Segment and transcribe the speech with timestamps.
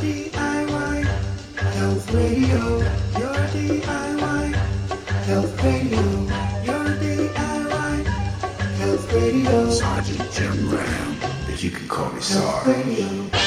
[0.00, 1.04] DIY
[1.56, 2.78] Health Radio.
[3.18, 4.54] Your DIY
[5.26, 6.02] Health Radio.
[6.68, 8.04] Your DIY
[8.78, 9.70] Health Radio.
[9.70, 11.16] Sergeant Jim Ram,
[11.46, 13.41] but you can call me Sarge.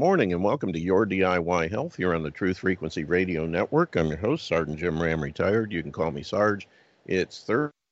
[0.00, 3.96] Morning and welcome to Your DIY Health here on the Truth Frequency Radio Network.
[3.96, 5.70] I'm your host, Sergeant Jim Ram, retired.
[5.70, 6.66] You can call me Sarge.
[7.04, 7.44] It's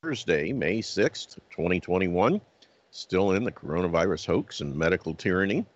[0.02, 2.40] Thursday, May 6th, 2021.
[2.92, 5.66] Still in the coronavirus hoax and medical tyranny.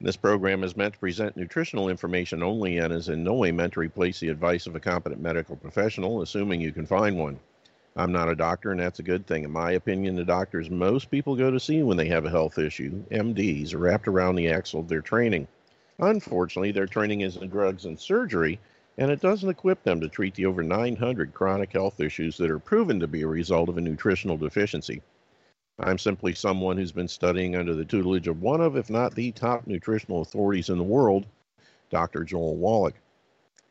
[0.00, 3.74] This program is meant to present nutritional information only and is in no way meant
[3.74, 7.38] to replace the advice of a competent medical professional, assuming you can find one.
[7.94, 9.44] I'm not a doctor, and that's a good thing.
[9.44, 12.58] In my opinion, the doctors most people go to see when they have a health
[12.58, 15.46] issue, MDs, are wrapped around the axle of their training.
[16.02, 18.58] Unfortunately, their training is in drugs and surgery,
[18.98, 22.58] and it doesn't equip them to treat the over 900 chronic health issues that are
[22.58, 25.00] proven to be a result of a nutritional deficiency.
[25.78, 29.30] I'm simply someone who's been studying under the tutelage of one of, if not the
[29.30, 31.24] top nutritional authorities in the world,
[31.88, 32.24] Dr.
[32.24, 32.96] Joel Wallach.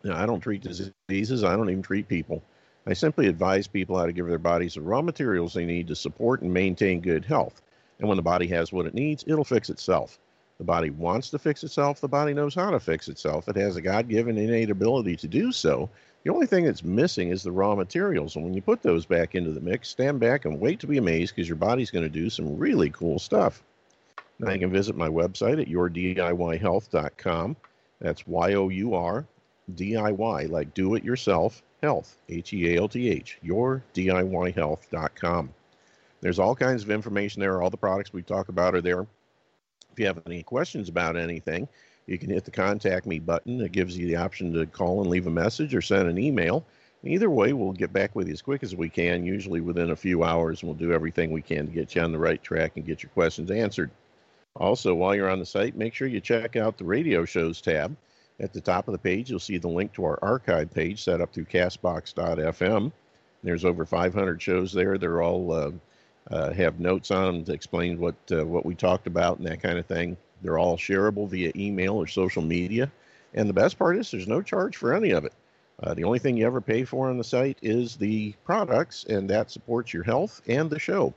[0.05, 2.41] Now, I don't treat diseases, I don't even treat people.
[2.87, 5.97] I simply advise people how to give their bodies the raw materials they need to
[5.97, 7.61] support and maintain good health.
[7.99, 10.17] And when the body has what it needs, it'll fix itself.
[10.61, 13.49] The body wants to fix itself, the body knows how to fix itself.
[13.49, 15.89] It has a God given innate ability to do so.
[16.23, 18.35] The only thing that's missing is the raw materials.
[18.35, 20.99] And when you put those back into the mix, stand back and wait to be
[20.99, 23.63] amazed because your body's going to do some really cool stuff.
[24.37, 27.55] Now you can visit my website at yourdiyhealth.com.
[27.99, 29.25] That's Y O U R
[29.73, 35.53] DIY, like do it yourself health, H E A L T H, yourdiyhealth.com.
[36.21, 37.63] There's all kinds of information there.
[37.63, 39.07] All the products we talk about are there.
[39.91, 41.67] If you have any questions about anything,
[42.07, 43.61] you can hit the contact me button.
[43.61, 46.65] It gives you the option to call and leave a message or send an email.
[47.03, 49.95] Either way, we'll get back with you as quick as we can, usually within a
[49.95, 52.73] few hours, and we'll do everything we can to get you on the right track
[52.75, 53.89] and get your questions answered.
[54.55, 57.95] Also, while you're on the site, make sure you check out the radio shows tab.
[58.39, 61.21] At the top of the page, you'll see the link to our archive page set
[61.21, 62.91] up through castbox.fm.
[63.43, 64.97] There's over 500 shows there.
[64.97, 65.71] They're all uh,
[66.29, 69.61] uh, have notes on them to explain what uh, what we talked about and that
[69.61, 70.17] kind of thing.
[70.41, 72.91] They're all shareable via email or social media.
[73.33, 75.33] And the best part is there's no charge for any of it.
[75.81, 79.29] Uh, the only thing you ever pay for on the site is the products, and
[79.29, 81.13] that supports your health and the show.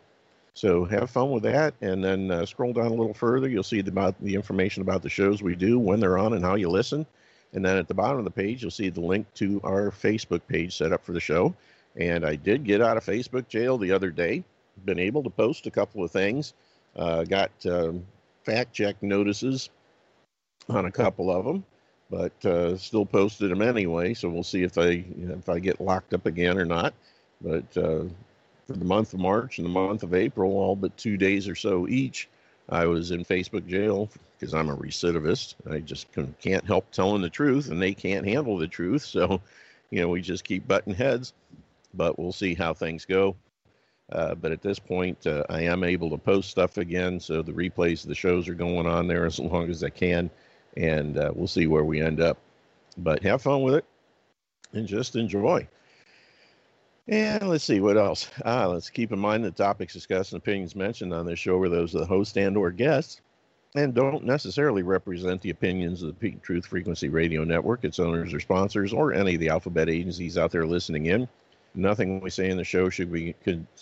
[0.55, 3.49] So have fun with that, and then uh, scroll down a little further.
[3.49, 6.45] You'll see the, about the information about the shows we do, when they're on, and
[6.45, 7.05] how you listen.
[7.53, 10.41] And then at the bottom of the page, you'll see the link to our Facebook
[10.47, 11.55] page set up for the show.
[11.97, 14.45] And I did get out of Facebook jail the other day.
[14.85, 16.55] Been able to post a couple of things.
[16.97, 18.05] Uh, got um,
[18.45, 19.71] fact check notices
[20.69, 21.65] on a couple of them,
[22.11, 24.15] but uh, still posted them anyway.
[24.15, 26.95] So we'll see if I if I get locked up again or not.
[27.41, 28.05] But uh,
[28.67, 31.55] for the month of March and the month of April, all but two days or
[31.55, 32.29] so each,
[32.69, 34.09] I was in Facebook jail
[34.39, 35.55] because I'm a recidivist.
[35.71, 39.05] I just can, can't help telling the truth, and they can't handle the truth.
[39.15, 39.41] So,
[39.91, 41.35] you know, we just keep butting heads.
[41.95, 43.37] But we'll see how things go.
[44.13, 47.53] Uh, but at this point, uh, I am able to post stuff again, so the
[47.53, 50.31] replays of the shows are going on there as long as I can,
[50.77, 52.39] and uh, we'll see where we end up.
[52.97, 53.85] But have fun with it
[54.73, 55.67] and just enjoy.
[57.07, 58.31] And let's see what else.
[58.45, 61.69] Ah, let's keep in mind the topics discussed and opinions mentioned on this show are
[61.69, 63.21] those of the host and/or guests,
[63.75, 68.33] and don't necessarily represent the opinions of the Peak Truth Frequency Radio Network, its owners
[68.33, 71.29] or sponsors, or any of the alphabet agencies out there listening in.
[71.75, 73.35] Nothing we say in the show should be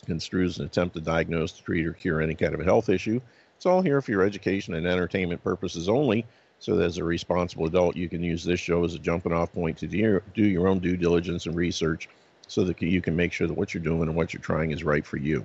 [0.07, 3.21] construed as an attempt to diagnose, treat, or cure any kind of a health issue.
[3.57, 6.25] It's all here for your education and entertainment purposes only,
[6.59, 9.53] so that as a responsible adult, you can use this show as a jumping off
[9.53, 12.09] point to do your, own due diligence and research
[12.49, 14.85] so that you can make sure that what you're doing and what you're trying is
[14.85, 15.45] right for you.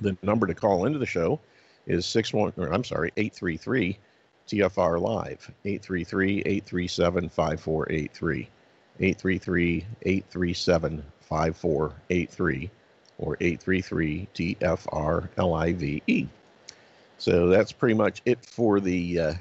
[0.00, 1.40] The number to call into the show
[1.86, 3.98] is 61 or I'm sorry, 833
[4.46, 5.50] TFR live
[9.00, 12.70] 833-837-5483 833-837-5483
[13.18, 16.28] or 833 TFR LIVE.
[17.18, 19.34] So that's pretty much it for the uh,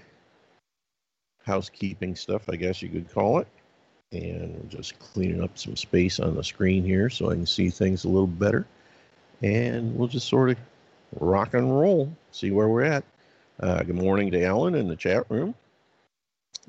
[1.44, 3.48] housekeeping stuff, I guess you could call it.
[4.12, 7.70] And we're just cleaning up some space on the screen here so I can see
[7.70, 8.66] things a little better.
[9.44, 10.58] And we'll just sort of
[11.20, 13.04] rock and roll, see where we're at.
[13.60, 15.54] Uh, good morning to Ellen in the chat room.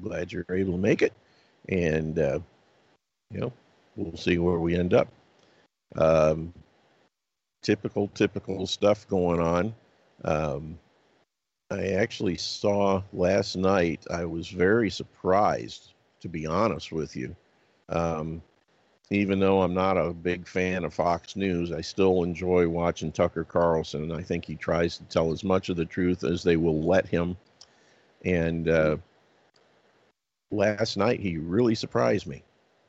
[0.02, 1.12] glad you're able to make it.
[1.68, 2.40] And, uh,
[3.30, 3.52] you know,
[3.96, 5.08] we'll see where we end up.
[5.96, 6.52] Um,
[7.62, 9.74] typical, typical stuff going on.
[10.24, 10.78] Um,
[11.70, 17.36] I actually saw last night, I was very surprised, to be honest with you.
[17.90, 18.42] Um,
[19.10, 23.44] even though I'm not a big fan of Fox News, I still enjoy watching Tucker
[23.44, 24.12] Carlson.
[24.12, 27.06] I think he tries to tell as much of the truth as they will let
[27.06, 27.36] him.
[28.24, 28.96] And uh,
[30.50, 32.42] last night, he really surprised me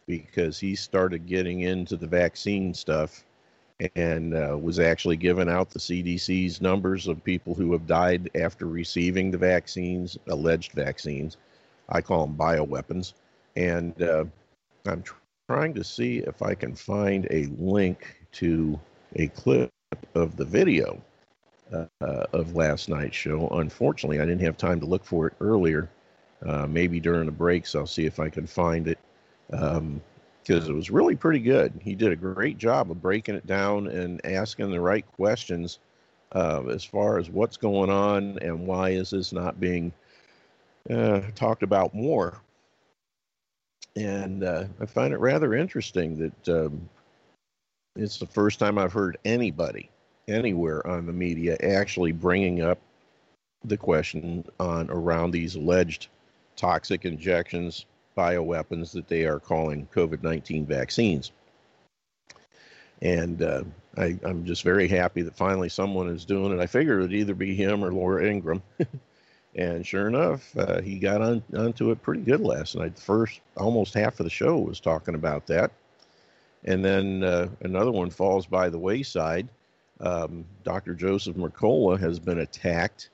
[0.09, 3.23] because he started getting into the vaccine stuff
[3.95, 8.65] and uh, was actually giving out the CDC's numbers of people who have died after
[8.65, 11.37] receiving the vaccines, alleged vaccines.
[11.89, 13.13] I call them bioweapons.
[13.55, 14.25] And uh,
[14.87, 15.03] I'm
[15.47, 18.79] trying to see if I can find a link to
[19.15, 19.69] a clip
[20.15, 20.99] of the video
[21.71, 23.47] uh, of last night's show.
[23.49, 25.87] Unfortunately, I didn't have time to look for it earlier.
[26.43, 28.97] Uh, maybe during the breaks, I'll see if I can find it
[29.49, 30.01] because um,
[30.47, 31.73] it was really pretty good.
[31.81, 35.79] He did a great job of breaking it down and asking the right questions
[36.33, 39.91] uh, as far as what's going on and why is this not being
[40.89, 42.41] uh, talked about more
[43.95, 46.89] and uh, I find it rather interesting that um,
[47.95, 49.89] it's the first time I've heard anybody
[50.27, 52.79] anywhere on the media actually bringing up
[53.65, 56.07] the question on around these alleged
[56.55, 57.85] toxic injections,
[58.19, 61.31] bioweapons that they are calling COVID 19 vaccines.
[63.01, 63.63] And uh,
[63.97, 66.61] I, am just very happy that finally someone is doing it.
[66.61, 68.61] I figured it would either be him or Laura Ingraham.
[69.55, 72.95] And sure enough, uh, he got on onto it pretty good last night.
[72.95, 75.71] The first almost half of the show was talking about that.
[76.65, 79.49] And then uh, another one falls by the wayside.
[79.99, 80.93] Um, Dr.
[80.93, 83.09] Joseph Mercola has been attacked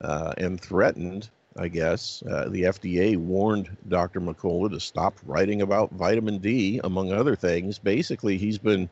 [0.00, 2.22] uh, and threatened, I guess.
[2.28, 4.20] Uh, the FDA warned Dr.
[4.20, 7.78] McCullough to stop writing about vitamin D, among other things.
[7.78, 8.88] Basically, he's been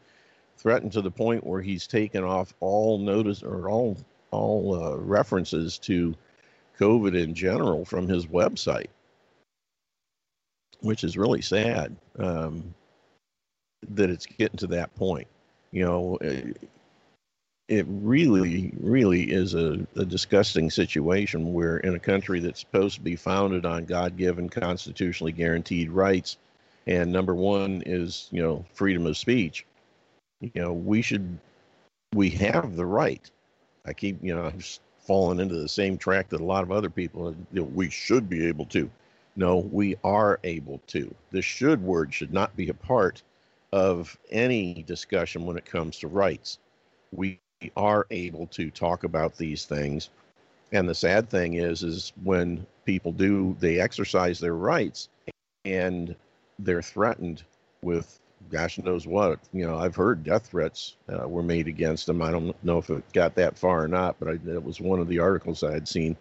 [0.56, 3.97] threatened to the point where he's taken off all notice or all
[4.31, 6.14] all uh, references to
[6.79, 8.88] COVID in general from his website,
[10.81, 12.75] which is really sad um,
[13.91, 15.26] that it's getting to that point.
[15.73, 16.19] You know,
[17.73, 23.01] it, really, really is a, a, disgusting situation where, in a country that's supposed to
[23.01, 26.37] be founded on God given, constitutionally guaranteed rights,
[26.87, 29.65] and number one is, you know, freedom of speech,
[30.41, 31.39] you know, we should,
[32.15, 33.31] we have the right.
[33.87, 36.91] I keep, you know, I've fallen into the same track that a lot of other
[36.91, 38.91] people you know, we should be able to.
[39.35, 41.13] No we are able to.
[41.31, 43.23] The should word should not be a part
[43.73, 46.59] of any discussion when it comes to rights.
[47.13, 47.41] We
[47.76, 50.11] are able to talk about these things
[50.73, 55.09] and the sad thing is is when people do they exercise their rights
[55.64, 56.17] and
[56.59, 57.43] they're threatened
[57.82, 58.19] with
[58.50, 59.38] gosh knows what.
[59.53, 62.23] You know, I've heard death threats uh, were made against them.
[62.23, 65.00] I don't know if it got that far or not, but I, that was one
[65.00, 66.17] of the articles I had seen.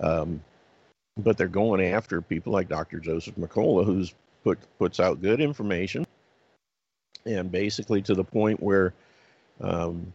[0.00, 0.42] Um,
[1.16, 3.00] but they're going after people like Dr.
[3.00, 4.14] Joseph Mercola, who's
[4.44, 6.06] put puts out good information,
[7.26, 8.94] and basically to the point where
[9.60, 10.12] um,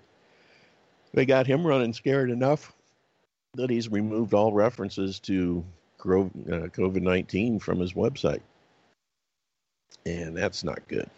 [1.13, 2.73] they got him running scared enough
[3.55, 5.63] that he's removed all references to
[5.99, 6.27] uh,
[6.67, 8.41] COVID 19 from his website.
[10.05, 11.09] And that's not good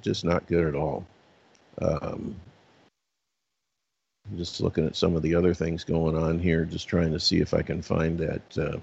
[0.00, 1.04] just not good at all.
[1.80, 2.34] Um,
[4.36, 7.40] just looking at some of the other things going on here, just trying to see
[7.40, 8.78] if I can find that uh,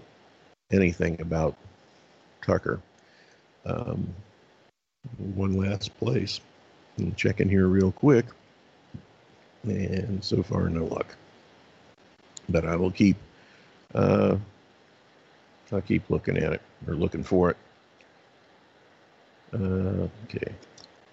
[0.71, 1.55] anything about
[2.45, 2.79] Tucker.
[3.65, 4.13] Um,
[5.17, 6.41] one last place.
[6.99, 8.25] I'm checking here real quick,
[9.63, 11.15] and so far no luck.
[12.49, 13.17] But I will keep.
[13.93, 14.37] Uh,
[15.71, 17.57] I'll keep looking at it or looking for it.
[19.53, 20.53] Uh, okay.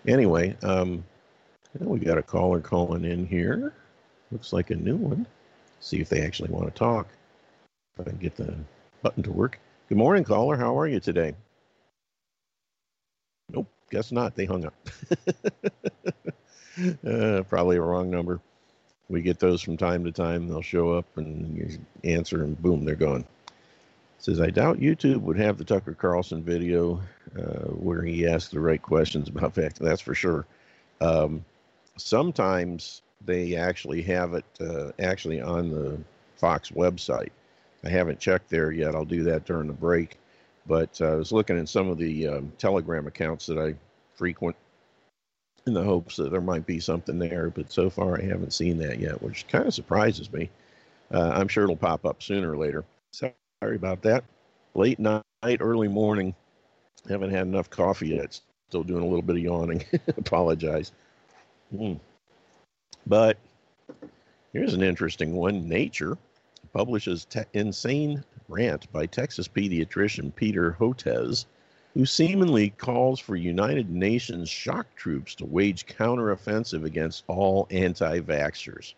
[0.07, 1.05] Anyway, um,
[1.79, 3.73] we got a caller calling in here.
[4.33, 5.27] Looks like a new one.
[5.81, 7.09] See if they actually want to talk.
[7.99, 8.55] If I can get the
[9.03, 9.59] button to work.
[9.89, 10.57] Good morning, caller.
[10.57, 11.35] How are you today?
[13.51, 14.35] Nope, guess not.
[14.35, 14.75] They hung up.
[17.07, 18.41] uh, probably a wrong number.
[19.09, 20.49] We get those from time to time.
[20.49, 23.25] They'll show up and you answer, and boom, they're gone
[24.19, 27.01] says, I doubt YouTube would have the Tucker Carlson video
[27.37, 29.79] uh, where he asked the right questions about fact.
[29.79, 30.45] That's for sure.
[31.01, 31.45] Um,
[31.97, 35.99] sometimes they actually have it uh, actually on the
[36.37, 37.31] Fox website.
[37.85, 38.95] I haven't checked there yet.
[38.95, 40.19] I'll do that during the break.
[40.67, 43.75] But uh, I was looking at some of the um, Telegram accounts that I
[44.15, 44.57] frequent
[45.67, 47.51] in the hopes that there might be something there.
[47.51, 50.51] But so far, I haven't seen that yet, which kind of surprises me.
[51.13, 52.85] Uh, I'm sure it'll pop up sooner or later.
[53.13, 54.25] Sorry about that.
[54.75, 56.35] Late night early morning.
[57.09, 58.41] Haven't had enough coffee yet.
[58.69, 59.85] Still doing a little bit of yawning.
[60.09, 60.93] Apologize.
[61.75, 61.95] Hmm.
[63.07, 63.39] But
[64.53, 65.69] here's an interesting one.
[65.69, 66.19] Nature
[66.73, 71.47] publishes te- insane rant by Texas pediatrician Peter Hotez,
[71.99, 78.95] who seemingly calls for United Nations shock troops to wage counteroffensive against all anti-vaxxers.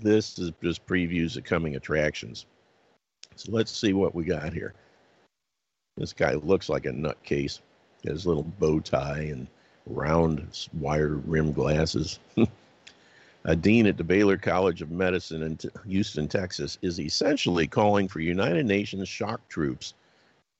[0.00, 2.46] This is just previews of coming attractions.
[3.36, 4.74] So let's see what we got here.
[5.96, 7.60] This guy looks like a nutcase.
[8.02, 9.46] His little bow tie and
[9.86, 12.18] round wire rim glasses.
[13.44, 18.18] a dean at the Baylor College of Medicine in Houston, Texas, is essentially calling for
[18.18, 19.94] United Nations shock troops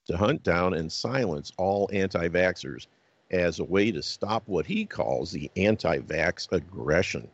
[0.05, 2.87] to hunt down and silence all anti vaxxers
[3.31, 7.27] as a way to stop what he calls the anti vax aggression.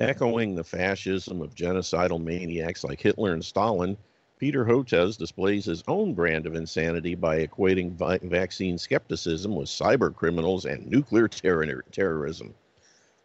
[0.00, 3.98] Echoing the fascism of genocidal maniacs like Hitler and Stalin,
[4.38, 10.14] Peter Hotez displays his own brand of insanity by equating vi- vaccine skepticism with cyber
[10.14, 12.54] criminals and nuclear terror- terrorism,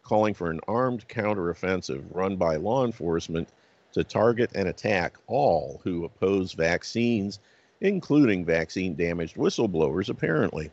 [0.02, 3.48] calling for an armed counteroffensive run by law enforcement
[3.92, 7.38] to target and attack all who oppose vaccines,
[7.80, 10.70] including vaccine damaged whistleblowers, apparently.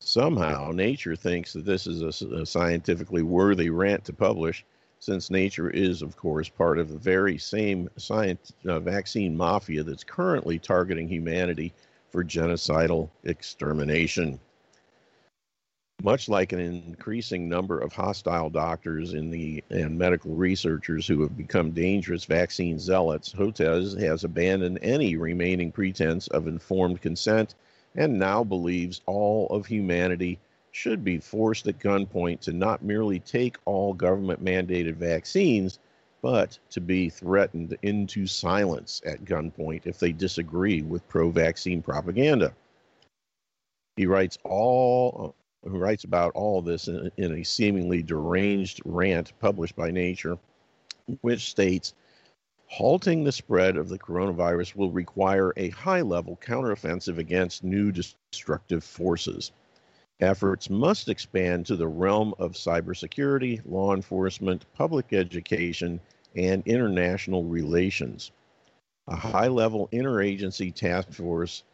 [0.00, 4.64] Somehow, Nature thinks that this is a, a scientifically worthy rant to publish
[5.00, 10.04] since nature is, of course, part of the very same science, uh, vaccine mafia that's
[10.04, 11.72] currently targeting humanity
[12.10, 14.38] for genocidal extermination.
[16.02, 21.72] Much like an increasing number of hostile doctors the and medical researchers who have become
[21.72, 27.54] dangerous vaccine zealots, Hotez has abandoned any remaining pretense of informed consent
[27.96, 30.38] and now believes all of humanity
[30.70, 35.78] should be forced at gunpoint to not merely take all government mandated vaccines,
[36.22, 42.54] but to be threatened into silence at gunpoint if they disagree with pro vaccine propaganda.
[43.96, 49.76] He writes all who writes about all this in, in a seemingly deranged rant published
[49.76, 50.38] by Nature,
[51.20, 51.94] which states
[52.66, 58.84] halting the spread of the coronavirus will require a high level counteroffensive against new destructive
[58.84, 59.50] forces.
[60.20, 65.98] Efforts must expand to the realm of cybersecurity, law enforcement, public education,
[66.36, 68.30] and international relations.
[69.08, 71.64] A high level interagency task force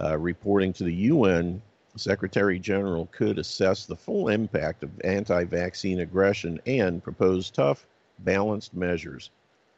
[0.00, 1.62] uh, reporting to the UN
[1.96, 7.86] Secretary General could assess the full impact of anti vaccine aggression and propose tough,
[8.18, 9.30] balanced measures.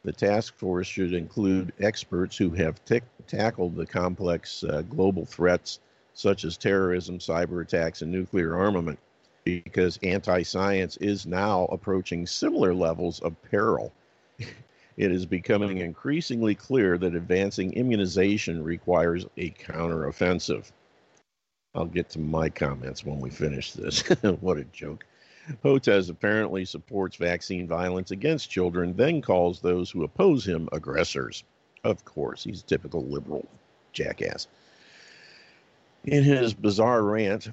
[0.03, 5.79] The task force should include experts who have t- tackled the complex uh, global threats
[6.13, 8.97] such as terrorism, cyber attacks, and nuclear armament,
[9.43, 13.93] because anti science is now approaching similar levels of peril.
[14.39, 20.71] it is becoming increasingly clear that advancing immunization requires a counteroffensive.
[21.77, 24.01] I'll get to my comments when we finish this.
[24.41, 25.05] what a joke.
[25.63, 31.43] Hotez apparently supports vaccine violence against children, then calls those who oppose him aggressors.
[31.83, 33.47] Of course, he's a typical liberal
[33.93, 34.47] jackass.
[36.05, 37.51] In his bizarre rant,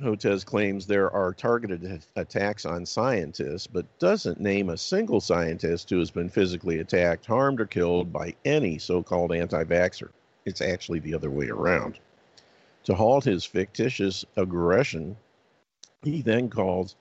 [0.00, 5.98] Hotez claims there are targeted attacks on scientists, but doesn't name a single scientist who
[5.98, 10.10] has been physically attacked, harmed, or killed by any so called anti vaxxer.
[10.44, 11.98] It's actually the other way around.
[12.84, 15.16] To halt his fictitious aggression,
[16.02, 16.96] he then calls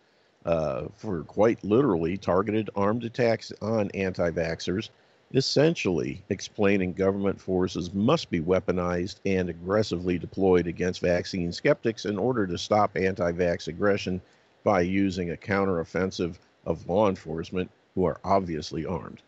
[0.45, 4.89] uh, for quite literally targeted armed attacks on anti vaxxers
[5.33, 12.45] essentially explaining government forces must be weaponized and aggressively deployed against vaccine skeptics in order
[12.45, 14.21] to stop anti vax aggression
[14.63, 16.35] by using a counteroffensive
[16.65, 19.21] of law enforcement who are obviously armed.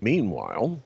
[0.00, 0.82] Meanwhile,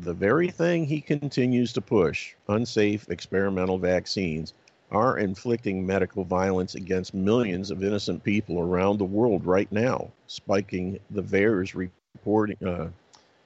[0.00, 4.54] the very thing he continues to push, unsafe experimental vaccines,
[4.90, 10.98] are inflicting medical violence against millions of innocent people around the world right now, spiking
[11.10, 12.88] the VAERS reporting, uh,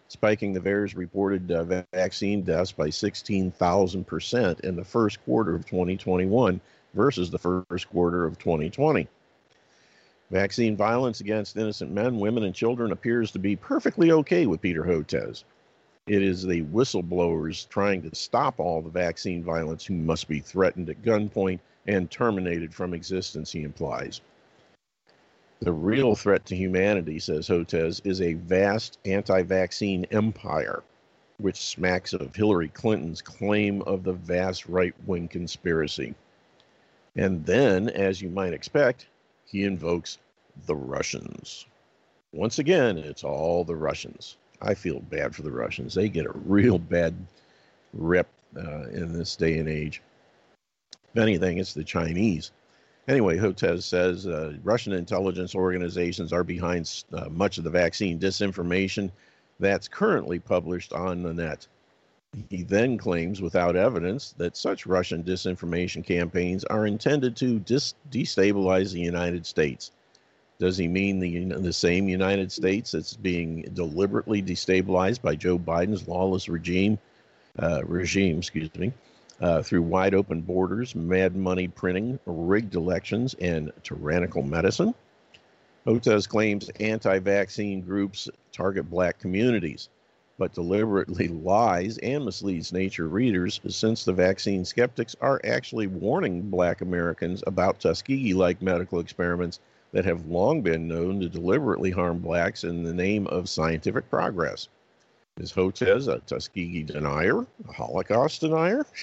[0.09, 6.61] spiking the VAERS reported uh, vaccine deaths by 16,000% in the first quarter of 2021
[6.95, 9.09] versus the first quarter of 2020.
[10.31, 14.83] Vaccine violence against innocent men, women, and children appears to be perfectly okay with Peter
[14.83, 15.45] Hotez.
[16.09, 20.91] It is the whistleblowers trying to stop all the vaccine violence who must be threatened
[20.91, 24.21] at gunpoint and terminated from existence, he implies.
[25.61, 30.83] The real threat to humanity, says Hotez, is a vast anti vaccine empire,
[31.39, 36.17] which smacks of Hillary Clinton's claim of the vast right wing conspiracy.
[37.15, 39.07] And then, as you might expect,
[39.45, 40.19] he invokes
[40.67, 41.65] the Russians.
[42.33, 44.37] Once again, it's all the Russians.
[44.63, 45.95] I feel bad for the Russians.
[45.95, 47.15] They get a real bad
[47.93, 50.01] rep uh, in this day and age.
[51.15, 52.53] If anything, it's the Chinese.
[53.09, 59.11] Anyway, Hotez says uh, Russian intelligence organizations are behind uh, much of the vaccine disinformation
[59.59, 61.67] that's currently published on the net.
[62.49, 68.93] He then claims, without evidence, that such Russian disinformation campaigns are intended to dis- destabilize
[68.93, 69.91] the United States.
[70.63, 76.07] Does he mean the, the same United States that's being deliberately destabilized by Joe Biden's
[76.07, 77.01] lawless regime,
[77.59, 78.93] uh, regime, excuse me,
[79.41, 84.95] uh, through wide open borders, mad money printing, rigged elections, and tyrannical medicine?
[85.85, 89.89] Hotez claims anti vaccine groups target black communities
[90.39, 96.83] but deliberately lies and misleads nature readers since the vaccine skeptics are actually warning black
[96.83, 99.59] Americans about Tuskegee like medical experiments
[99.93, 104.69] that have long been known to deliberately harm blacks in the name of scientific progress.
[105.39, 108.85] Is Hotez a Tuskegee denier, a Holocaust denier?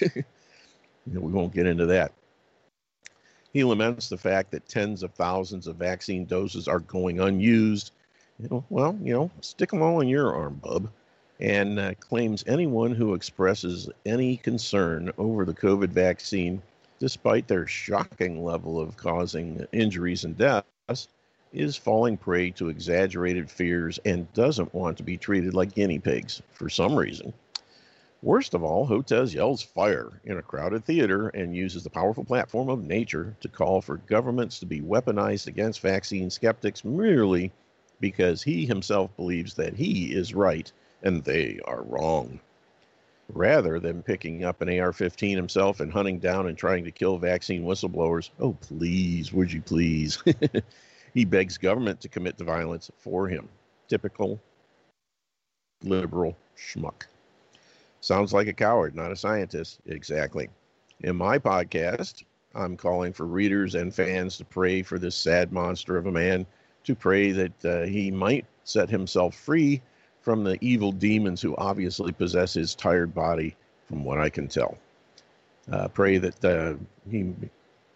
[1.06, 2.12] we won't get into that.
[3.52, 7.92] He laments the fact that tens of thousands of vaccine doses are going unused.
[8.38, 10.88] You know, well, you know, stick them all in your arm, bub
[11.40, 16.62] and uh, claims anyone who expresses any concern over the COVID vaccine,
[16.98, 20.36] despite their shocking level of causing injuries and
[20.90, 21.08] deaths,
[21.52, 26.42] is falling prey to exaggerated fears and doesn't want to be treated like guinea pigs
[26.50, 27.32] for some reason.
[28.22, 32.68] Worst of all, Hotez yells fire in a crowded theater and uses the powerful platform
[32.68, 37.50] of nature to call for governments to be weaponized against vaccine skeptics merely
[38.00, 40.70] because he himself believes that he is right
[41.02, 42.38] and they are wrong.
[43.34, 47.18] Rather than picking up an AR 15 himself and hunting down and trying to kill
[47.18, 50.22] vaccine whistleblowers, oh, please, would you please?
[51.14, 53.48] he begs government to commit the violence for him.
[53.88, 54.40] Typical
[55.82, 57.04] liberal schmuck.
[58.00, 59.80] Sounds like a coward, not a scientist.
[59.86, 60.48] Exactly.
[61.00, 65.96] In my podcast, I'm calling for readers and fans to pray for this sad monster
[65.96, 66.46] of a man,
[66.84, 69.80] to pray that uh, he might set himself free
[70.22, 73.56] from the evil demons who obviously possess his tired body,
[73.88, 74.78] from what I can tell.
[75.70, 76.74] Uh, pray that uh,
[77.10, 77.32] he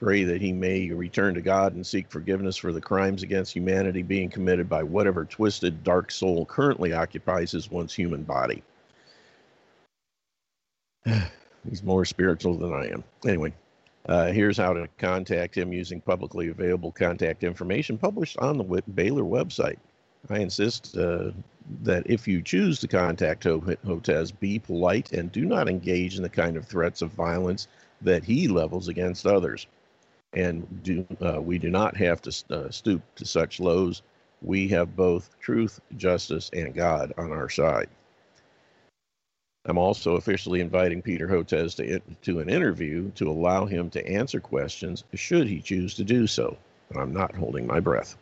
[0.01, 4.03] pray that he may return to God and seek forgiveness for the crimes against humanity
[4.03, 8.63] being committed by whatever twisted dark soul currently occupies his once human body.
[11.69, 13.03] He's more spiritual than I am.
[13.27, 13.55] Anyway,
[14.07, 19.23] uh, here's how to contact him using publicly available contact information published on the Baylor
[19.23, 19.79] website.
[20.31, 21.33] I insist uh,
[21.83, 26.29] that if you choose to contact Hotez, be polite and do not engage in the
[26.29, 27.69] kind of threats of violence
[28.01, 29.67] that he levels against others.
[30.33, 34.03] And do, uh, we do not have to uh, stoop to such lows.
[34.43, 37.89] We have both truth, justice, and God on our side.
[39.67, 44.41] I'm also officially inviting Peter Hotez to, to an interview to allow him to answer
[44.41, 46.57] questions should he choose to do so.
[46.95, 48.17] I'm not holding my breath.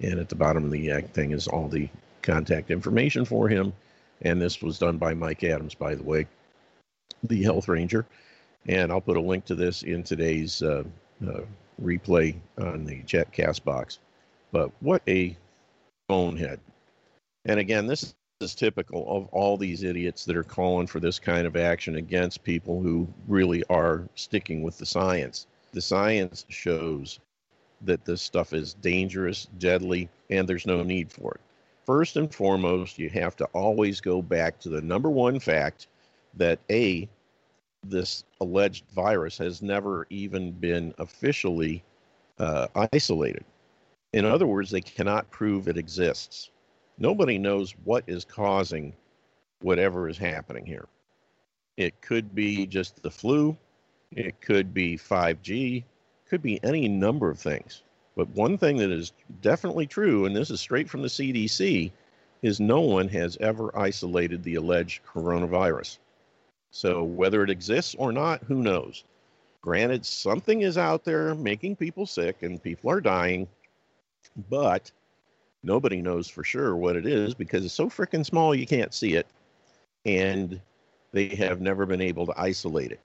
[0.00, 1.88] And at the bottom of the thing is all the
[2.22, 3.72] contact information for him.
[4.22, 6.26] And this was done by Mike Adams, by the way,
[7.24, 8.06] the health ranger.
[8.66, 10.84] And I'll put a link to this in today's uh,
[11.26, 11.40] uh,
[11.82, 13.98] replay on the chat cast box.
[14.52, 15.36] But what a
[16.08, 16.60] bonehead.
[17.44, 21.46] And again, this is typical of all these idiots that are calling for this kind
[21.46, 25.46] of action against people who really are sticking with the science.
[25.72, 27.18] The science shows
[27.84, 31.40] that this stuff is dangerous, deadly, and there's no need for it.
[31.84, 35.88] First and foremost, you have to always go back to the number one fact
[36.34, 37.08] that A,
[37.84, 41.82] this alleged virus has never even been officially
[42.38, 43.44] uh, isolated.
[44.12, 46.50] In other words, they cannot prove it exists.
[46.98, 48.92] Nobody knows what is causing
[49.60, 50.86] whatever is happening here.
[51.76, 53.56] It could be just the flu,
[54.12, 55.84] it could be 5G,
[56.32, 57.82] could be any number of things.
[58.16, 61.92] But one thing that is definitely true, and this is straight from the CDC,
[62.40, 65.98] is no one has ever isolated the alleged coronavirus.
[66.70, 69.04] So whether it exists or not, who knows?
[69.60, 73.46] Granted, something is out there making people sick and people are dying,
[74.48, 74.90] but
[75.62, 79.16] nobody knows for sure what it is because it's so freaking small you can't see
[79.16, 79.26] it.
[80.06, 80.62] And
[81.12, 83.00] they have never been able to isolate it.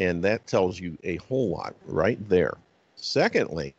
[0.00, 2.54] And that tells you a whole lot right there.
[2.96, 3.74] Secondly,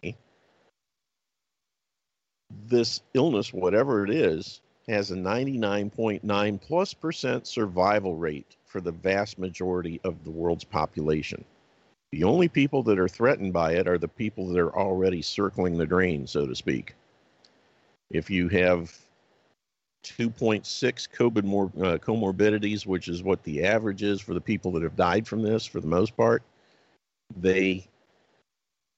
[2.67, 9.39] this illness, whatever it is, has a 99.9 plus percent survival rate for the vast
[9.39, 11.43] majority of the world's population.
[12.11, 15.77] The only people that are threatened by it are the people that are already circling
[15.77, 16.93] the drain, so to speak.
[18.11, 18.95] If you have
[20.03, 20.61] 2.6
[21.09, 24.95] COVID mor- uh, comorbidities, which is what the average is for the people that have
[24.95, 26.43] died from this for the most part,
[27.35, 27.87] they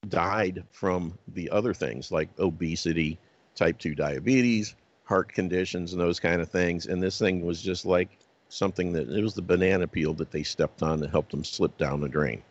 [0.08, 3.18] died from the other things like obesity,
[3.54, 6.86] type 2 diabetes, heart conditions, and those kind of things.
[6.86, 10.42] And this thing was just like something that it was the banana peel that they
[10.42, 12.42] stepped on that helped them slip down the drain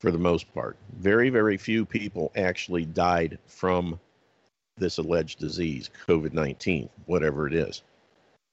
[0.00, 0.76] for the most part.
[0.98, 4.00] Very, very few people actually died from
[4.76, 7.82] this alleged disease, COVID 19, whatever it is.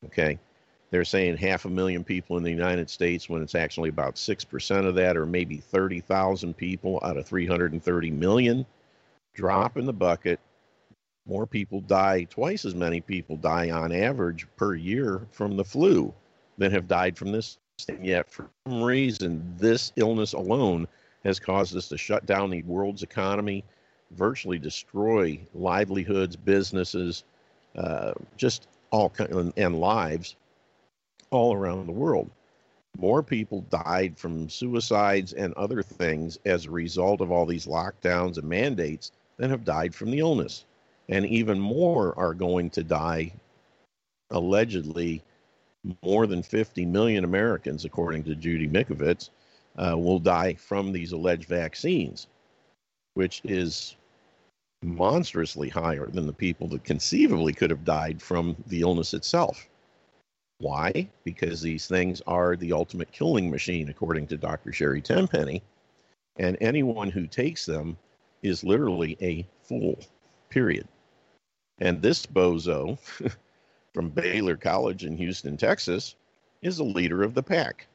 [0.05, 0.37] Okay.
[0.89, 4.85] They're saying half a million people in the United States when it's actually about 6%
[4.85, 8.65] of that, or maybe 30,000 people out of 330 million.
[9.33, 10.39] Drop in the bucket.
[11.25, 16.13] More people die, twice as many people die on average per year from the flu
[16.57, 17.57] than have died from this.
[17.89, 20.87] And yet, for some reason, this illness alone
[21.25, 23.65] has caused us to shut down the world's economy,
[24.11, 27.25] virtually destroy livelihoods, businesses,
[27.75, 30.37] uh, just all kind and lives
[31.31, 32.29] all around the world.
[32.97, 38.37] More people died from suicides and other things as a result of all these lockdowns
[38.37, 40.65] and mandates than have died from the illness.
[41.09, 43.33] And even more are going to die,
[44.31, 45.21] allegedly,
[46.03, 49.29] more than 50 million Americans, according to Judy Mikovits,
[49.77, 52.27] uh, will die from these alleged vaccines,
[53.13, 53.95] which is
[54.83, 59.69] monstrously higher than the people that conceivably could have died from the illness itself.
[60.59, 61.07] Why?
[61.23, 64.73] Because these things are the ultimate killing machine, according to Dr.
[64.73, 65.61] Sherry Tenpenny.
[66.37, 67.97] And anyone who takes them
[68.41, 69.99] is literally a fool,
[70.49, 70.87] period.
[71.79, 72.97] And this bozo
[73.93, 76.15] from Baylor College in Houston, Texas,
[76.61, 77.87] is a leader of the pack.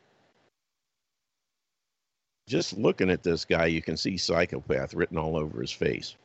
[2.48, 6.16] Just looking at this guy, you can see psychopath written all over his face.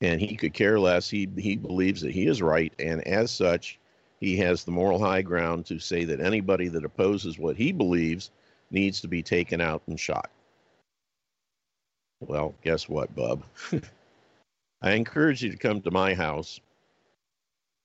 [0.00, 1.10] And he could care less.
[1.10, 2.72] He, he believes that he is right.
[2.78, 3.78] And as such,
[4.20, 8.30] he has the moral high ground to say that anybody that opposes what he believes
[8.70, 10.30] needs to be taken out and shot.
[12.20, 13.42] Well, guess what, bub?
[14.82, 16.60] I encourage you to come to my house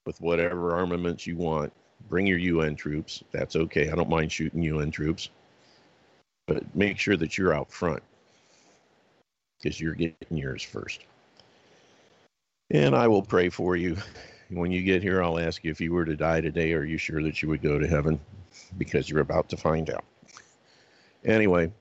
[0.05, 1.71] with whatever armaments you want.
[2.09, 3.23] Bring your UN troops.
[3.31, 3.89] That's okay.
[3.89, 5.29] I don't mind shooting UN troops.
[6.47, 8.03] But make sure that you're out front
[9.57, 10.99] because you're getting yours first.
[12.69, 13.97] And I will pray for you.
[14.49, 16.97] When you get here, I'll ask you if you were to die today, are you
[16.97, 18.19] sure that you would go to heaven?
[18.77, 20.05] Because you're about to find out.
[21.25, 21.71] Anyway,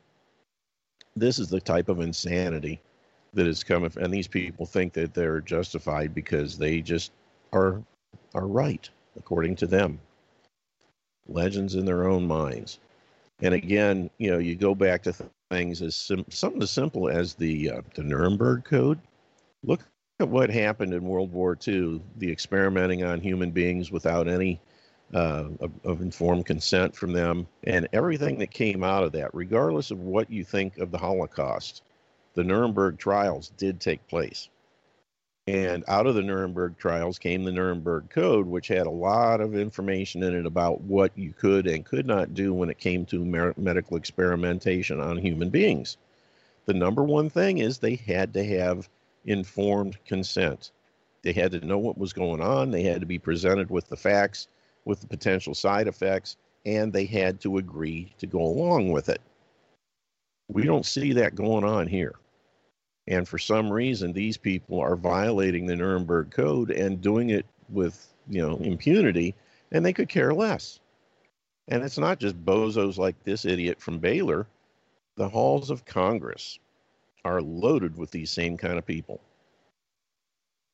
[1.16, 2.80] this is the type of insanity
[3.34, 7.12] that is coming, and these people think that they're justified because they just
[7.52, 7.82] are
[8.34, 10.00] are right according to them.
[11.28, 12.78] Legends in their own minds.
[13.40, 17.08] And again, you know, you go back to th- things as sim- something as simple
[17.08, 19.00] as the uh, the Nuremberg Code.
[19.62, 19.80] Look
[20.20, 24.60] at what happened in World War II, the experimenting on human beings without any
[25.12, 29.90] uh, of, of, informed consent from them, and everything that came out of that, regardless
[29.90, 31.82] of what you think of the Holocaust,
[32.34, 34.48] the Nuremberg trials did take place.
[35.46, 39.56] And out of the Nuremberg trials came the Nuremberg Code, which had a lot of
[39.56, 43.24] information in it about what you could and could not do when it came to
[43.24, 45.96] mer- medical experimentation on human beings.
[46.66, 48.88] The number one thing is they had to have
[49.24, 50.72] informed consent.
[51.22, 52.70] They had to know what was going on.
[52.70, 54.48] They had to be presented with the facts,
[54.84, 59.20] with the potential side effects, and they had to agree to go along with it.
[60.48, 62.14] We don't see that going on here.
[63.06, 68.06] And for some reason, these people are violating the Nuremberg Code and doing it with,
[68.28, 69.34] you know, impunity,
[69.72, 70.80] and they could care less.
[71.68, 74.46] And it's not just bozos like this idiot from Baylor.
[75.16, 76.58] The halls of Congress
[77.24, 79.20] are loaded with these same kind of people.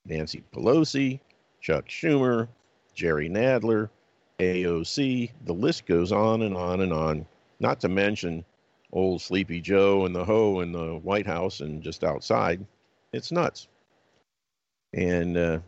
[0.04, 1.20] Nancy Pelosi,
[1.60, 2.48] Chuck Schumer,
[2.94, 3.90] Jerry Nadler,
[4.38, 7.26] AOC, the list goes on and on and on.
[7.60, 8.44] Not to mention
[8.92, 12.64] old Sleepy Joe and the Ho in the White House and just outside.
[13.12, 13.68] It's nuts.
[14.94, 15.58] And uh,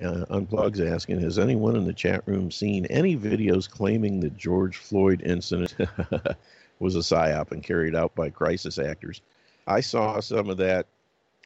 [0.00, 4.76] uh, Unplug's asking Has anyone in the chat room seen any videos claiming the George
[4.76, 5.74] Floyd incident
[6.82, 9.22] was a psyop and carried out by crisis actors?
[9.66, 10.86] I saw some of that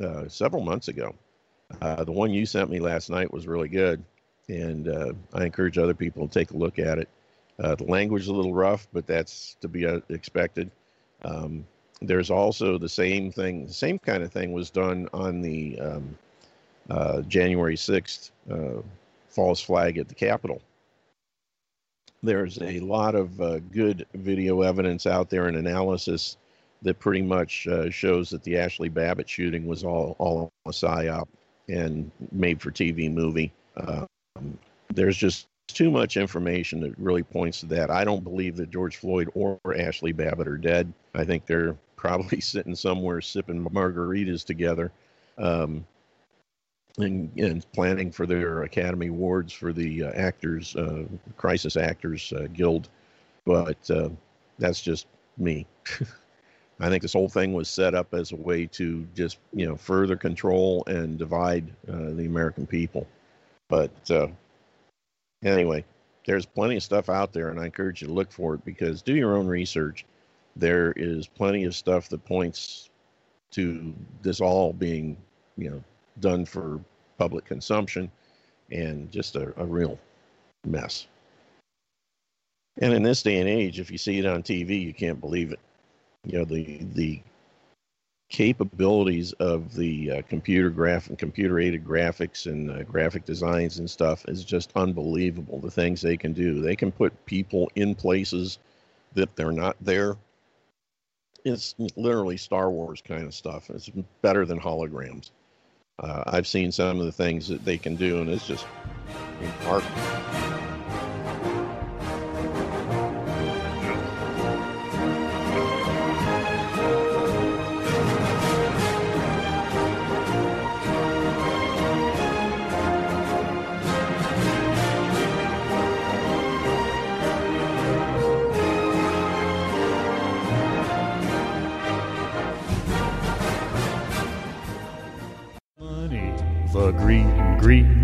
[0.00, 1.14] uh, several months ago.
[1.80, 4.02] Uh, the one you sent me last night was really good,
[4.48, 7.08] and uh, I encourage other people to take a look at it.
[7.58, 10.70] Uh, the language is a little rough, but that's to be uh, expected.
[11.24, 11.66] Um,
[12.00, 16.18] there's also the same thing, the same kind of thing was done on the um,
[16.88, 18.82] uh, January 6th uh,
[19.28, 20.62] false flag at the Capitol.
[22.22, 26.36] There's a lot of uh, good video evidence out there and analysis
[26.82, 31.26] that pretty much uh, shows that the Ashley Babbitt shooting was all all a psyop
[31.68, 33.52] and made for TV movie.
[33.76, 34.06] Um,
[34.92, 37.90] there's just too much information that really points to that.
[37.90, 40.92] I don't believe that George Floyd or Ashley Babbitt are dead.
[41.14, 44.92] I think they're probably sitting somewhere sipping margaritas together.
[45.38, 45.86] Um,
[46.98, 51.04] and, and, planning for their Academy Awards for the uh, Actors uh,
[51.36, 52.88] Crisis Actors uh, Guild,
[53.44, 54.08] but uh,
[54.58, 55.06] that's just
[55.36, 55.66] me.
[56.80, 59.76] I think this whole thing was set up as a way to just you know
[59.76, 63.06] further control and divide uh, the American people.
[63.68, 64.28] But uh,
[65.42, 65.84] anyway,
[66.26, 69.02] there's plenty of stuff out there, and I encourage you to look for it because
[69.02, 70.04] do your own research.
[70.54, 72.90] There is plenty of stuff that points
[73.52, 75.16] to this all being
[75.56, 75.84] you know
[76.20, 76.80] done for
[77.18, 78.10] public consumption
[78.70, 79.98] and just a, a real
[80.64, 81.06] mess.
[82.78, 85.52] And in this day and age, if you see it on TV, you can't believe
[85.52, 85.60] it.
[86.24, 87.22] You know the the
[88.28, 93.88] capabilities of the uh, computer graph and computer aided graphics and uh, graphic designs and
[93.88, 95.60] stuff is just unbelievable.
[95.60, 98.58] The things they can do, they can put people in places
[99.14, 100.16] that they're not there.
[101.44, 103.70] It's literally Star Wars kind of stuff.
[103.70, 103.88] It's
[104.20, 105.30] better than holograms.
[105.98, 108.66] Uh, I've seen some of the things that they can do, and it's just
[109.40, 110.55] remarkable.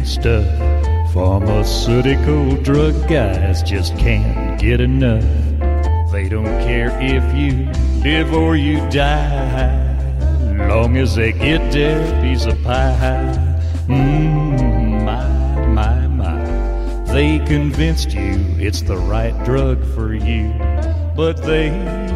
[0.04, 0.46] Stuff.
[1.12, 5.24] Pharmaceutical drug guys just can't get enough.
[6.10, 7.70] They don't care if you
[8.02, 13.34] live or you die, long as they get their piece of pie.
[13.86, 17.04] Mmm, my, my, my.
[17.12, 20.52] They convinced you it's the right drug for you,
[21.16, 21.70] but they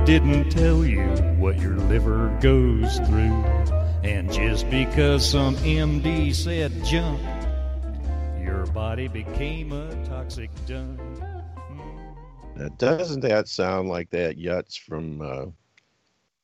[0.04, 1.06] didn't tell you
[1.38, 3.55] what your liver goes through.
[4.06, 7.20] And just because some MD said jump,
[8.40, 11.00] your body became a toxic dump.
[12.54, 15.46] Now, doesn't that sound like that Yutz from uh,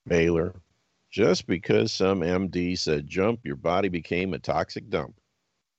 [0.09, 0.57] Baylor?
[1.09, 5.14] Just because some MD said jump, your body became a toxic dump.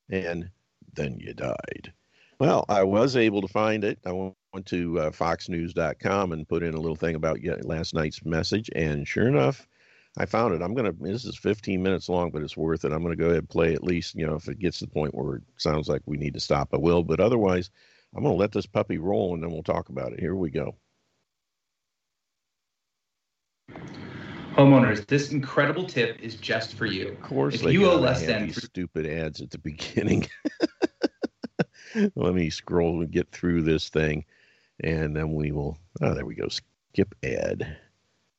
[0.08, 0.48] And
[0.94, 1.92] then you died.
[2.40, 3.98] Well, I was able to find it.
[4.06, 8.70] I went to uh, foxnews.com and put in a little thing about last night's message.
[8.74, 9.68] And sure enough,
[10.16, 10.62] I found it.
[10.62, 10.92] I'm gonna.
[10.92, 12.92] This is 15 minutes long, but it's worth it.
[12.92, 14.14] I'm gonna go ahead and play at least.
[14.14, 16.40] You know, if it gets to the point where it sounds like we need to
[16.40, 17.02] stop, I will.
[17.02, 17.70] But otherwise,
[18.14, 20.20] I'm gonna let this puppy roll, and then we'll talk about it.
[20.20, 20.76] Here we go.
[24.54, 27.08] Homeowners, this incredible tip is just for you.
[27.08, 30.28] Of course, if you owe less than these stupid ads at the beginning.
[32.14, 34.24] let me scroll and get through this thing,
[34.78, 35.76] and then we will.
[36.02, 36.46] Oh, there we go.
[36.48, 37.78] Skip ad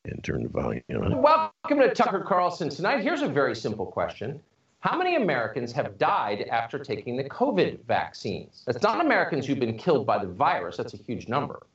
[0.06, 1.22] and turn the volume on.
[1.22, 3.02] Welcome to Tucker Carlson tonight.
[3.02, 4.40] Here's a very simple question.
[4.80, 8.64] How many Americans have died after taking the COVID vaccines?
[8.68, 10.78] That's not Americans who've been killed by the virus.
[10.78, 11.66] That's a huge number.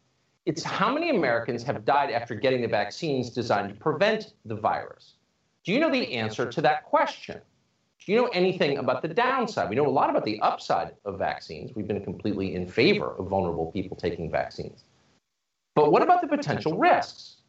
[0.46, 5.14] It's how many Americans have died after getting the vaccines designed to prevent the virus.
[5.64, 7.40] Do you know the answer to that question?
[7.98, 9.68] Do you know anything about the downside?
[9.68, 11.72] We know a lot about the upside of vaccines.
[11.74, 14.84] We've been completely in favor of vulnerable people taking vaccines.
[15.74, 17.39] But what about the potential risks?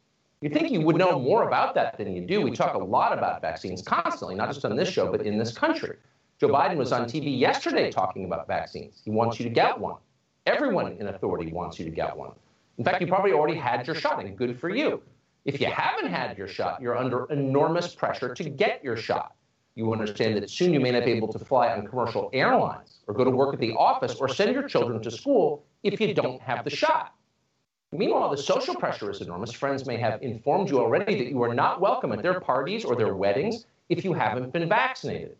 [0.42, 2.42] You think you would know more about that than you do.
[2.42, 5.56] We talk a lot about vaccines constantly, not just on this show, but in this
[5.56, 5.96] country.
[6.40, 9.00] Joe Biden was on TV yesterday talking about vaccines.
[9.04, 9.96] He wants you to get one.
[10.46, 12.32] Everyone in authority wants you to get one.
[12.76, 15.00] In fact, you probably already had your shot, and good for you.
[15.44, 19.34] If you haven't had your shot, you're under enormous pressure to get your shot.
[19.76, 23.14] You understand that soon you may not be able to fly on commercial airlines or
[23.14, 26.40] go to work at the office or send your children to school if you don't
[26.42, 27.14] have the shot.
[27.94, 29.52] Meanwhile, the social pressure is enormous.
[29.52, 32.96] Friends may have informed you already that you are not welcome at their parties or
[32.96, 35.36] their weddings if you haven't been vaccinated.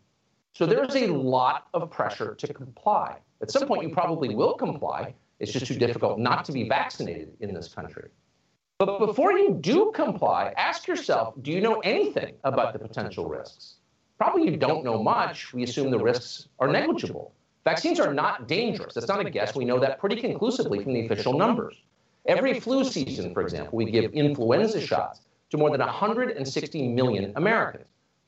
[0.53, 3.17] So there is a lot of pressure to comply.
[3.41, 5.15] At some point, you probably will comply.
[5.41, 8.11] It's just too difficult not to be vaccinated in this country.
[8.79, 13.77] But before you do comply, ask yourself do you know anything about the potential risks?
[14.19, 15.55] Probably you don't know much.
[15.55, 17.33] We assume the risks are negligible.
[17.65, 18.93] Vaccines are not dangerous.
[18.93, 19.55] That's not a guess.
[19.55, 21.77] We know that pretty conclusively from the official numbers.
[22.27, 27.87] Every flu season, for example, we give influenza shots to more than 160 million Americans.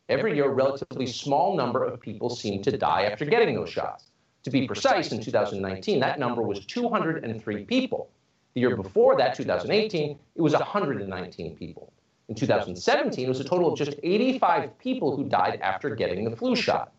[0.09, 4.07] Every year, a relatively small number of people seem to die after getting those shots.
[4.43, 8.11] To be precise, in 2019, that number was 203 people.
[8.55, 11.93] The year before that, 2018, it was 119 people.
[12.29, 16.37] In 2017, it was a total of just 85 people who died after getting the
[16.37, 16.93] flu shot.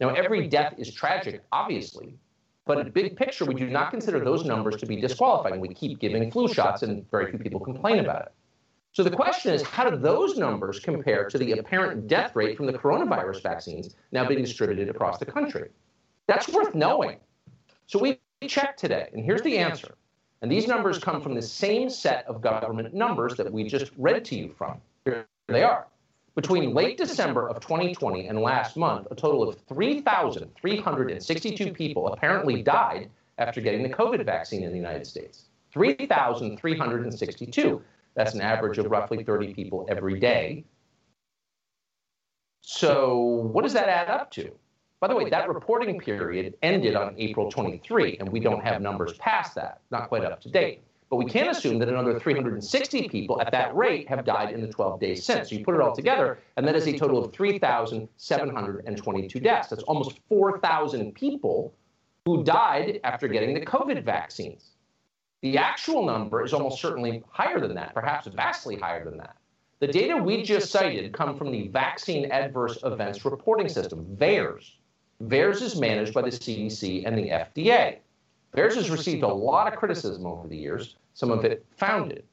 [0.00, 2.14] Now, every death is tragic, obviously,
[2.64, 5.60] But in big picture, we do not consider those numbers to be disqualifying.
[5.60, 8.32] We keep giving flu shots, and very few people complain about it.
[8.92, 12.66] So the question is, how do those numbers compare to the apparent death rate from
[12.66, 15.70] the coronavirus vaccines now being distributed across the country?
[16.28, 17.18] That's worth knowing.
[17.86, 19.94] So we checked today, and here's the answer.
[20.42, 24.24] And these numbers come from the same set of government numbers that we just read
[24.26, 24.80] to you from.
[25.04, 25.86] Here they are.
[26.34, 33.10] Between late December of 2020 and last month, a total of 3,362 people apparently died
[33.36, 35.44] after getting the COVID vaccine in the United States.
[35.72, 37.82] 3,362.
[38.14, 40.64] That's an average of roughly 30 people every day.
[42.62, 44.52] So, what does that add up to?
[45.00, 49.14] By the way, that reporting period ended on April 23, and we don't have numbers
[49.14, 50.84] past that, not quite up to date.
[51.12, 54.68] But we can assume that another 360 people at that rate have died in the
[54.68, 55.50] 12 days since.
[55.50, 59.68] So you put it all together, and that is a total of 3,722 deaths.
[59.68, 61.74] That's almost 4,000 people
[62.24, 64.70] who died after getting the COVID vaccines.
[65.42, 69.36] The actual number is almost certainly higher than that, perhaps vastly higher than that.
[69.80, 74.76] The data we just cited come from the Vaccine Adverse Events Reporting System, VAERS.
[75.24, 77.98] VAERS is managed by the CDC and the FDA.
[78.54, 82.24] VAERS has received a lot of criticism over the years, some of it founded.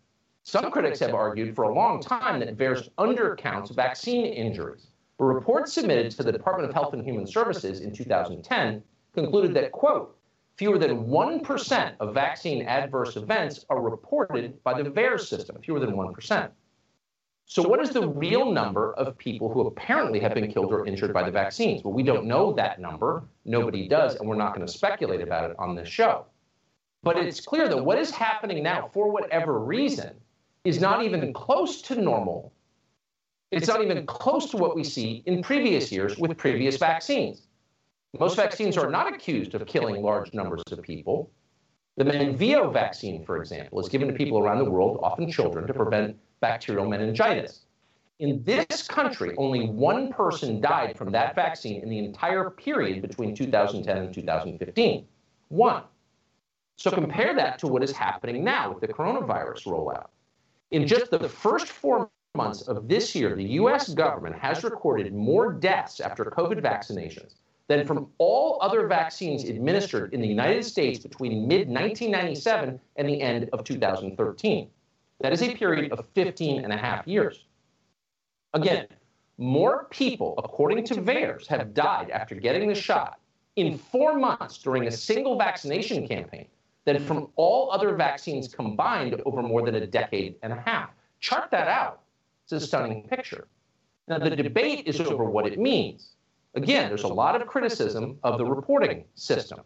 [0.43, 4.87] Some critics have argued for a long time that VAERS undercounts vaccine injuries.
[5.19, 9.71] A report submitted to the Department of Health and Human Services in 2010 concluded that,
[9.71, 10.17] quote,
[10.55, 15.91] fewer than 1% of vaccine adverse events are reported by the VAERS system, fewer than
[15.91, 16.51] 1%.
[17.49, 21.11] So, what is the real number of people who apparently have been killed or injured
[21.11, 21.83] by the vaccines?
[21.83, 23.23] Well, we don't know that number.
[23.43, 26.27] Nobody does, and we're not going to speculate about it on this show.
[27.01, 30.13] But it's clear that what is happening now, for whatever reason,
[30.63, 32.53] is not even close to normal.
[33.49, 37.47] It's not even close to what we see in previous years with previous vaccines.
[38.19, 41.31] Most vaccines are not accused of killing large numbers of people.
[41.97, 45.73] The Menveo vaccine, for example, is given to people around the world, often children, to
[45.73, 47.61] prevent bacterial meningitis.
[48.19, 53.33] In this country, only one person died from that vaccine in the entire period between
[53.33, 55.07] 2010 and 2015.
[55.47, 55.83] One.
[56.75, 60.07] So compare that to what is happening now with the coronavirus rollout.
[60.71, 65.51] In just the first four months of this year, the US government has recorded more
[65.51, 67.35] deaths after COVID vaccinations
[67.67, 73.21] than from all other vaccines administered in the United States between mid 1997 and the
[73.21, 74.69] end of 2013.
[75.21, 77.45] That is a period of 15 and a half years.
[78.53, 78.87] Again,
[79.37, 83.19] more people, according to VAERS, have died after getting the shot
[83.57, 86.47] in four months during a single vaccination campaign
[86.85, 90.89] than from all other vaccines combined over more than a decade and a half.
[91.19, 92.01] Chart that out.
[92.43, 93.47] It's a stunning picture.
[94.07, 96.13] Now, the debate is over what it means.
[96.55, 99.59] Again, there's a lot of criticism of the reporting system.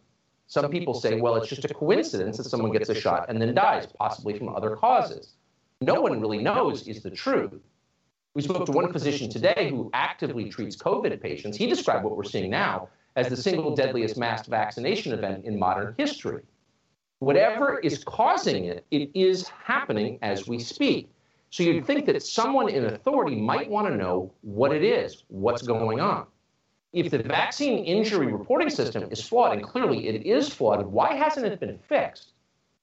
[0.48, 3.54] Some people say, well, it's just a coincidence that someone gets a shot and then
[3.54, 5.36] dies, possibly from other causes
[5.82, 7.62] no one really knows is the truth.
[8.34, 11.56] We spoke to one physician today who actively treats COVID patients.
[11.58, 15.94] He described what we're seeing now as the single deadliest mass vaccination event in modern
[15.98, 16.42] history.
[17.20, 21.10] Whatever is causing it, it is happening as we speak.
[21.52, 25.62] So you'd think that someone in authority might want to know what it is, what's
[25.62, 26.26] going on.
[26.94, 31.46] If the vaccine injury reporting system is flawed, and clearly it is flawed, why hasn't
[31.46, 32.34] it been fixed?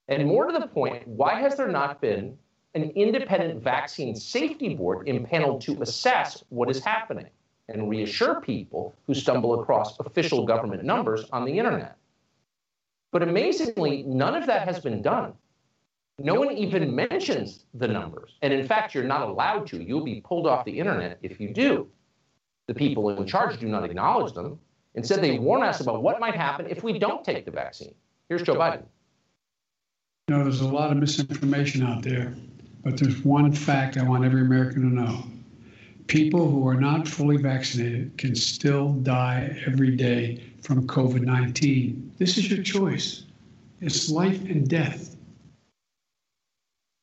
[0.07, 2.39] And more to the point, why has there not been
[2.75, 7.27] an independent vaccine safety board impaneled to assess what is happening
[7.69, 11.97] and reassure people who stumble across official government numbers on the internet.
[13.13, 15.35] But amazingly, none of that has been done.
[16.19, 18.37] No one even mentions the numbers.
[18.43, 19.83] And in fact, you're not allowed to.
[19.83, 21.89] You'll be pulled off the internet if you do.
[22.67, 24.59] The people in charge do not acknowledge them.
[24.95, 27.95] Instead, they warn us about what might happen if we don't take the vaccine.
[28.29, 28.85] Here's Joe Biden.
[30.29, 32.35] You know, there's a lot of misinformation out there.
[32.83, 35.25] But there's one fact I want every American to know
[36.11, 42.15] people who are not fully vaccinated can still die every day from COVID 19.
[42.19, 43.27] This is your choice.
[43.81, 45.17] It's life and death.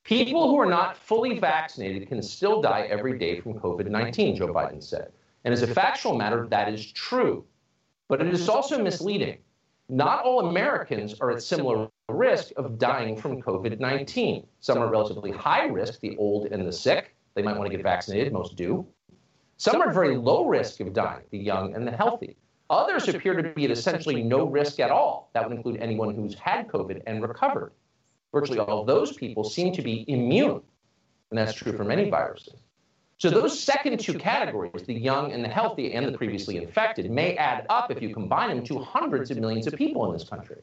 [0.04, 4.48] People who are not fully vaccinated can still die every day from COVID 19, Joe
[4.48, 5.14] Biden said.
[5.46, 7.46] And as a factual matter, that is true.
[8.10, 9.38] But it is also misleading.
[9.88, 14.48] Not all Americans are at similar risk of dying from COVID 19.
[14.62, 17.14] Some are relatively high risk, the old and the sick.
[17.36, 18.88] They might want to get vaccinated, most do.
[19.58, 22.38] Some are very low risk of dying, the young and the healthy.
[22.70, 25.30] Others appear to be at essentially no risk at all.
[25.34, 27.74] That would include anyone who's had COVID and recovered.
[28.34, 30.62] Virtually all of those people seem to be immune,
[31.30, 32.56] and that's true for many viruses.
[33.18, 37.36] So those second two categories, the young and the healthy and the previously infected, may
[37.36, 40.62] add up if you combine them to hundreds of millions of people in this country.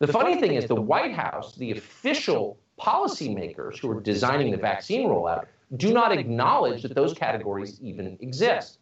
[0.00, 5.08] The funny thing is the White House, the official policymakers who are designing the vaccine
[5.08, 8.78] rollout, do not acknowledge that those categories even exist.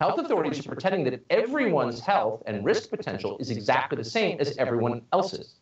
[0.00, 4.56] Health authorities are pretending that everyone's health and risk potential is exactly the same as
[4.56, 5.56] everyone else's.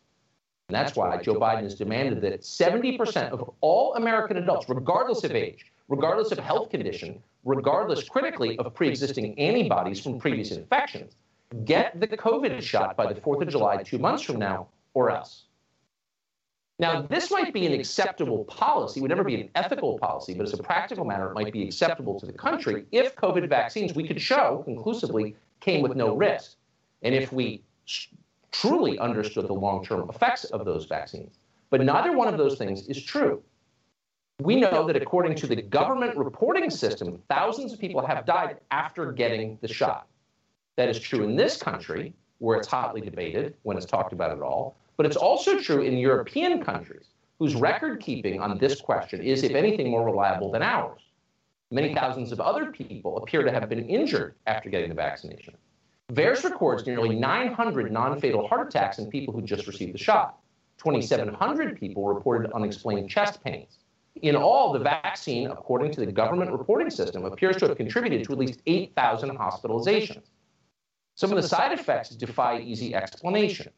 [0.69, 5.31] And that's why Joe Biden has demanded that 70% of all American adults, regardless of
[5.31, 11.17] age, regardless of health condition, regardless critically of pre existing antibodies from previous infections,
[11.65, 15.43] get the COVID shot by the 4th of July, two months from now, or else.
[16.79, 20.47] Now, this might be an acceptable policy, it would never be an ethical policy, but
[20.47, 24.07] as a practical matter, it might be acceptable to the country if COVID vaccines we
[24.07, 26.55] could show conclusively came with no risk.
[27.03, 27.61] And if we
[28.51, 31.37] truly understood the long term effects of those vaccines.
[31.69, 33.41] But neither one of those things is true.
[34.41, 39.11] We know that according to the government reporting system, thousands of people have died after
[39.11, 40.07] getting the shot.
[40.77, 44.41] That is true in this country, where it's hotly debated when it's talked about at
[44.41, 47.07] all, but it's also true in European countries
[47.39, 51.01] whose record keeping on this question is, if anything, more reliable than ours.
[51.71, 55.55] Many thousands of other people appear to have been injured after getting the vaccination.
[56.11, 60.37] VAERS records nearly 900 non fatal heart attacks in people who just received the shot.
[60.77, 63.79] 2,700 people reported unexplained chest pains.
[64.21, 68.33] In all, the vaccine, according to the government reporting system, appears to have contributed to
[68.33, 70.23] at least 8,000 hospitalizations.
[71.15, 73.71] Some of the side effects defy easy explanation.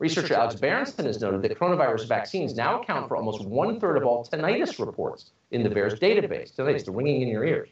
[0.00, 4.04] Researcher Alex Berenson has noted that coronavirus vaccines now account for almost one third of
[4.04, 6.54] all tinnitus reports in the VAERS database.
[6.54, 7.68] Tinnitus, the ringing in your ears.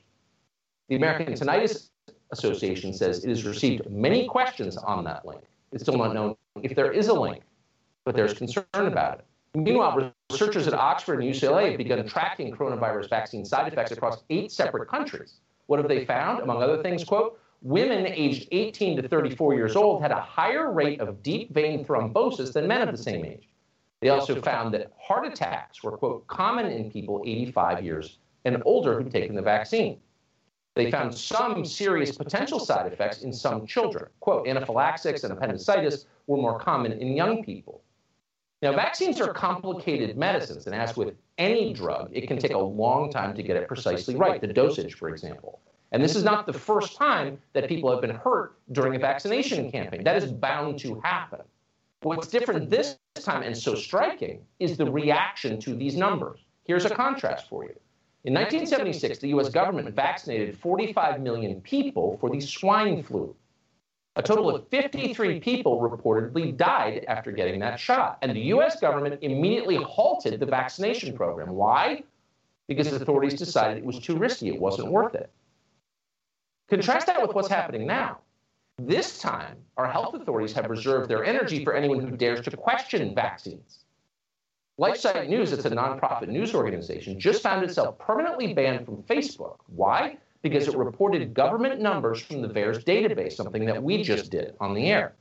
[0.89, 1.89] The American Tinnitus
[2.31, 5.43] Association says it has received many questions on that link.
[5.73, 7.43] It's still not known if there is a link,
[8.05, 9.25] but there's concern about it.
[9.55, 14.53] Meanwhile, researchers at Oxford and UCLA have begun tracking coronavirus vaccine side effects across eight
[14.53, 15.41] separate countries.
[15.66, 16.43] What have they found?
[16.43, 21.01] Among other things, quote, women aged 18 to 34 years old had a higher rate
[21.01, 23.49] of deep vein thrombosis than men of the same age.
[24.01, 28.97] They also found that heart attacks were, quote, common in people 85 years and older
[29.01, 29.99] who'd taken the vaccine.
[30.77, 34.07] They found some serious potential side effects in some children.
[34.21, 37.83] Quote, anaphylaxis and appendicitis were more common in young people.
[38.63, 43.11] Now, vaccines are complicated medicines, and as with any drug, it can take a long
[43.11, 45.61] time to get it precisely right, the dosage, for example.
[45.93, 49.70] And this is not the first time that people have been hurt during a vaccination
[49.70, 50.05] campaign.
[50.05, 51.41] That is bound to happen.
[52.03, 56.41] What's different this time and so striking is the reaction to these numbers.
[56.64, 57.74] Here's a contrast for you.
[58.24, 63.34] In 1976, the US government vaccinated 45 million people for the swine flu.
[64.16, 68.18] A total of 53 people reportedly died after getting that shot.
[68.20, 71.51] And the US government immediately halted the vaccination program.
[71.51, 72.03] Why?
[72.66, 75.30] Because authorities decided it was too risky, it wasn't worth it.
[76.69, 78.19] Contrast that with what's happening now.
[78.77, 83.14] This time, our health authorities have reserved their energy for anyone who dares to question
[83.14, 83.85] vaccines.
[84.79, 89.57] LifeSite News, it's a nonprofit news organization, just found itself permanently banned from Facebook.
[89.66, 90.19] Why?
[90.43, 94.75] Because it reported government numbers from the VAERS database, something that we just did on
[94.75, 95.14] the air.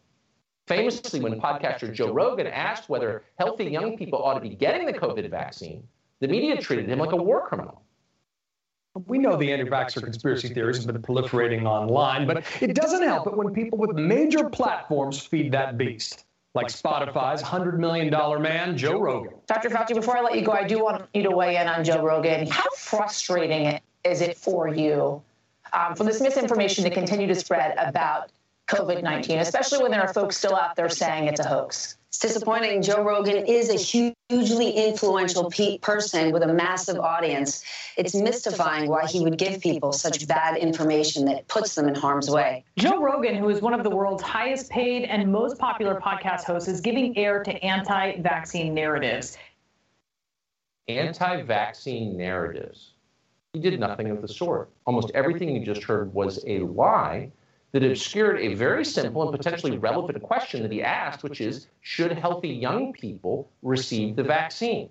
[0.67, 4.93] Famously, when podcaster Joe Rogan asked whether healthy young people ought to be getting the
[4.93, 5.87] COVID vaccine,
[6.19, 7.81] the media treated him like a war criminal.
[9.05, 13.35] We know the anti-vaxxer conspiracy theories have been proliferating online, but it doesn't help it
[13.35, 16.25] when people with major platforms feed that beast,
[16.55, 18.09] like Spotify's $100 million
[18.41, 19.33] man, Joe Rogan.
[19.45, 19.69] Dr.
[19.69, 22.03] Fauci, before I let you go, I do want you to weigh in on Joe
[22.03, 22.47] Rogan.
[22.47, 25.21] How frustrating is it for you
[25.73, 28.31] um, for this misinformation to continue to spread about
[28.67, 31.97] COVID 19, especially when there are folks still out there saying it's a hoax?
[32.17, 32.81] It's disappointing.
[32.81, 37.63] Joe Rogan is a hugely influential pe- person with a massive audience.
[37.95, 42.27] It's mystifying why he would give people such bad information that puts them in harm's
[42.27, 42.65] way.
[42.75, 46.67] Joe Rogan, who is one of the world's highest paid and most popular podcast hosts,
[46.67, 49.37] is giving air to anti vaccine narratives.
[50.87, 52.93] Anti vaccine narratives.
[53.53, 54.71] He did nothing of the sort.
[54.87, 57.31] Almost everything you just heard was a lie
[57.79, 62.11] that obscured a very simple and potentially relevant question that he asked, which is should
[62.11, 64.89] healthy young people receive the vaccine?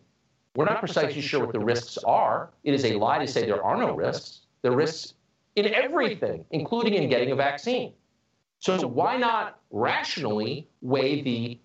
[0.54, 2.50] We're not precisely sure what the risks are.
[2.62, 4.42] It is a lie to say there are no risks.
[4.62, 5.14] There are risks
[5.56, 7.92] in everything, including in getting a vaccine.
[8.60, 11.58] So why not rationally weigh the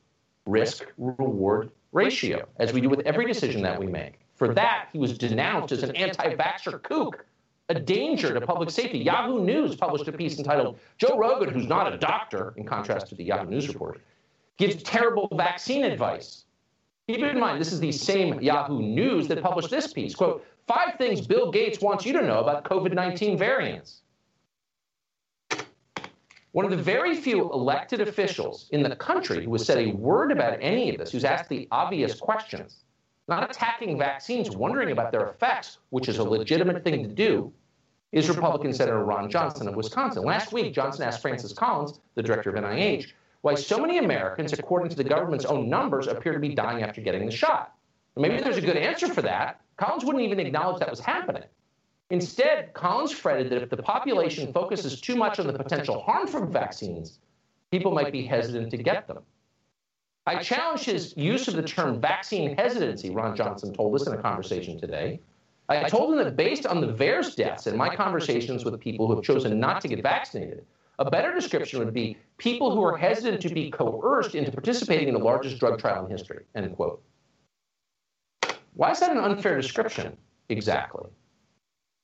[0.48, 4.22] risk reward ratio, as we do with every decision that we make?
[4.34, 7.26] For that, he was denounced as an anti vaxxer kook
[7.70, 9.00] a danger to public safety.
[9.00, 13.16] Yahoo News published a piece entitled Joe Rogan, who's not a doctor, in contrast to
[13.16, 14.02] the Yahoo News report,
[14.58, 16.46] gives terrible vaccine advice.
[17.08, 20.16] Keep in mind, this is the same Yahoo News that published this piece.
[20.16, 24.02] Quote, five things Bill Gates wants you to know about COVID 19 variants.
[26.54, 30.34] One of the very few elected officials in the country who has said a word
[30.34, 32.84] about any of this, who's asked the obvious questions,
[33.28, 37.52] not attacking vaccines, wondering about their effects, which is a legitimate thing to do,
[38.12, 40.24] is Republican Senator Ron Johnson of Wisconsin.
[40.24, 44.90] Last week, Johnson asked Francis Collins, the director of NIH, why so many Americans, according
[44.90, 47.74] to the government's own numbers, appear to be dying after getting the shot.
[48.18, 49.62] Maybe there's a good answer for that.
[49.78, 51.44] Collins wouldn't even acknowledge that was happening.
[52.10, 56.52] Instead, Collins fretted that if the population focuses too much on the potential harm from
[56.52, 57.20] vaccines,
[57.72, 59.20] people might be hesitant to get them.
[60.28, 64.22] I challenged his use of the term vaccine hesitancy, Ron Johnson told us in a
[64.22, 65.20] conversation today.
[65.68, 69.16] I told him that based on the VAERS deaths and my conversations with people who
[69.16, 70.66] have chosen not to get vaccinated,
[71.00, 75.14] a better description would be people who are hesitant to be coerced into participating in
[75.14, 77.02] the largest drug trial in history, end quote.
[78.74, 80.16] Why is that an unfair description
[80.50, 81.10] exactly?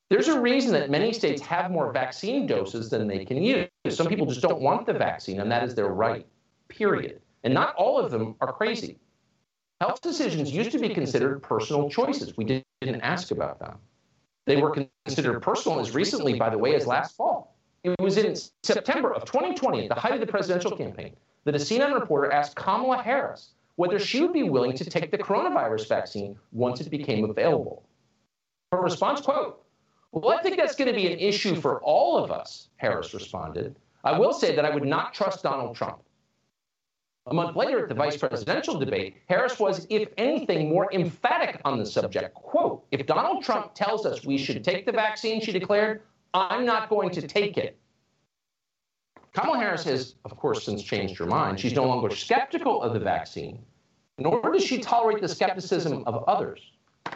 [0.09, 3.67] There's a reason that many states have more vaccine doses than they can use.
[3.89, 6.25] Some people just don't want the vaccine, and that is their right,
[6.69, 7.21] period.
[7.43, 8.99] And not all of them are crazy.
[9.79, 12.35] Health decisions used to be considered personal choices.
[12.35, 13.77] We didn't ask about them.
[14.45, 17.55] They were considered personal as recently, by the way, as last fall.
[17.83, 21.59] It was in September of 2020, at the height of the presidential campaign, that a
[21.59, 26.35] CNN reporter asked Kamala Harris whether she would be willing to take the coronavirus vaccine
[26.51, 27.83] once it became available.
[28.71, 29.63] Her response, quote,
[30.11, 33.75] well, I think that's going to be an issue for all of us, Harris responded.
[34.03, 35.99] I will say that I would not trust Donald Trump.
[37.29, 41.77] A month later, at the vice presidential debate, Harris was, if anything, more emphatic on
[41.77, 42.33] the subject.
[42.33, 46.03] Quote, if Donald Trump tells us we should take the vaccine, she declared,
[46.33, 47.77] I'm not going to take it.
[49.33, 51.59] Kamala Harris has, of course, since changed her mind.
[51.59, 53.59] She's no longer skeptical of the vaccine,
[54.17, 56.71] nor does she tolerate the skepticism of others.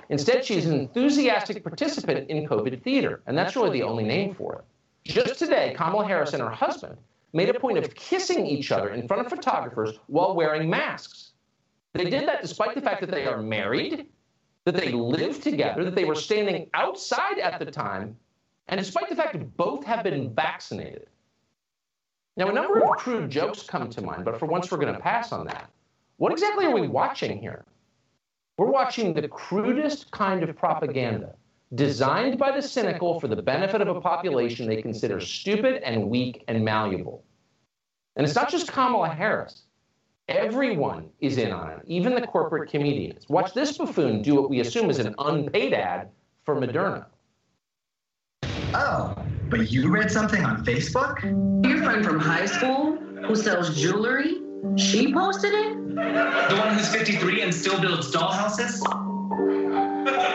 [0.09, 4.55] Instead, she's an enthusiastic participant in COVID theater, and that's really the only name for
[4.55, 4.66] it.
[5.09, 6.97] Just today, Kamala Harris and her husband
[7.34, 11.32] made a point of kissing each other in front of photographers while wearing masks.
[11.93, 14.07] They did that despite the fact that they are married,
[14.65, 18.15] that they live together, that they were standing outside at the time,
[18.67, 21.07] and despite the fact that both have been vaccinated.
[22.38, 24.99] Now, a number of crude jokes come to mind, but for once we're going to
[24.99, 25.69] pass on that.
[26.17, 27.65] What exactly are we watching here?
[28.57, 31.36] We're watching the crudest kind of propaganda
[31.76, 36.43] designed by the cynical for the benefit of a population they consider stupid and weak
[36.47, 37.24] and malleable.
[38.15, 39.63] And it's not just Kamala Harris.
[40.28, 43.28] Everyone is in on it, even the corporate comedians.
[43.30, 46.09] Watch this buffoon do what we assume is an unpaid ad
[46.43, 47.05] for Moderna.
[48.74, 49.15] Oh,
[49.49, 51.24] but you read something on Facebook?
[51.65, 52.95] Your friend from high school
[53.26, 54.41] who sells jewelry?
[54.78, 55.95] She posted it?
[55.95, 58.82] The one who's 53 and still builds dollhouses?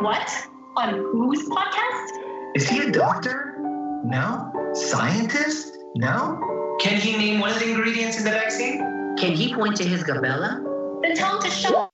[0.09, 0.83] You heard what?
[0.83, 2.55] On whose podcast?
[2.55, 3.55] Is he a doctor?
[4.03, 4.51] No.
[4.73, 5.77] Scientist?
[5.95, 6.77] No.
[6.81, 8.79] Can he name one of the ingredients in the vaccine?
[9.19, 10.63] Can he point to his glabella?
[11.03, 11.91] Then tell him to shut up.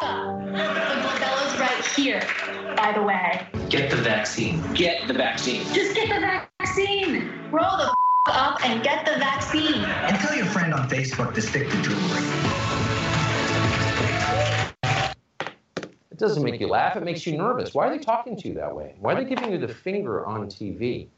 [0.00, 2.22] The glabella's right here,
[2.78, 3.46] by the way.
[3.68, 4.62] Get the vaccine.
[4.72, 5.62] Get the vaccine.
[5.74, 7.30] Just get the vaccine.
[7.50, 7.94] Roll the
[8.28, 9.84] up and get the vaccine.
[9.84, 12.99] And tell your friend on Facebook to stick to jewelry.
[16.20, 17.74] Doesn't make you laugh, it makes you nervous.
[17.74, 18.94] Why are they talking to you that way?
[19.00, 21.08] Why are they giving you the finger on TV?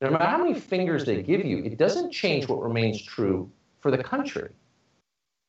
[0.00, 3.50] No matter how many fingers they give you, it doesn't change what remains true
[3.80, 4.48] for the country.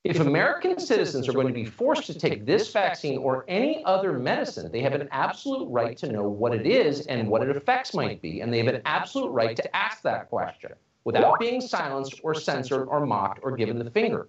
[0.04, 4.12] If American citizens are going to be forced to take this vaccine or any other
[4.20, 7.94] medicine, they have an absolute right to know what it is and what its effects
[7.94, 10.74] might be, and they have an absolute right to ask that question
[11.06, 14.28] without being silenced or censored or mocked or given the finger.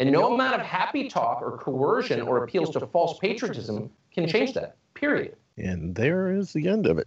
[0.00, 4.54] And no amount of happy talk or coercion or appeals to false patriotism can change
[4.54, 5.36] that, period.
[5.58, 7.06] And there is the end of it.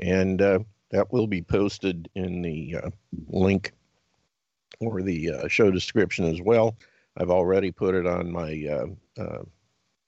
[0.00, 0.58] And uh,
[0.90, 2.90] that will be posted in the uh,
[3.28, 3.72] link
[4.80, 6.76] or the uh, show description as well.
[7.16, 9.42] I've already put it on my uh, uh,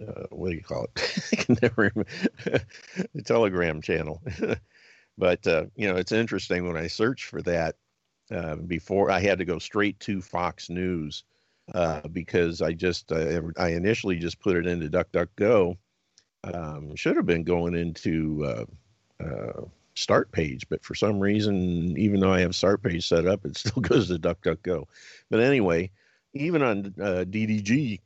[0.05, 1.29] uh, what do you call it?
[1.33, 2.11] I can never remember
[3.15, 4.21] the Telegram channel.
[5.19, 7.77] but uh, you know, it's interesting when I search for that.
[8.31, 11.25] Uh, before I had to go straight to Fox News
[11.75, 15.77] uh, because I just uh, I initially just put it into DuckDuckGo.
[16.45, 19.63] Um, should have been going into uh, uh,
[19.95, 23.57] Start Page, but for some reason, even though I have Start Page set up, it
[23.57, 24.87] still goes to DuckDuckGo.
[25.31, 25.91] But anyway,
[26.35, 28.01] even on uh, DDG,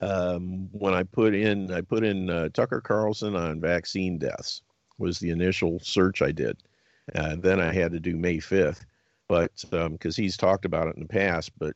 [0.00, 4.62] um, when I put in I put in uh, Tucker Carlson on vaccine deaths
[4.98, 6.56] was the initial search I did.
[7.14, 8.84] Then I had to do May 5th,
[9.28, 11.74] but because um, he's talked about it in the past, but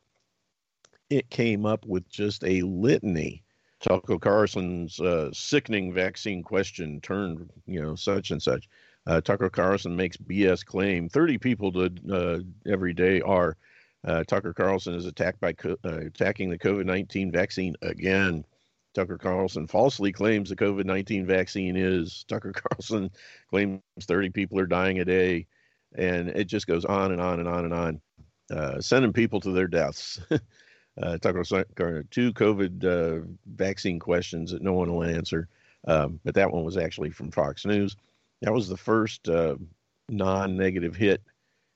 [1.09, 3.43] it came up with just a litany.
[3.79, 8.69] Tucker Carlson's uh, sickening vaccine question turned, you know, such and such.
[9.05, 11.09] Uh, Tucker Carlson makes BS claim.
[11.09, 13.57] 30 people did, uh, every day are.
[14.05, 18.45] Uh, Tucker Carlson is attacked by co- uh, attacking the COVID 19 vaccine again.
[18.93, 22.23] Tucker Carlson falsely claims the COVID 19 vaccine is.
[22.27, 23.09] Tucker Carlson
[23.49, 25.47] claims 30 people are dying a day.
[25.95, 28.01] And it just goes on and on and on and on,
[28.51, 30.19] uh, sending people to their deaths.
[31.01, 35.47] uh, Tucker Carlson, two COVID uh, vaccine questions that no one will answer.
[35.87, 37.95] Um, but that one was actually from Fox News.
[38.41, 39.55] That was the first uh,
[40.09, 41.21] non negative hit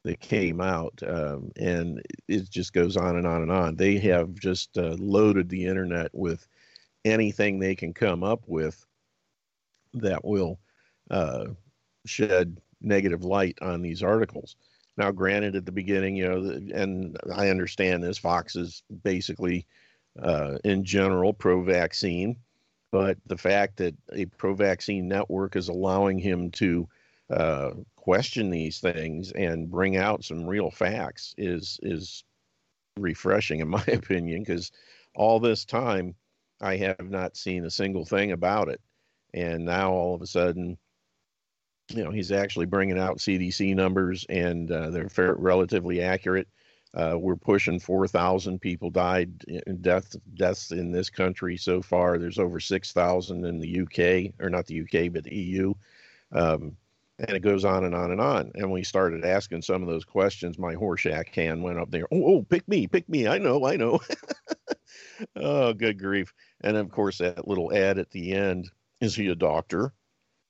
[0.04, 1.02] that came out.
[1.06, 3.76] Um, and it just goes on and on and on.
[3.76, 6.48] They have just uh, loaded the internet with
[7.04, 8.86] anything they can come up with
[9.96, 10.60] that will
[11.10, 11.46] uh,
[12.06, 14.56] shed negative light on these articles.
[14.98, 16.38] Now, granted, at the beginning, you know,
[16.74, 19.68] and I understand this, Fox is basically,
[20.22, 22.38] uh, in general, pro vaccine,
[22.92, 26.88] but the fact that a pro vaccine network is allowing him to
[27.30, 32.24] uh, question these things and bring out some real facts is is
[32.98, 34.72] refreshing, in my opinion, because
[35.16, 36.16] all this time
[36.60, 38.82] I have not seen a single thing about it,
[39.34, 40.80] and now all of a sudden
[41.90, 46.48] you know he's actually bringing out CDC numbers and uh, they're fair, relatively accurate.
[46.94, 52.18] Uh, we're pushing 4,000 people died in death deaths in this country so far.
[52.18, 55.74] There's over 6,000 in the UK, or not the UK, but the EU.
[56.32, 56.78] Um,
[57.20, 58.52] and it goes on and on and on.
[58.56, 60.60] And we started asking some of those questions.
[60.60, 62.08] My Horshack hand went up there.
[62.12, 63.28] Oh, oh, pick me, pick me.
[63.28, 64.00] I know, I know.
[65.36, 66.34] oh, good grief.
[66.62, 68.70] And of course, that little ad at the end
[69.02, 69.94] is he a doctor?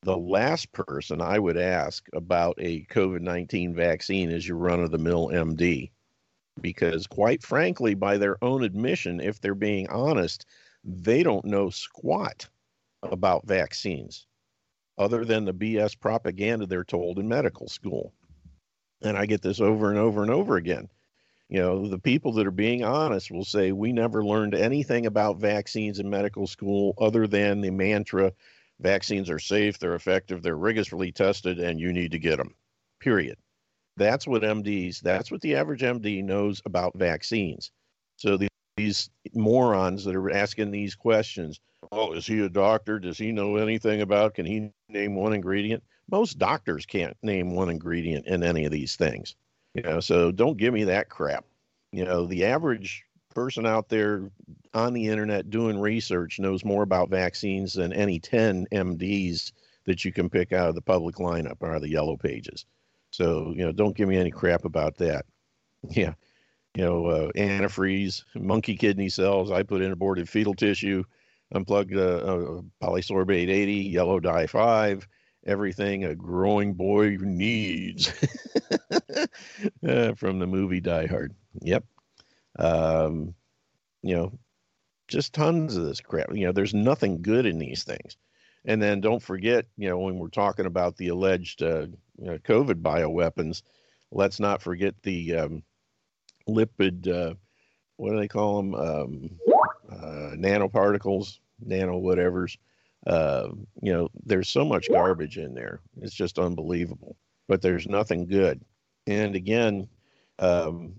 [0.04, 4.91] The last person I would ask about a COVID 19 vaccine is your run of
[4.91, 5.91] the mill MD.
[6.60, 10.45] Because, quite frankly, by their own admission, if they're being honest,
[10.84, 12.48] they don't know squat
[13.04, 14.26] about vaccines
[14.98, 18.14] other than the BS propaganda they're told in medical school.
[19.04, 20.89] And I get this over and over and over again.
[21.50, 25.38] You know, the people that are being honest will say, We never learned anything about
[25.38, 28.34] vaccines in medical school other than the mantra
[28.80, 32.53] Vaccines are safe, they're effective, they're rigorously tested, and you need to get them.
[32.99, 33.38] Period.
[33.95, 37.71] That's what MDs, that's what the average MD knows about vaccines.
[38.17, 41.59] So the, these morons that are asking these questions,
[41.91, 42.99] oh, is he a doctor?
[42.99, 44.36] Does he know anything about?
[44.36, 45.84] Can he name one ingredient?
[46.11, 49.36] Most doctors can't name one ingredient in any of these things.
[49.73, 51.45] You know, so don't give me that crap.
[51.91, 53.07] You know, the average
[53.38, 54.32] person out there
[54.74, 59.52] on the internet doing research knows more about vaccines than any 10 MDs
[59.86, 62.66] that you can pick out of the public lineup or the yellow pages.
[63.12, 65.26] So, you know, don't give me any crap about that.
[65.92, 66.16] Yeah.
[66.76, 71.04] You know, uh, antifreeze, monkey kidney cells, I put in aborted fetal tissue,
[71.54, 75.08] unplugged uh, uh, polysorbate 80, yellow dye 5,
[75.46, 78.12] everything a growing boy needs
[79.88, 81.36] uh, from the movie Die Hard.
[81.62, 81.84] Yep.
[82.58, 83.34] Um,
[84.01, 84.39] you know,
[85.08, 86.34] just tons of this crap.
[86.34, 88.18] You know, there's nothing good in these things.
[88.66, 91.88] And then don't forget, you know, when we're talking about the alleged uh,
[92.18, 93.62] you know, COVID bioweapons,
[94.12, 95.64] let's not forget the um,
[96.49, 97.36] lipid, uh,
[97.95, 98.76] what do they call them?
[98.76, 99.30] Um,
[99.89, 102.58] uh, nanoparticles, nano whatevers.
[103.05, 103.49] Uh,
[103.82, 105.80] you know, there's so much garbage in there.
[106.01, 107.16] It's just unbelievable.
[107.47, 108.62] But there's nothing good.
[109.05, 109.88] And again,
[110.39, 110.95] um,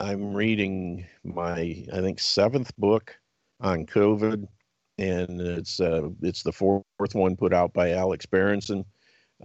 [0.00, 3.14] I'm reading my, I think, seventh book
[3.60, 4.48] on COVID,
[4.96, 8.86] and it's uh, it's the fourth one put out by Alex Berenson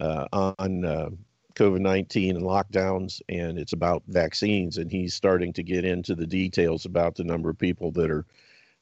[0.00, 1.10] uh, on uh,
[1.56, 4.78] COVID 19 and lockdowns, and it's about vaccines.
[4.78, 8.24] And he's starting to get into the details about the number of people that are,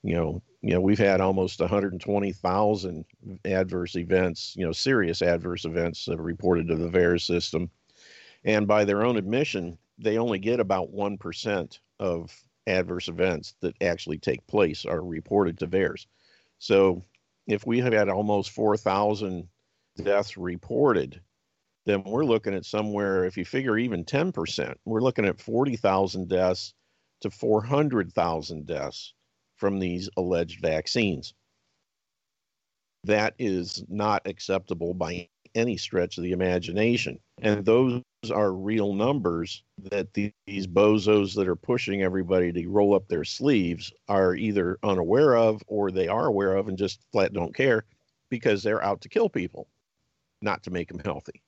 [0.04, 3.04] you know, you know, we've had almost 120,000
[3.44, 7.68] adverse events, you know, serious adverse events reported to the VAERS system.
[8.44, 14.18] And by their own admission, they only get about 1% of adverse events that actually
[14.18, 16.06] take place are reported to VAERS.
[16.58, 17.02] So
[17.46, 19.48] if we have had almost 4,000
[20.02, 21.20] deaths reported,
[21.86, 26.72] then we're looking at somewhere, if you figure even 10%, we're looking at 40,000 deaths
[27.20, 29.14] to 400,000 deaths
[29.56, 31.34] from these alleged vaccines.
[33.04, 37.18] That is not acceptable by any stretch of the imagination.
[37.40, 38.02] And those
[38.32, 43.24] are real numbers that the, these bozos that are pushing everybody to roll up their
[43.24, 47.84] sleeves are either unaware of or they are aware of and just flat don't care
[48.30, 49.68] because they're out to kill people,
[50.42, 51.42] not to make them healthy.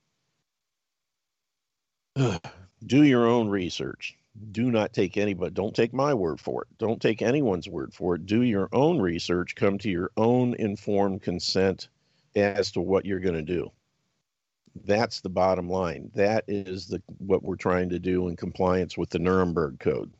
[2.86, 4.16] Do your own research.
[4.52, 6.68] do not take any, but don't take my word for it.
[6.78, 8.26] Don't take anyone's word for it.
[8.26, 9.54] Do your own research.
[9.54, 11.88] Come to your own informed consent
[12.36, 13.72] as to what you're going to do.
[14.84, 16.10] That's the bottom line.
[16.14, 20.12] That is the what we're trying to do in compliance with the Nuremberg Code.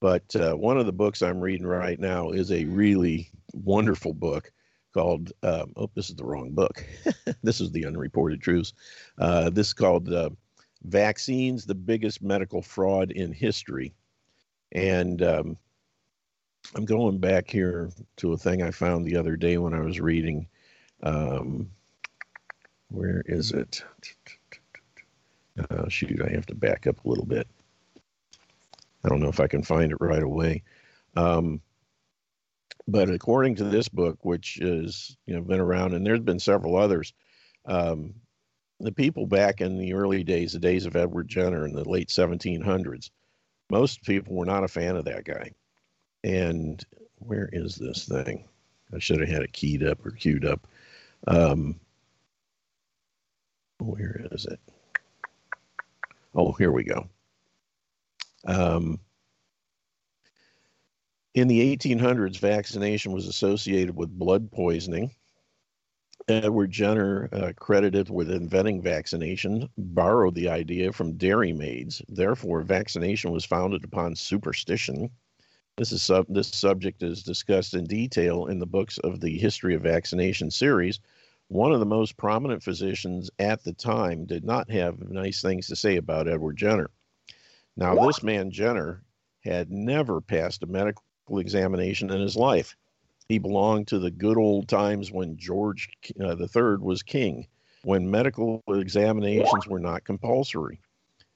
[0.00, 4.50] But uh, one of the books I'm reading right now is a really wonderful book
[4.94, 5.32] called.
[5.42, 6.84] Um, oh, this is the wrong book.
[7.42, 8.72] this is the Unreported Truths.
[9.18, 10.30] Uh, this is called uh,
[10.84, 13.92] "Vaccines: The Biggest Medical Fraud in History,"
[14.72, 15.56] and um,
[16.74, 20.00] I'm going back here to a thing I found the other day when I was
[20.00, 20.46] reading.
[21.02, 21.70] Um,
[22.90, 23.82] where is it?
[25.70, 27.46] Uh, shoot, I have to back up a little bit.
[29.04, 30.62] I don't know if I can find it right away.
[31.16, 31.60] Um,
[32.86, 36.76] but according to this book, which is you know been around, and there's been several
[36.76, 37.12] others,
[37.66, 38.14] um,
[38.80, 42.08] the people back in the early days, the days of Edward Jenner in the late
[42.08, 43.10] 1700s,
[43.70, 45.52] most people were not a fan of that guy.
[46.24, 46.84] And
[47.16, 48.48] where is this thing?
[48.92, 50.66] I should have had it keyed up or queued up.
[51.26, 51.78] Um,
[53.80, 54.60] where is it?
[56.34, 57.08] Oh, here we go.
[58.46, 59.00] Um,
[61.34, 65.12] in the 1800s, vaccination was associated with blood poisoning.
[66.28, 72.02] Edward Jenner, uh, credited with inventing vaccination, borrowed the idea from dairymaids.
[72.08, 75.10] Therefore, vaccination was founded upon superstition.
[75.76, 79.74] This is sub- this subject is discussed in detail in the books of the History
[79.74, 81.00] of Vaccination series.
[81.50, 85.74] One of the most prominent physicians at the time did not have nice things to
[85.74, 86.90] say about Edward Jenner.
[87.76, 89.02] Now, this man Jenner
[89.40, 92.76] had never passed a medical examination in his life.
[93.28, 95.88] He belonged to the good old times when George
[96.20, 97.48] uh, III was king,
[97.82, 100.80] when medical examinations were not compulsory.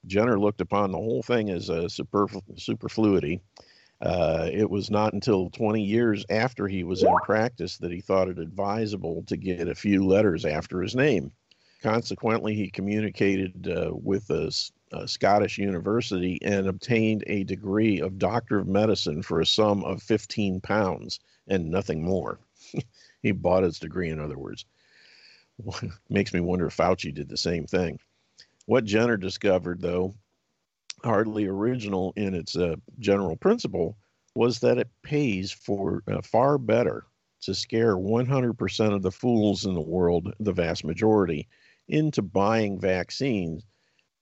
[0.06, 3.40] Jenner looked upon the whole thing as a superflu- superfluity.
[4.04, 8.28] Uh, it was not until 20 years after he was in practice that he thought
[8.28, 11.32] it advisable to get a few letters after his name.
[11.82, 14.52] Consequently, he communicated uh, with a,
[14.92, 20.02] a, Scottish university and obtained a degree of Doctor of Medicine for a sum of
[20.02, 22.38] 15 pounds and nothing more.
[23.22, 24.66] he bought his degree, in other words.
[26.10, 27.98] Makes me wonder if Fauci did the same thing.
[28.66, 30.14] What Jenner discovered, though,
[31.04, 33.96] hardly original in its uh, general principle,
[34.34, 37.06] was that it pays for uh, far better
[37.42, 41.46] to scare 100% of the fools in the world, the vast majority,
[41.88, 43.64] into buying vaccines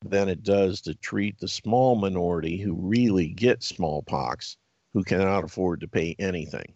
[0.05, 4.57] than it does to treat the small minority who really get smallpox
[4.93, 6.75] who cannot afford to pay anything.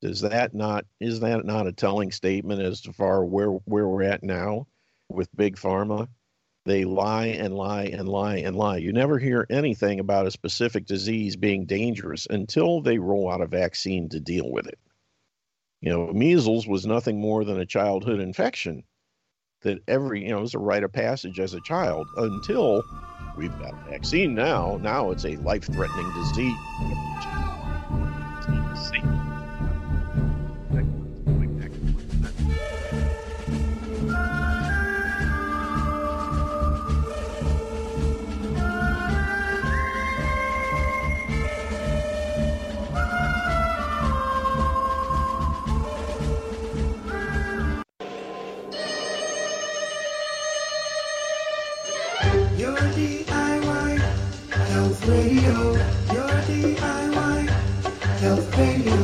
[0.00, 4.02] Does that not is that not a telling statement as to far where where we're
[4.02, 4.66] at now
[5.08, 6.08] with big pharma?
[6.64, 8.76] They lie and lie and lie and lie.
[8.76, 13.46] You never hear anything about a specific disease being dangerous until they roll out a
[13.46, 14.78] vaccine to deal with it.
[15.80, 18.84] You know, measles was nothing more than a childhood infection
[19.62, 22.84] that every, you know, was a rite of passage as a child until
[23.36, 24.78] we've got a vaccine now.
[24.80, 26.54] Now it's a life threatening disease.
[52.92, 53.98] DIY
[54.68, 55.72] Health Radio.
[56.12, 57.48] Your DIY
[58.20, 58.96] Health Radio.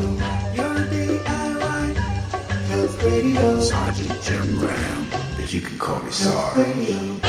[0.59, 1.97] Your DIY
[2.69, 3.61] Health Radio.
[3.61, 7.28] Sergeant Jim Graham, but you can call me Sarge.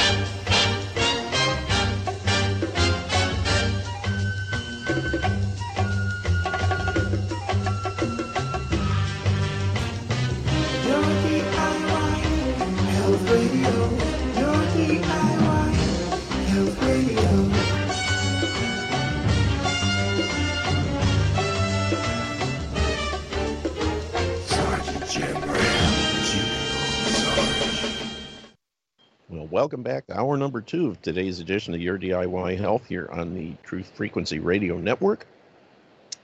[29.69, 33.35] Welcome back to hour number two of today's edition of Your DIY Health here on
[33.35, 35.27] the Truth Frequency Radio Network.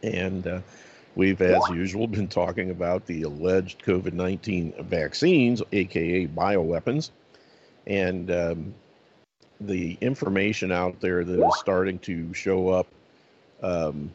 [0.02, 0.62] And uh,
[1.14, 7.12] we've, as usual, been talking about the alleged COVID 19 vaccines, aka bioweapons,
[7.86, 8.74] and um,
[9.62, 12.88] the information out there that is starting to show up
[13.62, 14.12] um,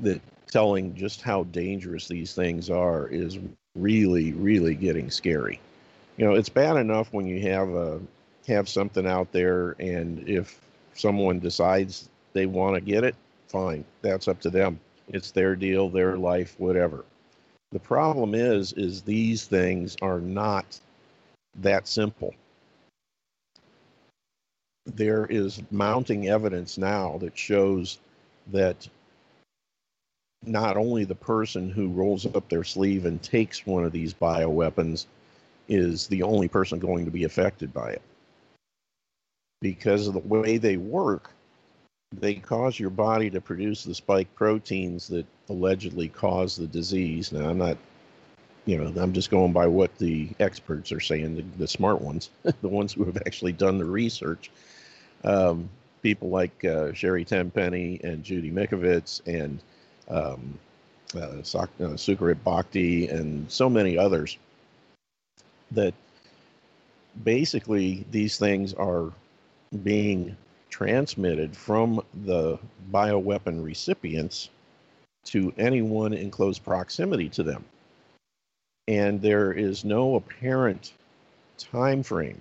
[0.00, 3.38] that telling just how dangerous these things are is
[3.76, 5.60] really, really getting scary.
[6.16, 8.00] You know it's bad enough when you have a
[8.46, 10.60] have something out there and if
[10.94, 13.14] someone decides They want to get it,
[13.48, 13.84] fine.
[14.00, 14.80] That's up to them.
[15.08, 17.04] It's their deal, their life, whatever.
[17.72, 20.78] The problem is, is these things are not
[21.56, 22.34] that simple.
[24.86, 27.98] There is mounting evidence now that shows
[28.50, 28.88] that
[30.44, 35.06] not only the person who rolls up their sleeve and takes one of these bioweapons
[35.68, 38.02] is the only person going to be affected by it.
[39.62, 41.30] Because of the way they work,
[42.12, 47.32] they cause your body to produce the spike proteins that allegedly cause the disease.
[47.32, 47.78] Now, I'm not,
[48.66, 52.30] you know, I'm just going by what the experts are saying, the, the smart ones,
[52.60, 54.50] the ones who have actually done the research.
[55.24, 55.70] Um,
[56.02, 59.60] people like uh, Sherri Tenpenny and Judy Mikovits and
[60.08, 60.58] um,
[61.14, 64.38] uh, uh, Sucharit Bhakdi and so many others
[65.70, 65.94] that
[67.24, 69.12] basically these things are
[69.82, 70.36] being
[70.70, 72.58] transmitted from the
[72.90, 74.48] bioweapon recipients
[75.24, 77.64] to anyone in close proximity to them.
[78.88, 80.92] And there is no apparent
[81.58, 82.40] time frame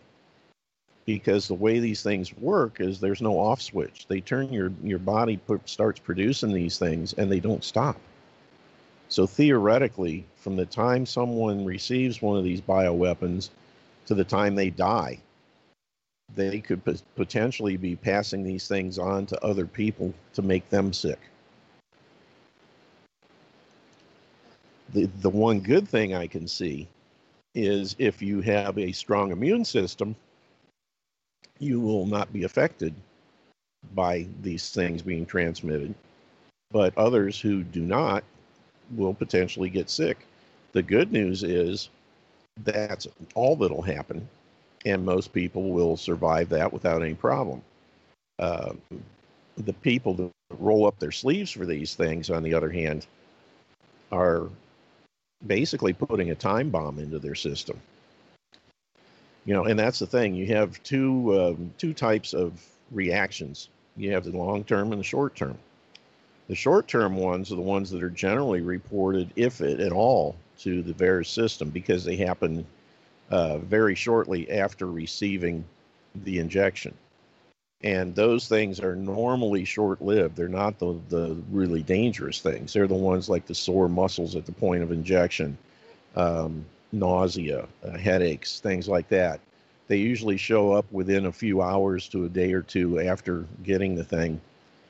[1.05, 4.07] because the way these things work is there's no off switch.
[4.07, 7.97] They turn your your body put, starts producing these things and they don't stop.
[9.09, 13.49] So theoretically, from the time someone receives one of these bioweapons
[14.05, 15.19] to the time they die,
[16.35, 16.81] they could
[17.15, 21.19] potentially be passing these things on to other people to make them sick.
[24.93, 26.87] The the one good thing I can see
[27.53, 30.15] is if you have a strong immune system,
[31.59, 32.93] you will not be affected
[33.93, 35.93] by these things being transmitted.
[36.71, 38.23] But others who do not
[38.95, 40.25] will potentially get sick.
[40.71, 41.89] The good news is
[42.63, 44.27] that's all that'll happen,
[44.85, 47.61] and most people will survive that without any problem.
[48.39, 48.73] Uh,
[49.57, 53.05] the people that roll up their sleeves for these things, on the other hand,
[54.11, 54.49] are
[55.45, 57.79] basically putting a time bomb into their system.
[59.45, 60.35] You know and that's the thing.
[60.35, 63.69] You have two um, two types of reactions.
[63.97, 65.57] You have the long term and the short term.
[66.47, 70.35] The short term ones are the ones that are generally reported if it at all
[70.59, 72.65] to the VAERS system because they happen
[73.31, 75.63] uh, very shortly after receiving
[76.23, 76.93] the injection
[77.83, 82.87] and those things are normally short lived they're not the, the really dangerous things they're
[82.87, 85.57] the ones like the sore muscles at the point of injection
[86.15, 89.39] um, nausea, uh, headaches, things like that.
[89.87, 93.95] They usually show up within a few hours to a day or two after getting
[93.95, 94.39] the thing,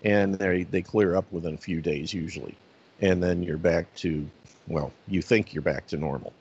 [0.04, 2.56] and they they clear up within a few days usually,
[3.02, 4.28] and then you're back to,
[4.68, 6.34] well, you think you're back to normal.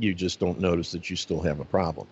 [0.00, 2.06] You just don't notice that you still have a problem.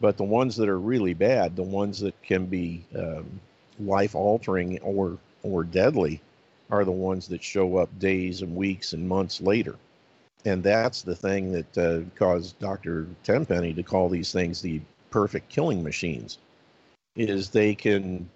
[0.00, 3.40] But the ones that are really bad, the ones that can be um,
[3.78, 6.20] life altering or or deadly,
[6.70, 9.76] are the ones that show up days and weeks and months later
[10.46, 13.08] and that's the thing that uh, caused Dr.
[13.24, 14.80] Tenpenny to call these things the
[15.10, 16.38] perfect killing machines.
[17.16, 18.30] Is they can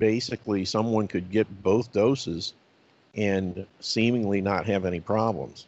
[0.00, 2.52] basically someone could get both doses
[3.14, 5.66] and seemingly not have any problems,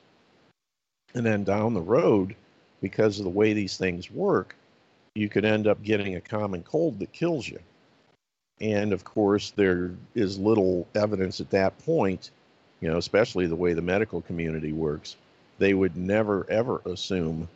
[1.16, 2.36] and then down the road,
[2.80, 4.54] because of the way these things work,
[5.14, 7.58] you could end up getting a common cold that kills you.
[8.60, 12.30] And of course, there is little evidence at that point,
[12.80, 15.16] you know, especially the way the medical community works
[15.58, 17.48] they would never ever assume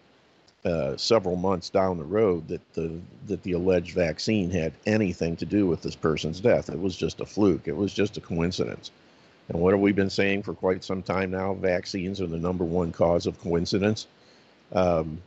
[0.64, 5.46] uh, several months down the road that the that the alleged vaccine had anything to
[5.46, 6.68] do with this person's death.
[6.68, 7.66] It was just a fluke.
[7.66, 8.90] It was just a coincidence.
[9.50, 11.54] And what have we been saying for quite some time now?
[11.54, 14.06] Vaccines are the number one cause of coincidence.
[14.72, 15.20] Um,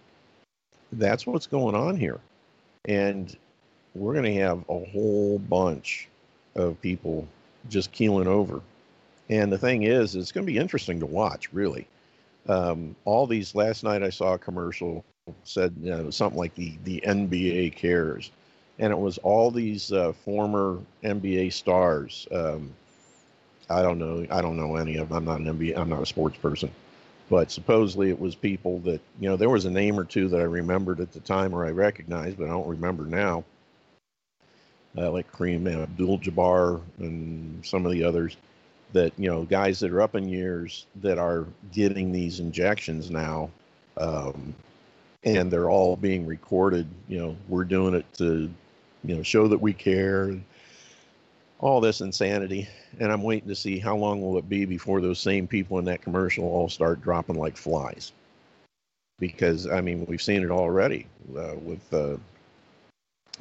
[0.91, 2.19] that's what's going on here,
[2.85, 3.35] and
[3.93, 6.07] we're going to have a whole bunch
[6.55, 7.27] of people
[7.69, 8.61] just keeling over.
[9.29, 11.87] And the thing is, it's going to be interesting to watch, really
[12.47, 15.03] um, all these last night I saw a commercial
[15.43, 18.31] said you know, something like the the NBA cares,
[18.79, 22.27] and it was all these uh, former NBA stars.
[22.31, 22.71] Um,
[23.69, 24.25] I don't know.
[24.29, 25.17] I don't know any of them.
[25.17, 25.77] I'm not an NBA.
[25.77, 26.71] I'm not a sports person,
[27.29, 29.35] but supposedly it was people that you know.
[29.37, 32.37] There was a name or two that I remembered at the time or I recognized,
[32.37, 33.43] but I don't remember now.
[34.95, 38.37] Uh, like Kareem Abdul-Jabbar and some of the others
[38.93, 43.49] that you know guys that are up in years that are getting these injections now
[43.97, 44.55] um,
[45.23, 48.49] and they're all being recorded you know we're doing it to
[49.03, 50.39] you know show that we care
[51.63, 52.67] all this insanity
[52.99, 55.85] and i'm waiting to see how long will it be before those same people in
[55.85, 58.11] that commercial all start dropping like flies
[59.19, 61.07] because i mean we've seen it already
[61.37, 62.17] uh, with uh,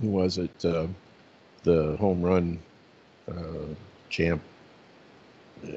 [0.01, 0.87] who was it uh,
[1.65, 2.59] the home run
[3.31, 3.75] uh,
[4.09, 4.43] champ.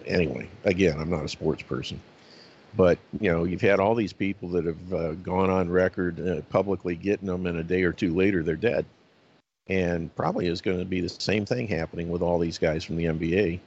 [0.05, 2.01] Anyway, again, I'm not a sports person,
[2.75, 6.41] but you know, you've had all these people that have uh, gone on record uh,
[6.49, 8.85] publicly getting them, and a day or two later they're dead.
[9.67, 12.97] And probably is going to be the same thing happening with all these guys from
[12.97, 13.59] the NBA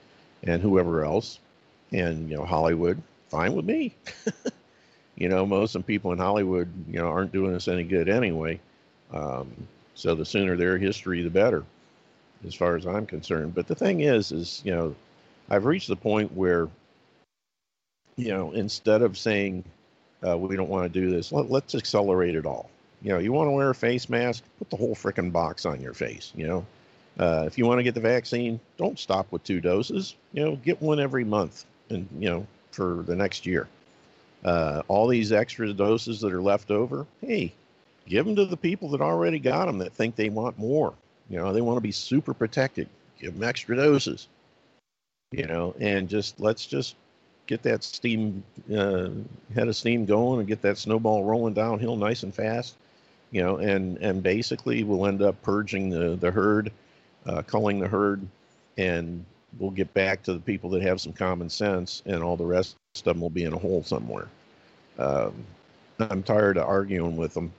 [0.44, 1.40] and whoever else.
[1.92, 3.94] And you know, Hollywood, fine with me.
[5.16, 8.08] you know, most of the people in Hollywood, you know, aren't doing us any good
[8.08, 8.60] anyway.
[9.12, 9.50] Um,
[9.94, 11.64] so the sooner their history, the better,
[12.46, 13.54] as far as I'm concerned.
[13.54, 14.94] But the thing is, is you know,
[15.50, 16.68] I've reached the point where,
[18.16, 19.64] you know, instead of saying
[20.26, 22.70] uh, we don't want to do this, let, let's accelerate it all.
[23.02, 25.80] You know, you want to wear a face mask, put the whole freaking box on
[25.80, 26.32] your face.
[26.34, 26.66] You know,
[27.18, 30.14] uh, if you want to get the vaccine, don't stop with two doses.
[30.32, 33.68] You know, get one every month, and you know, for the next year.
[34.44, 37.52] Uh, all these extra doses that are left over, hey,
[38.06, 40.94] give them to the people that already got them that think they want more.
[41.28, 42.88] You know, they want to be super protected.
[43.20, 44.28] Give them extra doses.
[45.32, 46.94] You know, and just let's just
[47.46, 48.44] get that steam
[48.74, 49.08] uh,
[49.54, 52.76] head of steam going and get that snowball rolling downhill nice and fast.
[53.30, 56.72] You know, and and basically we'll end up purging the the herd,
[57.26, 58.26] uh, culling the herd,
[58.76, 59.24] and
[59.58, 62.76] we'll get back to the people that have some common sense, and all the rest
[62.96, 64.28] of them will be in a hole somewhere.
[64.98, 65.44] Um,
[65.98, 67.52] I'm tired of arguing with them.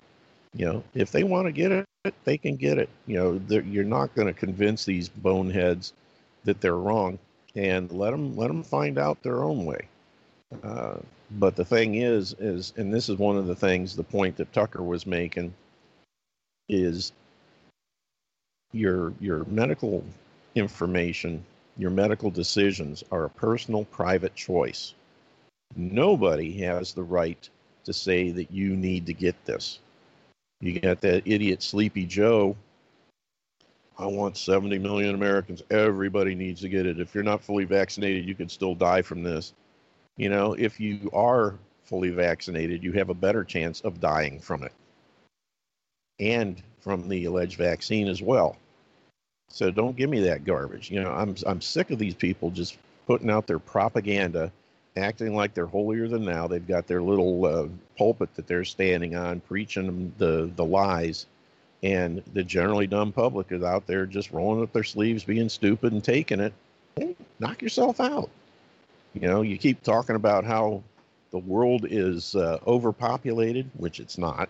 [0.56, 1.86] You know, if they want to get it,
[2.24, 2.90] they can get it.
[3.06, 5.94] You know, you're not going to convince these boneheads
[6.46, 7.20] that they're wrong,
[7.56, 9.88] and let them let them find out their own way.
[10.64, 10.98] Uh,
[11.32, 14.52] but the thing is, is and this is one of the things, the point that
[14.54, 15.54] Tucker was making,
[16.68, 17.12] is
[18.72, 20.04] your your medical
[20.56, 21.44] information,
[21.78, 24.94] your medical decisions are a personal, private choice.
[25.76, 27.50] Nobody has the right
[27.86, 29.80] to say that you need to get this.
[30.62, 32.56] You got that idiot Sleepy Joe.
[33.98, 35.62] I want 70 million Americans.
[35.70, 37.00] Everybody needs to get it.
[37.00, 39.54] If you're not fully vaccinated, you can still die from this.
[40.20, 41.56] You know, if you are
[41.86, 44.74] fully vaccinated, you have a better chance of dying from it
[46.20, 48.58] and from the alleged vaccine as well.
[49.48, 50.92] So don't give me that garbage.
[50.92, 54.52] You know, I'm I'm sick of these people just putting out their propaganda,
[54.98, 56.48] acting like they're holier than thou.
[56.48, 57.68] They've got their little uh,
[57.98, 61.28] pulpit that they're standing on, preaching the the lies,
[61.82, 65.94] and the generally dumb public is out there just rolling up their sleeves, being stupid,
[65.94, 66.52] and taking it.
[66.98, 68.30] Hey, knock yourself out.
[69.14, 70.84] You know, you keep talking about how
[71.32, 74.50] the world is uh, overpopulated, which it's not.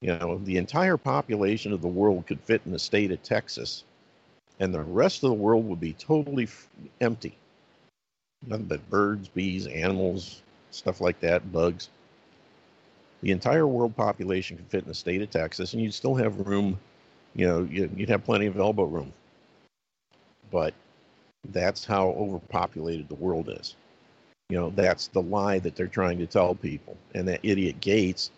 [0.00, 3.84] You know, the entire population of the world could fit in the state of Texas,
[4.58, 6.48] and the rest of the world would be totally
[7.00, 7.36] empty.
[8.44, 10.42] Nothing but birds, bees, animals,
[10.72, 11.88] stuff like that, bugs.
[13.20, 16.46] The entire world population could fit in the state of Texas, and you'd still have
[16.46, 16.78] room.
[17.36, 19.12] You know, you'd have plenty of elbow room.
[20.50, 20.74] But
[21.50, 23.76] that's how overpopulated the world is.
[24.52, 26.94] You know, that's the lie that they're trying to tell people.
[27.14, 28.30] And that idiot Gates,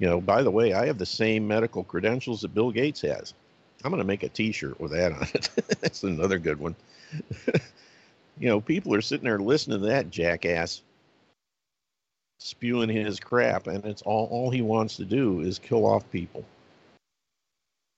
[0.00, 3.32] you know, by the way, I have the same medical credentials that Bill Gates has.
[3.82, 5.48] I'm going to make a t shirt with that on it.
[5.80, 6.76] that's another good one.
[8.38, 10.82] you know, people are sitting there listening to that jackass
[12.38, 16.44] spewing his crap, and it's all, all he wants to do is kill off people.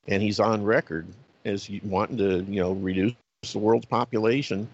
[0.06, 1.08] And he's on record
[1.44, 3.14] as wanting to, you know, reduce
[3.50, 4.68] the world's population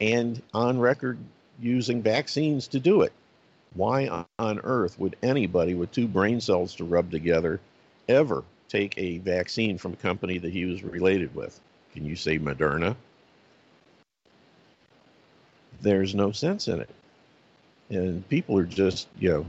[0.00, 1.16] and on record
[1.60, 3.12] using vaccines to do it.
[3.74, 7.60] Why on earth would anybody with two brain cells to rub together
[8.08, 11.60] ever take a vaccine from a company that he was related with?
[11.92, 12.96] Can you say Moderna?
[15.82, 16.90] There's no sense in it.
[17.90, 19.46] And people are just, you know,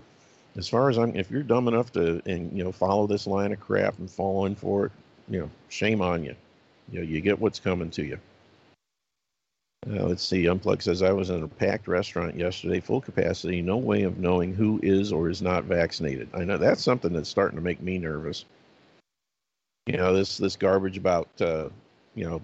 [0.57, 3.51] as far as I'm, if you're dumb enough to, and, you know, follow this line
[3.53, 4.91] of crap and fall in for it,
[5.30, 6.36] you know, shame on you.
[6.91, 8.20] You know, you get what's coming to you.
[9.89, 10.43] Uh, let's see.
[10.43, 14.53] Unplug says I was in a packed restaurant yesterday, full capacity, no way of knowing
[14.53, 16.29] who is or is not vaccinated.
[16.36, 18.45] I know that's something that's starting to make me nervous.
[19.88, 21.69] You know, this this garbage about uh,
[22.13, 22.41] you know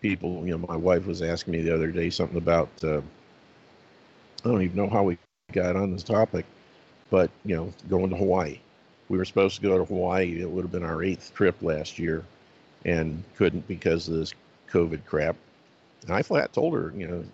[0.00, 0.46] people.
[0.46, 2.68] You know, my wife was asking me the other day something about.
[2.84, 3.00] Uh,
[4.44, 5.18] I don't even know how we
[5.52, 6.46] got on this topic,
[7.10, 8.60] but you know, going to Hawaii.
[9.08, 10.40] We were supposed to go to Hawaii.
[10.40, 12.24] It would have been our eighth trip last year,
[12.84, 14.32] and couldn't because of this
[14.70, 15.34] COVID crap.
[16.02, 17.24] And I flat told her, you know,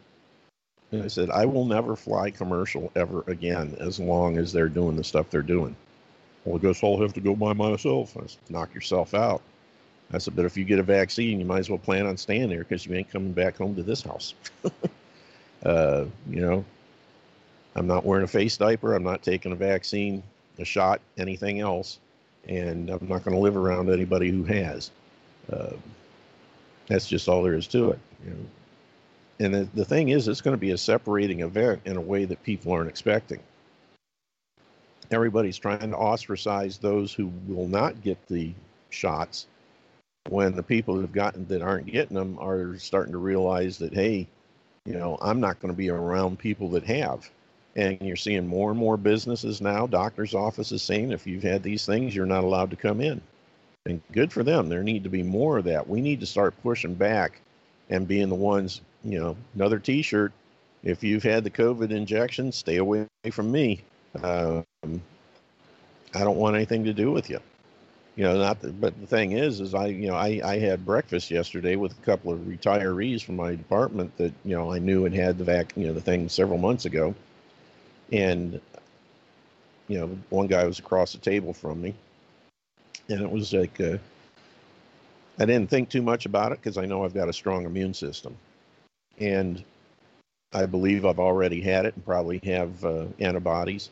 [0.92, 4.96] and I said, I will never fly commercial ever again as long as they're doing
[4.96, 5.74] the stuff they're doing.
[6.44, 8.16] Well, I guess I'll have to go by myself.
[8.16, 9.40] I said, knock yourself out.
[10.12, 12.50] I said, but if you get a vaccine, you might as well plan on staying
[12.50, 14.34] there because you ain't coming back home to this house.
[15.64, 16.64] uh, you know,
[17.74, 18.94] I'm not wearing a face diaper.
[18.94, 20.22] I'm not taking a vaccine,
[20.58, 21.98] a shot, anything else.
[22.48, 24.90] And I'm not going to live around anybody who has.
[25.50, 25.72] Uh,
[26.88, 27.98] that's just all there is to it.
[28.24, 28.46] You know?
[29.40, 32.24] And the, the thing is, it's going to be a separating event in a way
[32.24, 33.40] that people aren't expecting.
[35.10, 38.54] Everybody's trying to ostracize those who will not get the
[38.90, 39.46] shots
[40.28, 43.92] when the people that have gotten that aren't getting them are starting to realize that,
[43.92, 44.28] hey,
[44.84, 47.28] you know, I'm not going to be around people that have.
[47.74, 51.86] And you're seeing more and more businesses now, doctors' offices saying if you've had these
[51.86, 53.20] things, you're not allowed to come in.
[53.86, 54.68] And good for them.
[54.68, 55.88] There need to be more of that.
[55.88, 57.40] We need to start pushing back
[57.92, 60.32] and being the ones, you know, another t shirt.
[60.82, 63.82] If you've had the COVID injection, stay away from me.
[64.20, 64.64] Um,
[66.14, 67.38] I don't want anything to do with you.
[68.16, 68.58] You know, not.
[68.80, 72.02] But the thing is, is I, you know, I, I had breakfast yesterday with a
[72.04, 75.72] couple of retirees from my department that you know I knew and had the vac,
[75.76, 77.14] you know, the thing several months ago,
[78.10, 78.60] and
[79.88, 81.94] you know, one guy was across the table from me,
[83.08, 83.78] and it was like
[85.38, 87.94] I didn't think too much about it because I know I've got a strong immune
[87.94, 88.36] system,
[89.18, 89.64] and
[90.52, 93.90] I believe I've already had it and probably have uh, antibodies,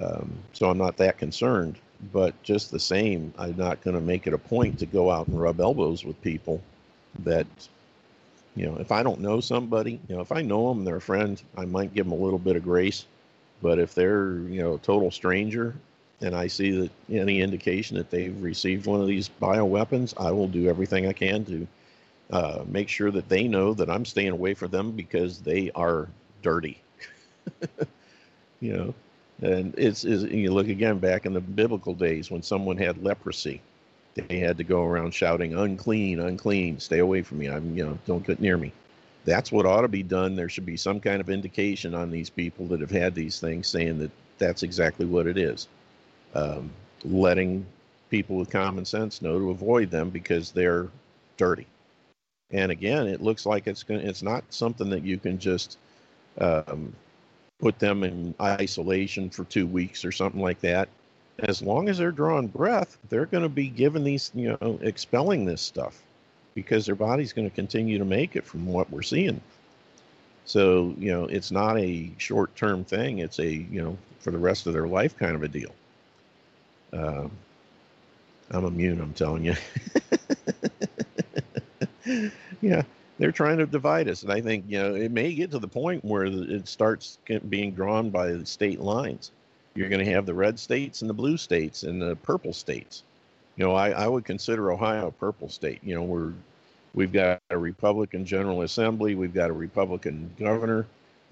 [0.00, 1.78] um, so I'm not that concerned.
[2.12, 5.26] But just the same, I'm not going to make it a point to go out
[5.28, 6.60] and rub elbows with people
[7.20, 7.46] that,
[8.56, 11.00] you know, if I don't know somebody, you know, if I know them, they're a
[11.00, 13.06] friend, I might give them a little bit of grace.
[13.62, 15.74] But if they're, you know, a total stranger
[16.20, 20.48] and I see that any indication that they've received one of these bioweapons, I will
[20.48, 21.66] do everything I can to
[22.30, 26.08] uh, make sure that they know that I'm staying away from them because they are
[26.42, 26.80] dirty.
[28.60, 28.94] you know,
[29.42, 33.60] and it's, it's you look again back in the biblical days when someone had leprosy,
[34.14, 37.48] they had to go around shouting, "Unclean, unclean, stay away from me.
[37.48, 38.72] I'm, you know, don't get near me."
[39.24, 40.36] That's what ought to be done.
[40.36, 43.66] There should be some kind of indication on these people that have had these things,
[43.66, 45.66] saying that that's exactly what it is.
[46.34, 46.70] Um,
[47.04, 47.64] letting
[48.10, 50.88] people with common sense know to avoid them because they're
[51.36, 51.66] dirty.
[52.50, 54.00] And again, it looks like it's going.
[54.00, 55.78] It's not something that you can just
[56.38, 56.94] um,
[57.58, 60.88] put them in isolation for two weeks or something like that.
[61.40, 65.44] As long as they're drawing breath, they're going to be given these, you know, expelling
[65.44, 66.00] this stuff
[66.54, 69.40] because their body's going to continue to make it from what we're seeing.
[70.44, 74.38] So, you know, it's not a short term thing, it's a, you know, for the
[74.38, 75.74] rest of their life kind of a deal.
[76.94, 77.28] Uh,
[78.50, 79.54] I'm immune, I'm telling you.
[82.60, 82.82] yeah,
[83.18, 84.22] they're trying to divide us.
[84.22, 87.18] And I think, you know, it may get to the point where it starts
[87.48, 89.32] being drawn by state lines.
[89.74, 93.02] You're going to have the red states and the blue states and the purple states.
[93.56, 95.80] You know, I, I would consider Ohio a purple state.
[95.82, 96.32] You know, we're
[96.94, 100.86] we've got a Republican General Assembly, we've got a Republican governor,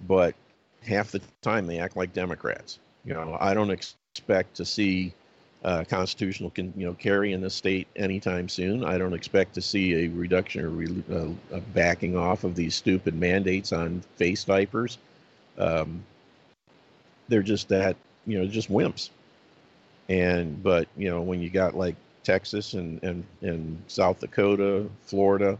[0.08, 0.34] but
[0.82, 2.78] half the time they act like Democrats.
[3.04, 5.12] You know, I don't expect to see
[5.64, 8.84] uh, constitutional can, you know carry in the state anytime soon.
[8.84, 12.74] I don't expect to see a reduction or re, uh, a backing off of these
[12.74, 14.98] stupid mandates on face diapers.
[15.58, 16.02] Um,
[17.28, 17.96] they're just that
[18.26, 19.10] you know just wimps.
[20.08, 21.94] And but you know when you got like
[22.24, 25.58] Texas and and and South Dakota, Florida,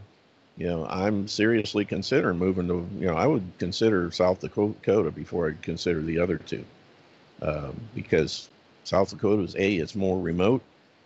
[0.57, 5.47] you know I'm seriously considering moving to you know I would consider South Dakota before
[5.47, 6.65] I'd consider the other two
[7.41, 8.49] um, because
[8.83, 10.61] South Dakota is a it's more remote,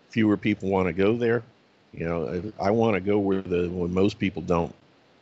[0.09, 1.43] fewer people want to go there.
[1.93, 4.73] You know, I want to go where the when most people don't.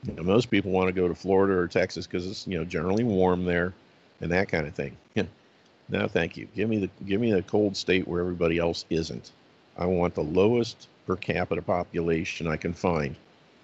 [0.03, 2.65] You know, most people want to go to Florida or Texas because it's you know
[2.65, 3.73] generally warm there,
[4.21, 4.95] and that kind of thing.
[5.89, 6.47] no, thank you.
[6.55, 9.31] Give me the give me the cold state where everybody else isn't.
[9.77, 13.15] I want the lowest per capita population I can find.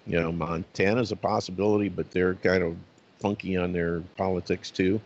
[0.06, 2.76] You know, Montana's a possibility, but they're kind of
[3.20, 5.00] funky on their politics too.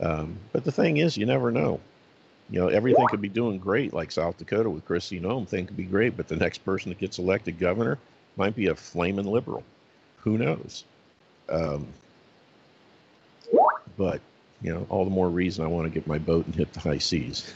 [0.00, 1.80] Um, but the thing is, you never know.
[2.50, 5.48] You know, everything could be doing great, like South Dakota with Kristi Noem.
[5.48, 7.98] Thing could be great, but the next person that gets elected governor
[8.36, 9.64] might be a flaming liberal.
[10.18, 10.84] Who knows?
[11.48, 11.88] Um,
[13.96, 14.20] but
[14.62, 16.80] you know, all the more reason I want to get my boat and hit the
[16.80, 17.52] high seas.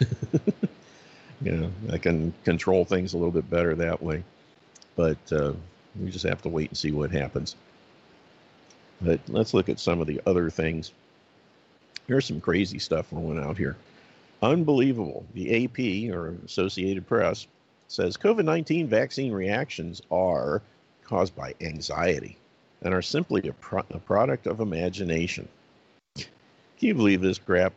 [1.43, 4.23] you know, I can control things a little bit better that way.
[4.97, 5.53] But uh,
[5.99, 7.57] we just have to wait and see what happens.
[9.01, 10.93] But let's look at some of the other things.
[12.07, 13.77] Here's some crazy stuff going out here.
[14.43, 15.27] Unbelievable.
[15.35, 17.47] The AP, or Associated Press,
[17.89, 20.63] says COVID 19 vaccine reactions are
[21.05, 22.37] caused by anxiety
[22.83, 25.49] and are simply a, pro- a, product of imagination.
[26.15, 26.27] Can
[26.79, 27.75] you believe this crap?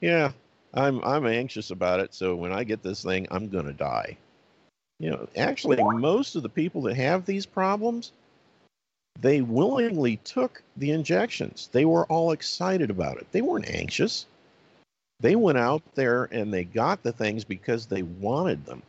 [0.00, 0.32] Yeah,
[0.74, 4.16] I'm, I'm anxious about it, so when I get this thing, I'm going to die.
[5.00, 8.12] You know, actually, most of the people that have these problems,
[9.20, 11.68] they willingly took the injections.
[11.72, 13.26] They were all excited about it.
[13.32, 14.26] They weren't anxious.
[15.20, 18.82] They went out there and they got the things because they wanted them.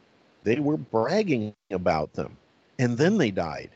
[0.44, 2.36] They were bragging about them.
[2.80, 3.70] And then they died.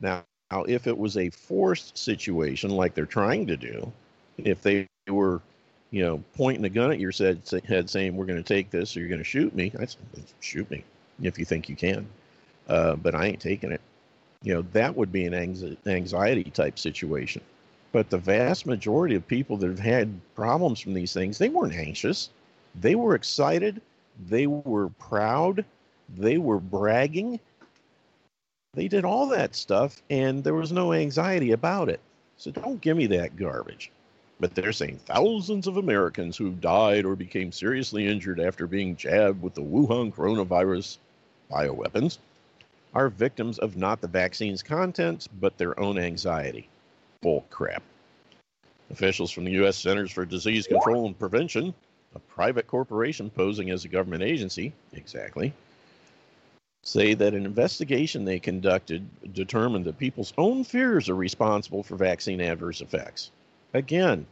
[0.00, 0.24] Now,
[0.66, 3.92] if it was a forced situation like they're trying to do,
[4.38, 5.40] if they were,
[5.90, 9.00] you know, pointing a gun at your head, saying, "We're going to take this, or
[9.00, 9.94] you're going to shoot me," I'd
[10.40, 10.84] shoot me
[11.22, 12.06] if you think you can,
[12.68, 13.80] uh, but I ain't taking it.
[14.42, 15.34] You know, that would be an
[15.86, 17.42] anxiety type situation.
[17.90, 21.74] But the vast majority of people that have had problems from these things, they weren't
[21.74, 22.30] anxious.
[22.74, 23.80] They were excited.
[24.28, 25.64] They were proud.
[26.16, 27.40] They were bragging.
[28.74, 32.00] They did all that stuff, and there was no anxiety about it.
[32.36, 33.90] So don't give me that garbage.
[34.38, 39.42] But they're saying thousands of Americans who died or became seriously injured after being jabbed
[39.42, 40.98] with the Wuhan coronavirus
[41.50, 42.18] bioweapons
[42.94, 46.68] are victims of not the vaccine's contents, but their own anxiety.
[47.20, 47.82] Bull crap.
[48.90, 49.76] Officials from the U.S.
[49.76, 51.74] Centers for Disease Control and Prevention,
[52.14, 55.52] a private corporation posing as a government agency, exactly,
[56.84, 62.40] say that an investigation they conducted determined that people's own fears are responsible for vaccine
[62.40, 63.30] adverse effects.
[63.74, 64.26] Again,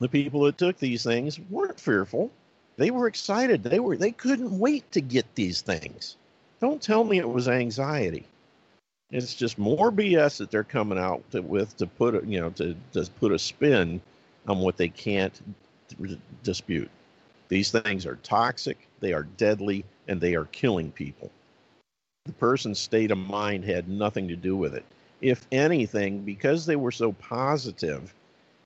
[0.00, 2.30] the people that took these things weren't fearful.
[2.78, 3.62] They were excited.
[3.62, 6.16] They were they couldn't wait to get these things.
[6.60, 8.24] Don't tell me it was anxiety.
[9.12, 12.74] It's just more BS that they're coming out to, with to put you know to,
[12.94, 14.00] to put a spin
[14.48, 15.40] on what they can't
[16.42, 16.90] dispute.
[17.48, 21.30] These things are toxic, they are deadly, and they are killing people.
[22.24, 24.84] The person's state of mind had nothing to do with it.
[25.20, 28.14] If anything, because they were so positive,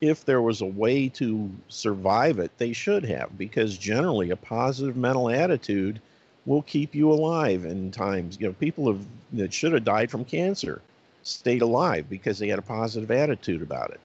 [0.01, 4.97] if there was a way to survive it, they should have, because generally a positive
[4.97, 6.01] mental attitude
[6.47, 8.39] will keep you alive in times.
[8.41, 9.05] You know, people have
[9.35, 10.81] that should have died from cancer
[11.27, 14.01] stayed alive because they had a positive attitude about it.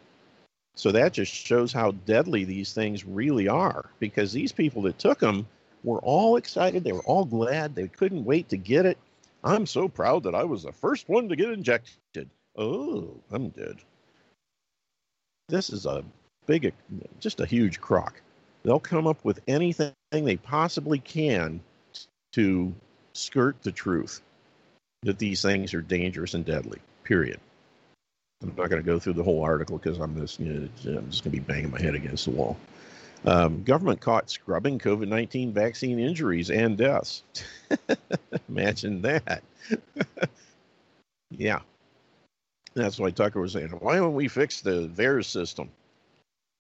[0.76, 5.20] So that just shows how deadly these things really are because these people that took
[5.20, 5.46] them
[5.84, 6.84] were all excited.
[6.84, 7.76] They were all glad.
[7.76, 8.98] They couldn't wait to get it.
[9.44, 12.30] I'm so proud that I was the first one to get injected.
[12.56, 13.78] Oh, I'm dead.
[15.50, 16.04] This is a
[16.48, 16.74] big,
[17.20, 18.22] just a huge crock.
[18.64, 21.60] They'll come up with anything they possibly can
[22.34, 22.74] to
[23.14, 24.22] skirt the truth
[25.04, 26.80] that these things are dangerous and deadly.
[27.04, 27.40] Period.
[28.42, 31.24] I'm not going to go through the whole article because I'm just, you know, just
[31.24, 32.58] going to be banging my head against the wall.
[33.24, 37.22] Um, government caught scrubbing COVID 19 vaccine injuries and deaths.
[38.50, 39.44] Imagine that.
[41.30, 41.60] yeah.
[42.74, 45.70] That's why Tucker was saying, why don't we fix the VAERS system?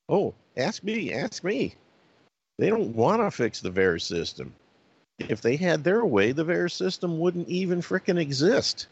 [0.10, 1.74] Oh, ask me, ask me.
[2.60, 4.54] They don't want to fix the VAERS system
[5.30, 8.88] if they had their way, the VAERS system wouldn't even fricking exist.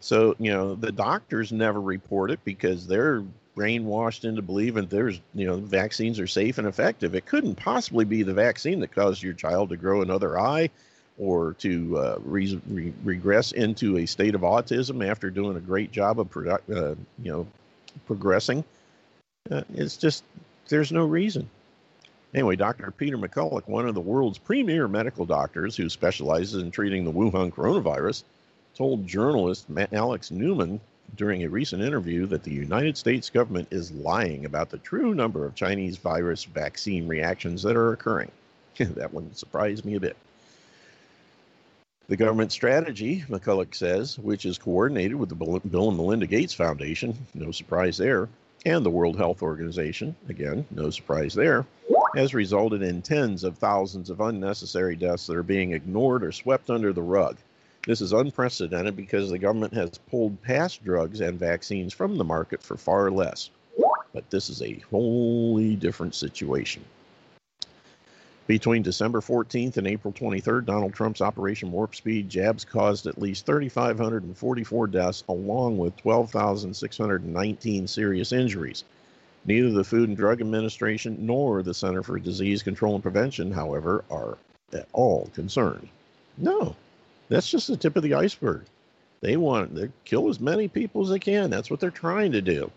[0.00, 3.22] So, you know, the doctors never report it because they're
[3.56, 7.14] brainwashed into believing there's, you know, vaccines are safe and effective.
[7.14, 10.70] It couldn't possibly be the vaccine that caused your child to grow another eye
[11.18, 15.92] or to uh, re- re- regress into a state of autism after doing a great
[15.92, 17.46] job of, product, uh, you know,
[18.06, 18.64] progressing.
[19.50, 20.24] Uh, it's just,
[20.68, 21.48] there's no reason.
[22.34, 22.90] Anyway, Dr.
[22.90, 27.52] Peter McCullough, one of the world's premier medical doctors who specializes in treating the Wuhan
[27.52, 28.24] coronavirus,
[28.74, 30.80] told journalist Alex Newman
[31.14, 35.44] during a recent interview that the United States government is lying about the true number
[35.44, 38.32] of Chinese virus vaccine reactions that are occurring.
[38.78, 40.16] that one surprised me a bit.
[42.08, 47.16] The government strategy, McCullough says, which is coordinated with the Bill and Melinda Gates Foundation,
[47.32, 48.28] no surprise there,
[48.66, 51.64] and the World Health Organization, again, no surprise there,
[52.16, 56.70] has resulted in tens of thousands of unnecessary deaths that are being ignored or swept
[56.70, 57.36] under the rug.
[57.86, 62.62] This is unprecedented because the government has pulled past drugs and vaccines from the market
[62.62, 63.50] for far less.
[64.12, 66.84] But this is a wholly different situation.
[68.46, 73.46] Between December 14th and April 23rd, Donald Trump's Operation Warp Speed jabs caused at least
[73.46, 78.84] 3,544 deaths, along with 12,619 serious injuries.
[79.46, 84.04] Neither the Food and Drug Administration nor the Center for Disease Control and Prevention, however,
[84.10, 84.38] are
[84.72, 85.88] at all concerned.
[86.38, 86.74] No,
[87.28, 88.62] that's just the tip of the iceberg.
[89.20, 91.50] They want to kill as many people as they can.
[91.50, 92.70] That's what they're trying to do.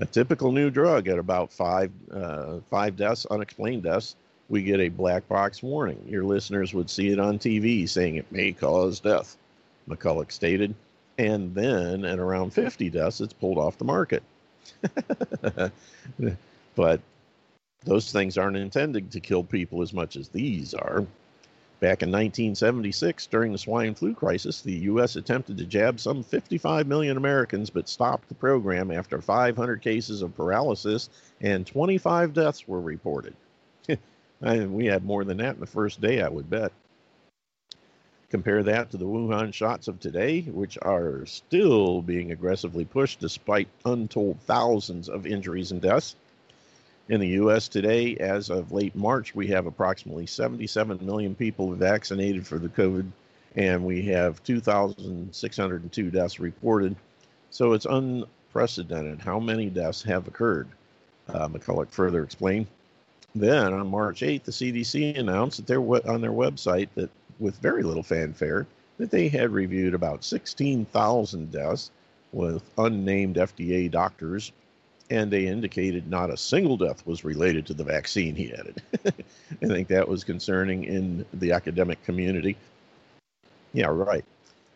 [0.00, 4.14] A typical new drug at about five uh, five deaths, unexplained deaths,
[4.48, 6.02] we get a black box warning.
[6.06, 9.36] Your listeners would see it on TV saying it may cause death,
[9.88, 10.74] McCullough stated.
[11.18, 14.22] And then at around 50 deaths, it's pulled off the market.
[16.74, 17.00] but
[17.84, 21.06] those things aren't intended to kill people as much as these are.
[21.80, 25.14] Back in 1976, during the swine flu crisis, the U.S.
[25.14, 30.36] attempted to jab some 55 million Americans, but stopped the program after 500 cases of
[30.36, 31.08] paralysis
[31.40, 33.34] and 25 deaths were reported.
[34.40, 36.72] we had more than that in the first day, I would bet.
[38.30, 43.68] Compare that to the Wuhan shots of today, which are still being aggressively pushed despite
[43.86, 46.14] untold thousands of injuries and deaths.
[47.08, 47.68] In the U.S.
[47.68, 53.10] today, as of late March, we have approximately 77 million people vaccinated for the COVID,
[53.56, 56.96] and we have 2,602 deaths reported.
[57.48, 60.68] So it's unprecedented how many deaths have occurred.
[61.30, 62.66] Uh, McCullough further explained.
[63.34, 67.82] Then on March 8th, the CDC announced that they're on their website that, with very
[67.82, 68.66] little fanfare,
[68.98, 71.90] that they had reviewed about 16,000 deaths
[72.32, 74.52] with unnamed FDA doctors
[75.10, 78.82] and they indicated not a single death was related to the vaccine, he added.
[79.06, 82.56] I think that was concerning in the academic community.
[83.72, 84.24] Yeah, right.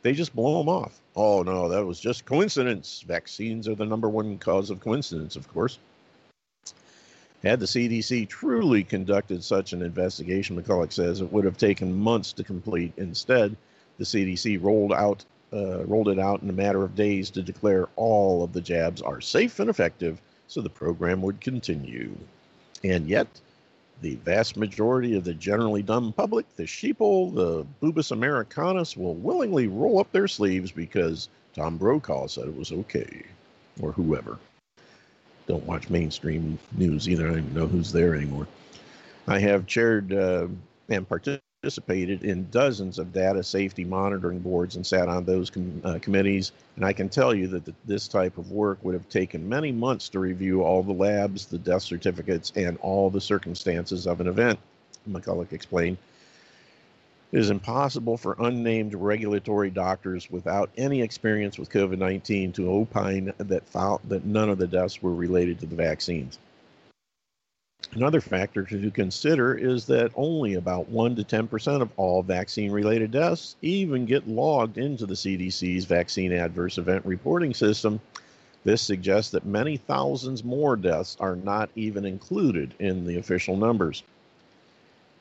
[0.03, 1.01] They just blow them off.
[1.15, 3.05] Oh, no, that was just coincidence.
[3.07, 5.79] Vaccines are the number one cause of coincidence, of course.
[7.43, 12.33] Had the CDC truly conducted such an investigation, McCullough says, it would have taken months
[12.35, 12.93] to complete.
[12.97, 13.57] Instead,
[13.99, 17.89] the CDC rolled out uh, rolled it out in a matter of days to declare
[17.97, 22.17] all of the jabs are safe and effective, so the program would continue.
[22.83, 23.29] And yet,
[24.01, 29.67] the vast majority of the generally dumb public, the sheeple, the bubus americanus, will willingly
[29.67, 33.23] roll up their sleeves because Tom Brokaw said it was okay,
[33.81, 34.39] or whoever.
[35.47, 37.27] Don't watch mainstream news either.
[37.27, 38.47] I don't even know who's there anymore.
[39.27, 40.49] I have chaired uh,
[40.89, 45.99] and participated in dozens of data safety monitoring boards and sat on those com- uh,
[46.01, 46.53] committees.
[46.77, 49.73] And I can tell you that the, this type of work would have taken many
[49.73, 54.27] months to review all the labs, the death certificates, and all the circumstances of an
[54.27, 54.59] event,
[55.09, 55.99] McCullough explained.
[57.33, 63.33] It is impossible for unnamed regulatory doctors without any experience with COVID 19 to opine
[63.39, 63.67] that,
[64.05, 66.39] that none of the deaths were related to the vaccines.
[67.93, 73.11] Another factor to consider is that only about 1 to 10% of all vaccine related
[73.11, 77.99] deaths even get logged into the CDC's vaccine adverse event reporting system.
[78.65, 84.03] This suggests that many thousands more deaths are not even included in the official numbers.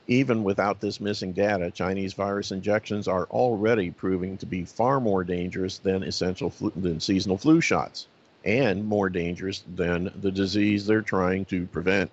[0.07, 5.23] Even without this missing data, Chinese virus injections are already proving to be far more
[5.23, 8.07] dangerous than essential flu- than seasonal flu shots
[8.43, 12.09] and more dangerous than the disease they're trying to prevent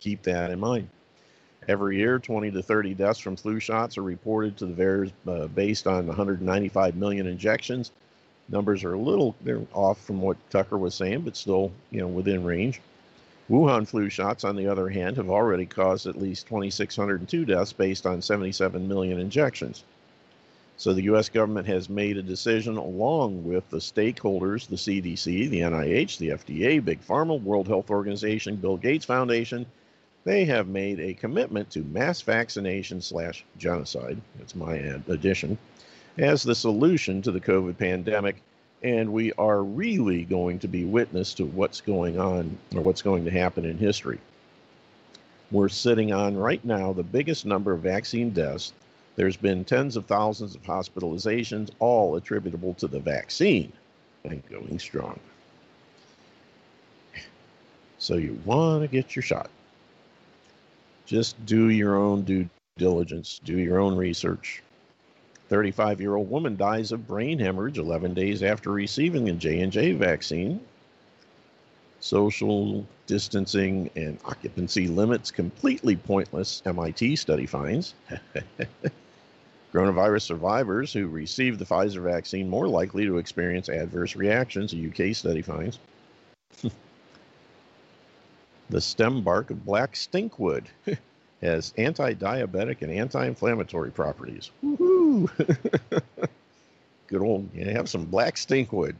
[0.00, 0.88] keep that in mind.
[1.68, 5.46] Every year, 20 to 30 deaths from flu shots are reported to the VAERS uh,
[5.48, 7.90] based on 195 million injections.
[8.48, 12.06] Numbers are a little they're off from what Tucker was saying, but still, you know,
[12.06, 12.80] within range.
[13.50, 18.06] Wuhan flu shots, on the other hand, have already caused at least 2,602 deaths based
[18.06, 19.84] on 77 million injections.
[20.76, 21.28] So the U.S.
[21.28, 26.84] government has made a decision along with the stakeholders, the CDC, the NIH, the FDA,
[26.84, 29.66] Big Pharma, World Health Organization, Bill Gates Foundation,
[30.24, 35.56] they have made a commitment to mass vaccination slash genocide, that's my addition,
[36.18, 38.42] as the solution to the COVID pandemic.
[38.82, 43.24] And we are really going to be witness to what's going on or what's going
[43.24, 44.18] to happen in history.
[45.50, 48.72] We're sitting on right now the biggest number of vaccine deaths.
[49.16, 53.72] There's been tens of thousands of hospitalizations, all attributable to the vaccine
[54.24, 55.18] and going strong.
[57.98, 59.50] So you want to get your shot
[61.08, 62.46] just do your own due
[62.76, 64.62] diligence, do your own research.
[65.48, 70.60] 35 year old woman dies of brain hemorrhage 11 days after receiving a J&J vaccine.
[72.00, 77.94] Social distancing and occupancy limits completely pointless, MIT study finds.
[79.72, 85.14] Coronavirus survivors who received the Pfizer vaccine more likely to experience adverse reactions, a UK
[85.14, 85.78] study finds.
[88.70, 90.66] The stem bark of black stinkwood
[91.42, 94.50] has anti diabetic and anti inflammatory properties.
[94.64, 95.30] Woohoo!
[97.06, 98.94] Good old, you have some black stinkwood.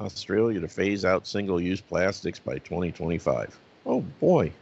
[0.00, 3.58] Australia to phase out single use plastics by 2025.
[3.86, 4.52] Oh boy.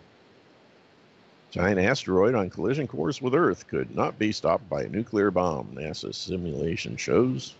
[1.50, 5.74] Giant asteroid on collision course with Earth could not be stopped by a nuclear bomb,
[5.74, 7.54] NASA simulation shows.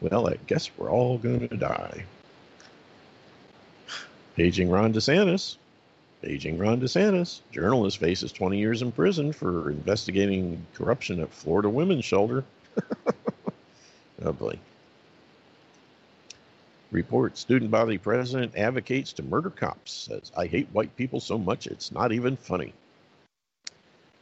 [0.00, 2.04] Well, I guess we're all going to die.
[4.36, 5.56] Paging Ron DeSantis.
[6.22, 7.40] Paging Ron DeSantis.
[7.52, 12.44] Journalist faces 20 years in prison for investigating corruption at Florida women's shelter.
[14.24, 14.52] oh.
[16.90, 20.08] Report student body president advocates to murder cops.
[20.10, 22.72] Says, I hate white people so much it's not even funny.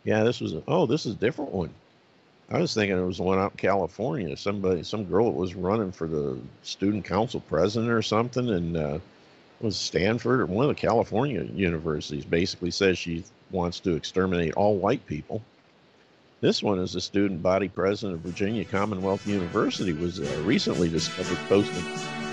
[0.04, 1.70] Yeah, this was, a, oh, this is a different one.
[2.50, 4.36] I was thinking it was one out in California.
[4.36, 8.98] Somebody, some girl that was running for the student council president or something, and uh,
[9.60, 14.76] was Stanford or one of the California universities basically says she wants to exterminate all
[14.76, 15.42] white people.
[16.40, 21.38] This one is a student body president of Virginia Commonwealth University was uh, recently discovered
[21.48, 22.25] posting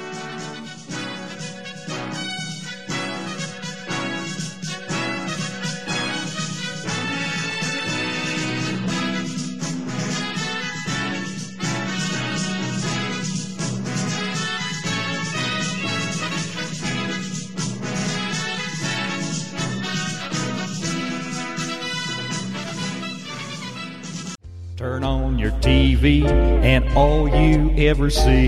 [25.23, 28.47] on your TV, and all you ever see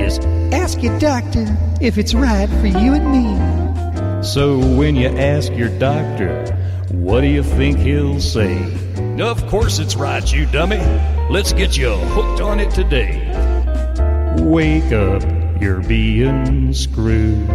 [0.00, 0.18] is
[0.52, 1.46] Ask your doctor
[1.80, 4.22] if it's right for you and me.
[4.22, 6.44] So when you ask your doctor,
[6.90, 8.62] what do you think he'll say?
[9.18, 10.78] Of course it's right, you dummy.
[11.30, 13.26] Let's get you hooked on it today.
[14.40, 15.22] Wake up,
[15.60, 17.48] you're being screwed.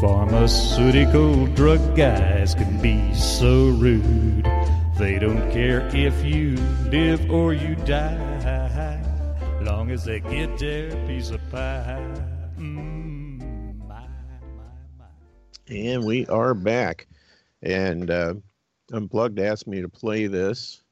[0.00, 4.46] Pharmaceutical drug guys can be so rude.
[4.98, 6.56] They don't care if you
[6.90, 9.00] live or you die,
[9.62, 12.04] long as they get their piece of pie.
[15.68, 17.06] And we are back.
[17.62, 18.34] And uh,
[18.92, 20.82] Unplugged asked me to play this.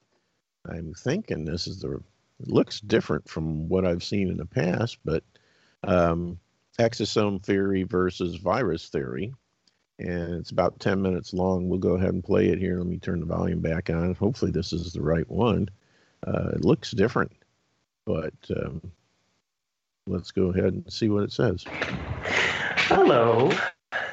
[0.71, 2.01] I'm thinking this is the,
[2.39, 5.25] looks different from what I've seen in the past, but
[5.83, 6.39] um,
[6.79, 9.35] exosome theory versus virus theory.
[9.99, 11.69] And it's about 10 minutes long.
[11.69, 12.79] We'll go ahead and play it here.
[12.79, 14.15] Let me turn the volume back on.
[14.15, 15.69] Hopefully, this is the right one.
[16.27, 17.33] Uh, it looks different,
[18.05, 18.83] but um,
[20.07, 21.65] let's go ahead and see what it says.
[22.89, 23.51] Hello.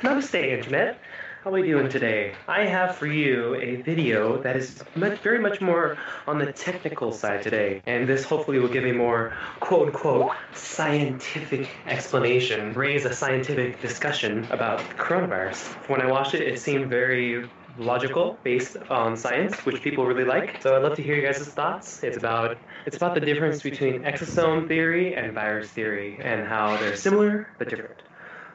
[0.01, 0.99] Namaste, Internet.
[1.44, 2.36] How are we doing today?
[2.48, 7.11] I have for you a video that is much, very much more on the technical
[7.11, 13.14] side today, and this hopefully will give a more quote unquote scientific explanation, raise a
[13.14, 15.90] scientific discussion about coronavirus.
[15.90, 20.61] When I watched it, it seemed very logical, based on science, which people really like.
[20.61, 22.03] So I'd love to hear you guys' thoughts.
[22.03, 26.95] It's about it's about the difference between exosome theory and virus theory, and how they're
[26.95, 28.02] similar but different.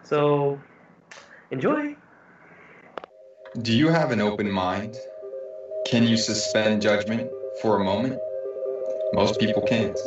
[0.05, 0.59] So
[1.51, 1.95] enjoy.
[3.57, 5.01] Do you have an open mind?
[5.87, 7.31] Can you suspend judgment
[7.63, 8.21] for a moment?
[9.15, 9.99] Most people can't.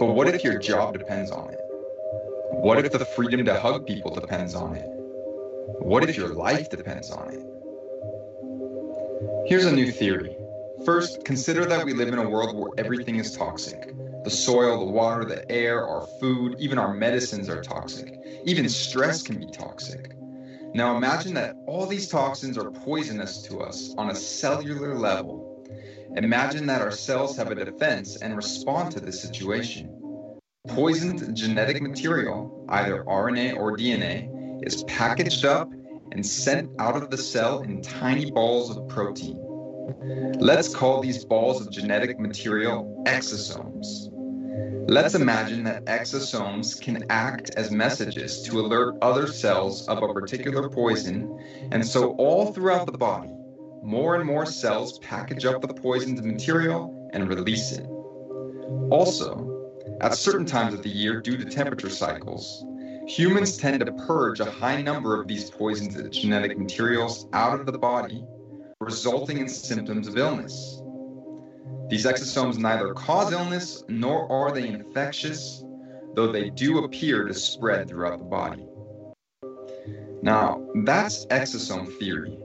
[0.00, 1.60] But what if your job depends on it?
[2.50, 4.84] What if the freedom to hug people depends on it?
[5.78, 7.40] What if your life depends on it?
[9.48, 10.36] Here's a new theory.
[10.84, 13.94] First, consider that we live in a world where everything is toxic.
[14.24, 18.18] The soil, the water, the air, our food, even our medicines are toxic.
[18.44, 20.16] Even stress can be toxic.
[20.72, 25.66] Now imagine that all these toxins are poisonous to us on a cellular level.
[26.16, 29.96] Imagine that our cells have a defense and respond to this situation.
[30.68, 35.72] Poisoned genetic material, either RNA or DNA, is packaged up
[36.12, 39.38] and sent out of the cell in tiny balls of protein.
[40.38, 44.09] Let's call these balls of genetic material exosomes.
[44.88, 50.68] Let's imagine that exosomes can act as messages to alert other cells of a particular
[50.68, 51.38] poison,
[51.70, 53.30] and so all throughout the body,
[53.82, 57.86] more and more cells package up the poisoned material and release it.
[58.90, 62.64] Also, at certain times of the year, due to temperature cycles,
[63.06, 67.78] humans tend to purge a high number of these poisoned genetic materials out of the
[67.78, 68.24] body,
[68.80, 70.82] resulting in symptoms of illness.
[71.90, 75.64] These exosomes neither cause illness nor are they infectious,
[76.14, 78.64] though they do appear to spread throughout the body.
[80.22, 82.38] Now, that's exosome theory.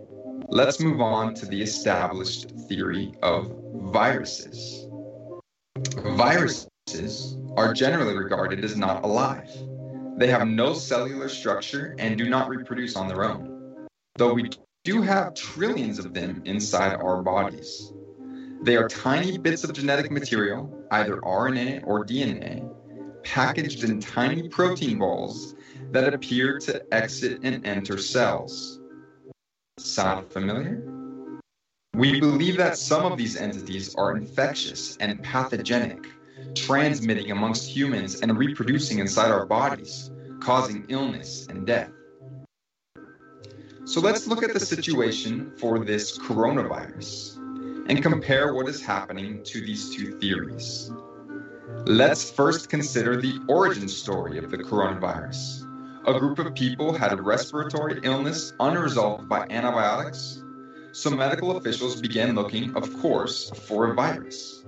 [0.48, 4.88] Let's move on to the established theory of viruses.
[6.18, 9.52] Viruses are generally regarded as not alive.
[10.18, 13.86] They have no cellular structure and do not reproduce on their own,
[14.16, 14.50] though we
[14.84, 17.92] do have trillions of them inside our bodies.
[18.66, 22.68] They are tiny bits of genetic material, either RNA or DNA,
[23.24, 25.54] packaged in tiny protein balls
[25.92, 28.80] that appear to exit and enter cells.
[29.78, 30.82] Sound familiar?
[31.94, 36.08] We believe that some of these entities are infectious and pathogenic,
[36.56, 40.10] transmitting amongst humans and reproducing inside our bodies,
[40.40, 41.92] causing illness and death.
[43.84, 47.35] So let's look at the situation for this coronavirus
[47.88, 50.92] and compare what is happening to these two theories.
[51.86, 55.62] Let's first consider the origin story of the coronavirus.
[56.08, 60.44] A group of people had a respiratory illness unresolved by antibiotics,
[60.92, 64.64] so medical officials began looking, of course, for a virus.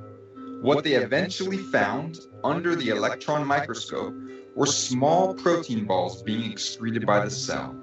[0.62, 4.16] What they eventually found under the electron microscope
[4.56, 7.76] were small protein balls being excreted by the cell.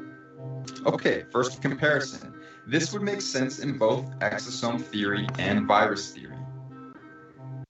[0.84, 2.33] Okay, first comparison.
[2.66, 6.38] This would make sense in both exosome theory and virus theory.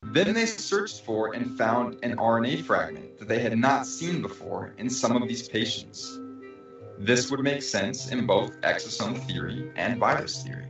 [0.02, 4.72] Then they searched for and found an RNA fragment that they had not seen before
[4.78, 6.20] in some of these patients.
[6.96, 10.68] This would make sense in both exosome theory and virus theory.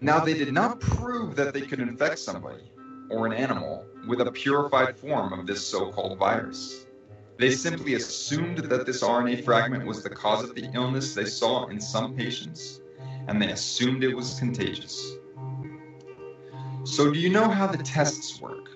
[0.00, 2.64] Now, they did not prove that they could infect somebody
[3.08, 6.85] or an animal with a purified form of this so called virus.
[7.38, 11.66] They simply assumed that this RNA fragment was the cause of the illness they saw
[11.66, 12.80] in some patients,
[13.28, 15.16] and they assumed it was contagious.
[16.84, 18.70] So, do you know how the tests work?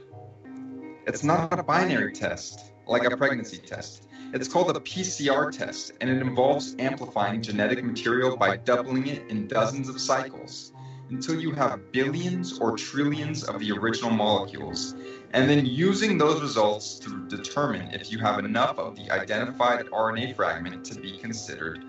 [1.07, 4.09] It's not a binary test like a pregnancy test.
[4.35, 9.47] It's called a PCR test, and it involves amplifying genetic material by doubling it in
[9.47, 10.73] dozens of cycles
[11.09, 14.95] until you have billions or trillions of the original molecules,
[15.32, 20.35] and then using those results to determine if you have enough of the identified RNA
[20.35, 21.85] fragment to be considered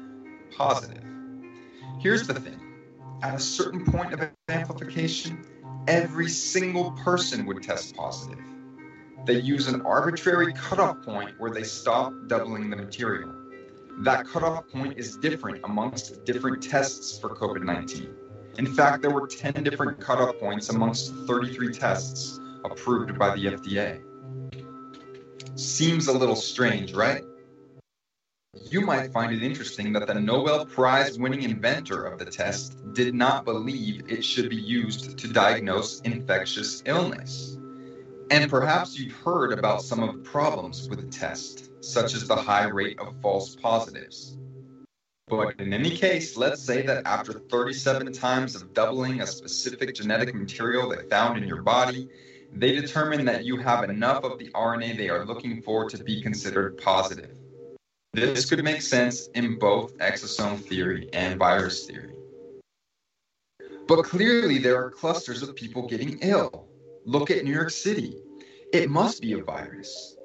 [0.55, 1.03] positive.
[1.99, 2.59] Here's the thing
[3.23, 5.45] at a certain point of amplification,
[5.88, 8.39] every single person would test positive.
[9.26, 13.31] They use an arbitrary cutoff point where they stop doubling the material.
[13.99, 18.09] That cutoff point is different amongst different tests for COVID 19.
[18.57, 24.01] In fact, there were 10 different cutoff points amongst 33 tests approved by the FDA.
[25.59, 27.23] Seems a little strange, right?
[28.69, 33.15] You might find it interesting that the Nobel Prize winning inventor of the test did
[33.15, 37.57] not believe it should be used to diagnose infectious illness.
[38.29, 42.35] And perhaps you've heard about some of the problems with the test, such as the
[42.35, 44.38] high rate of false positives.
[45.27, 50.35] But in any case, let's say that after 37 times of doubling a specific genetic
[50.35, 52.09] material they found in your body,
[52.53, 56.21] they determine that you have enough of the RNA they are looking for to be
[56.21, 57.37] considered positive.
[58.13, 62.13] This could make sense in both exosome theory and virus theory.
[63.87, 66.67] But clearly, there are clusters of people getting ill.
[67.05, 68.15] Look at New York City.
[68.73, 70.17] It must be a virus.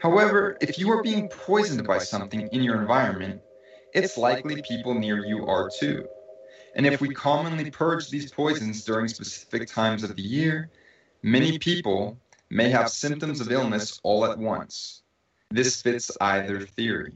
[0.00, 3.42] However, if you are being poisoned by something in your environment,
[3.92, 6.06] it's likely people near you are too.
[6.74, 10.70] And if we commonly purge these poisons during specific times of the year,
[11.22, 12.18] many people
[12.50, 15.02] may have symptoms of illness all at once.
[15.50, 17.12] This fits either theory.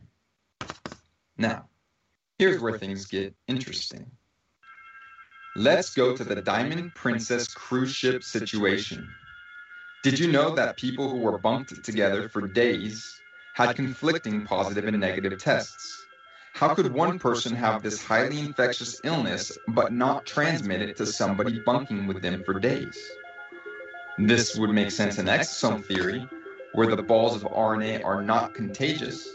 [1.37, 1.69] Now,
[2.39, 4.11] here's where things get interesting.
[5.57, 9.09] Let's go to the Diamond Princess cruise ship situation.
[10.03, 13.21] Did you know that people who were bunked together for days
[13.55, 16.07] had conflicting positive and negative tests?
[16.55, 21.61] How could one person have this highly infectious illness but not transmit it to somebody
[21.61, 22.99] bunking with them for days?
[24.19, 26.29] This would make sense in exosome theory,
[26.73, 29.29] where the balls of RNA are not contagious,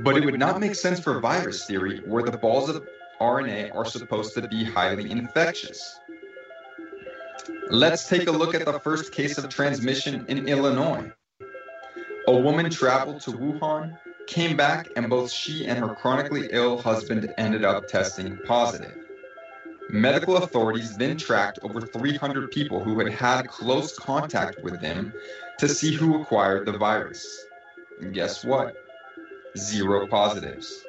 [0.00, 2.86] but it would not make sense for virus theory, where the balls of
[3.20, 5.98] RNA are supposed to be highly infectious.
[7.70, 11.10] Let's take a look at the first case of transmission in Illinois.
[12.26, 17.32] A woman traveled to Wuhan came back, and both she and her chronically ill husband
[17.38, 19.01] ended up testing positive.
[19.92, 25.12] Medical authorities then tracked over 300 people who had had close contact with them
[25.58, 27.44] to see who acquired the virus.
[28.00, 28.74] And guess what?
[29.54, 30.82] Zero positives.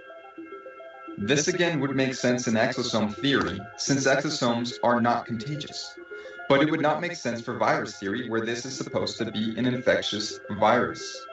[1.18, 5.96] This again would make sense in exosome theory, since exosomes are not contagious.
[6.48, 9.54] But it would not make sense for virus theory, where this is supposed to be
[9.58, 11.26] an infectious virus.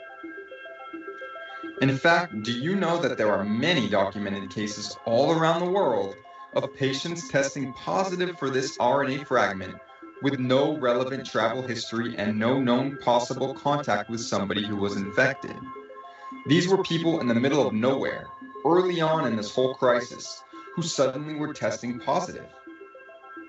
[1.82, 6.16] In fact, do you know that there are many documented cases all around the world
[6.54, 9.76] of patients testing positive for this RNA fragment
[10.22, 15.56] with no relevant travel history and no known possible contact with somebody who was infected?
[16.46, 18.26] These were people in the middle of nowhere,
[18.64, 20.42] early on in this whole crisis,
[20.74, 22.46] who suddenly were testing positive.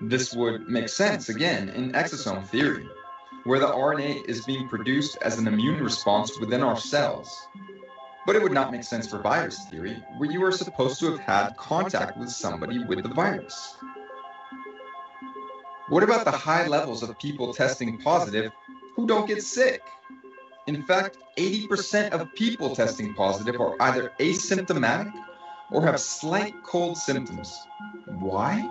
[0.00, 2.88] This would make sense again in exosome theory,
[3.44, 7.46] where the RNA is being produced as an immune response within our cells.
[8.26, 11.20] But it would not make sense for virus theory, where you are supposed to have
[11.20, 13.76] had contact with somebody with the virus.
[15.88, 18.52] What about the high levels of people testing positive
[18.94, 19.82] who don't get sick?
[20.68, 25.12] In fact, 80% of people testing positive are either asymptomatic
[25.72, 27.66] or have slight cold symptoms.
[28.06, 28.70] Why?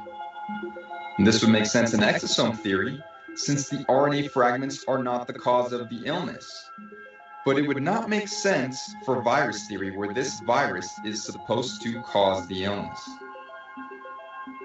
[1.20, 3.04] This would make sense in exosome theory,
[3.36, 6.70] since the RNA fragments are not the cause of the illness.
[7.44, 12.02] But it would not make sense for virus theory where this virus is supposed to
[12.02, 13.10] cause the illness.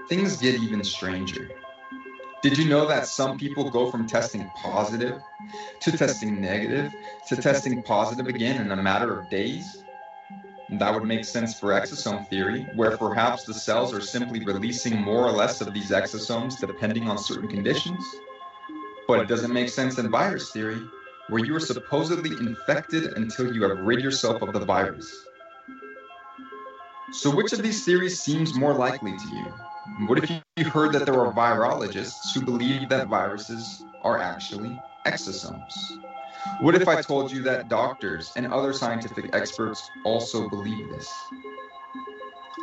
[0.08, 1.50] Things get even stranger.
[2.42, 5.20] Did you know that some people go from testing positive
[5.80, 6.92] to testing negative
[7.28, 9.82] to testing positive again in a matter of days?
[10.68, 15.24] That would make sense for exosome theory, where perhaps the cells are simply releasing more
[15.26, 18.04] or less of these exosomes depending on certain conditions.
[19.08, 20.80] But it doesn't make sense in virus theory,
[21.28, 25.26] where you are supposedly infected until you have rid yourself of the virus.
[27.12, 30.06] So, which of these theories seems more likely to you?
[30.06, 35.72] What if you heard that there are virologists who believe that viruses are actually exosomes?
[36.60, 41.12] What if I told you that doctors and other scientific experts also believe this?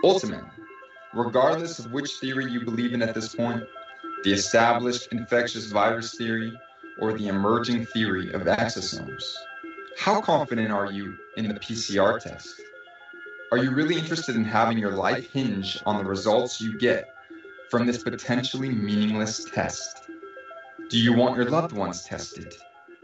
[0.03, 0.49] Ultimately,
[1.14, 3.64] regardless of which theory you believe in at this point,
[4.23, 6.52] the established infectious virus theory
[6.99, 9.24] or the emerging theory of exosomes,
[9.98, 12.56] how confident are you in the PCR test?
[13.52, 17.14] Are you really interested in having your life hinge on the results you get
[17.70, 20.10] from this potentially meaningless test?
[20.90, 22.56] Do you want your loved ones tested?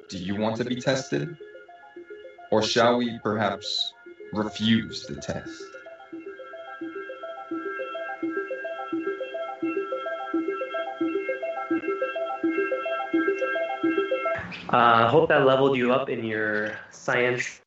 [0.09, 1.37] Do you want to be tested?
[2.51, 3.93] Or shall we perhaps
[4.33, 5.68] refuse the test?
[14.71, 17.59] I uh, hope that leveled you up in your science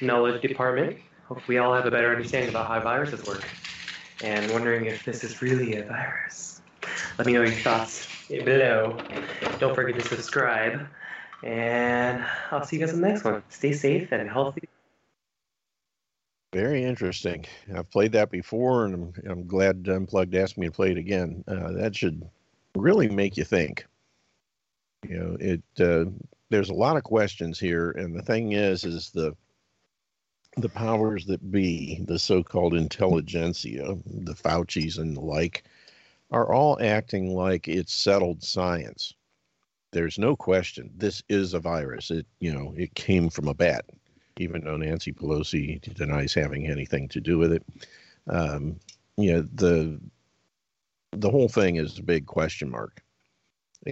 [0.00, 0.96] knowledge department.
[1.26, 3.46] Hope we all have a better understanding about how viruses work.
[4.24, 6.62] And wondering if this is really a virus.
[7.18, 8.96] Let me know your thoughts below.
[9.58, 10.86] Don't forget to subscribe.
[11.44, 13.42] And I'll see you guys in the next one.
[13.50, 14.62] Stay safe and healthy.
[16.54, 17.44] Very interesting.
[17.76, 21.44] I've played that before, and I'm, I'm glad Unplugged asked me to play it again.
[21.46, 22.26] Uh, that should
[22.74, 23.84] really make you think.
[25.06, 25.62] You know, it.
[25.78, 26.10] Uh,
[26.50, 29.34] there's a lot of questions here, and the thing is, is the
[30.58, 35.64] the powers that be, the so-called intelligentsia, the Fauci's and the like,
[36.30, 39.14] are all acting like it's settled science.
[39.92, 42.10] There's no question this is a virus.
[42.10, 43.86] It, you know, it came from a bat,
[44.38, 47.64] even though Nancy Pelosi denies having anything to do with it.
[48.28, 48.78] Um,
[49.16, 50.00] you know, the
[51.12, 53.02] the whole thing is a big question mark,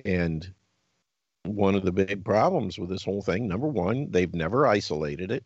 [0.05, 0.53] and
[1.45, 5.45] one of the big problems with this whole thing, number one, they've never isolated it.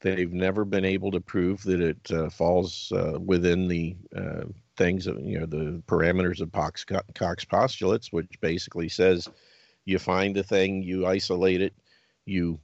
[0.00, 4.44] They've never been able to prove that it uh, falls uh, within the uh,
[4.76, 6.84] things, of, you know, the parameters of Koch's,
[7.14, 9.28] Koch's postulates, which basically says
[9.86, 11.74] you find a thing, you isolate it,
[12.26, 12.58] you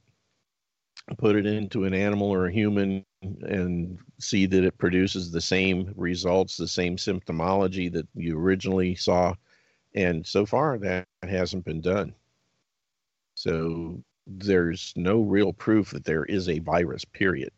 [1.19, 5.93] put it into an animal or a human and see that it produces the same
[5.97, 9.35] results, the same symptomology that you originally saw.
[9.95, 12.15] And so far, that hasn't been done.
[13.41, 17.51] So there's no real proof that there is a virus, period.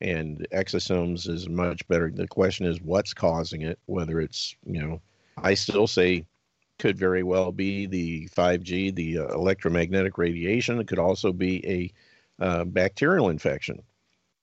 [0.00, 2.12] And exosomes is much better.
[2.14, 5.00] The question is what's causing it, whether it's, you know,
[5.36, 6.26] I still say
[6.78, 10.78] could very well be the 5G, the uh, electromagnetic radiation.
[10.78, 13.82] It could also be a uh, bacterial infection.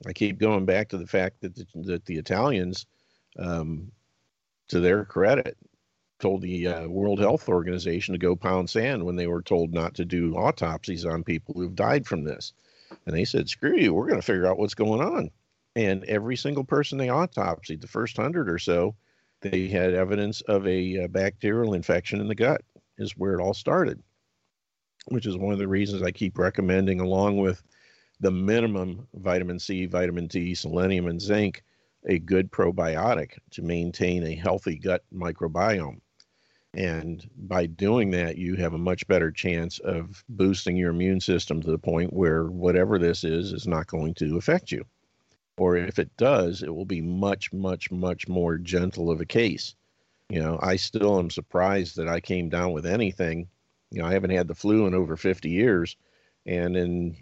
[0.06, 2.88] I keep going back to the fact that the, that the Italians,
[3.40, 3.90] um,
[4.68, 5.56] to their credit,
[6.24, 9.94] told the uh, World Health Organization to go pound sand when they were told not
[9.96, 12.54] to do autopsies on people who've died from this.
[13.06, 15.32] And they said, screw you, we're going to figure out what's going on.
[15.76, 18.96] And every single person they autopsied, the first hundred or so,
[19.42, 22.62] they had evidence of a, uh, bacterial infection in the gut,
[22.98, 24.02] is where it all started,
[25.08, 27.62] which is one of the reasons I keep recommending, along with
[28.22, 31.64] the minimum vitamin C, vitamin D, selenium, and zinc,
[32.08, 36.00] a good probiotic to maintain a healthy gut microbiome.
[36.74, 41.62] And by doing that, you have a much better chance of boosting your immune system
[41.62, 44.84] to the point where whatever this is is not going to affect you.
[45.58, 49.76] Or if it does, it will be much, much, much more gentle of a case.
[50.30, 53.48] You know, I still am surprised that I came down with anything.
[53.92, 55.96] You know, I haven't had the flu in over 50 years.
[56.48, 57.18] And in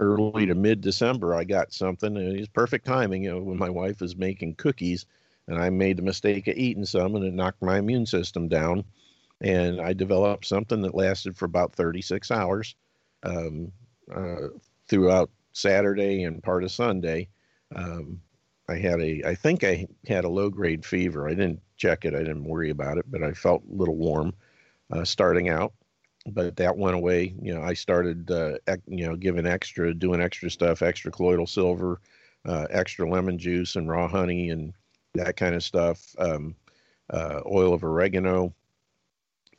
[0.00, 2.16] early to mid December, I got something.
[2.16, 5.06] And it's perfect timing, you know, when my wife was making cookies
[5.48, 8.84] and I made the mistake of eating some, and it knocked my immune system down.
[9.40, 12.76] And I developed something that lasted for about 36 hours
[13.22, 13.72] um,
[14.14, 14.48] uh,
[14.88, 17.28] throughout Saturday and part of Sunday.
[17.74, 18.20] Um,
[18.68, 21.26] I had a, I think I had a low grade fever.
[21.26, 24.34] I didn't check it, I didn't worry about it, but I felt a little warm
[24.92, 25.72] uh, starting out.
[26.26, 27.34] But that went away.
[27.40, 31.46] You know, I started, uh, ec- you know, giving extra, doing extra stuff, extra colloidal
[31.46, 32.00] silver,
[32.44, 34.74] uh, extra lemon juice, and raw honey, and
[35.14, 36.54] that kind of stuff, um,
[37.10, 38.54] uh, oil of oregano,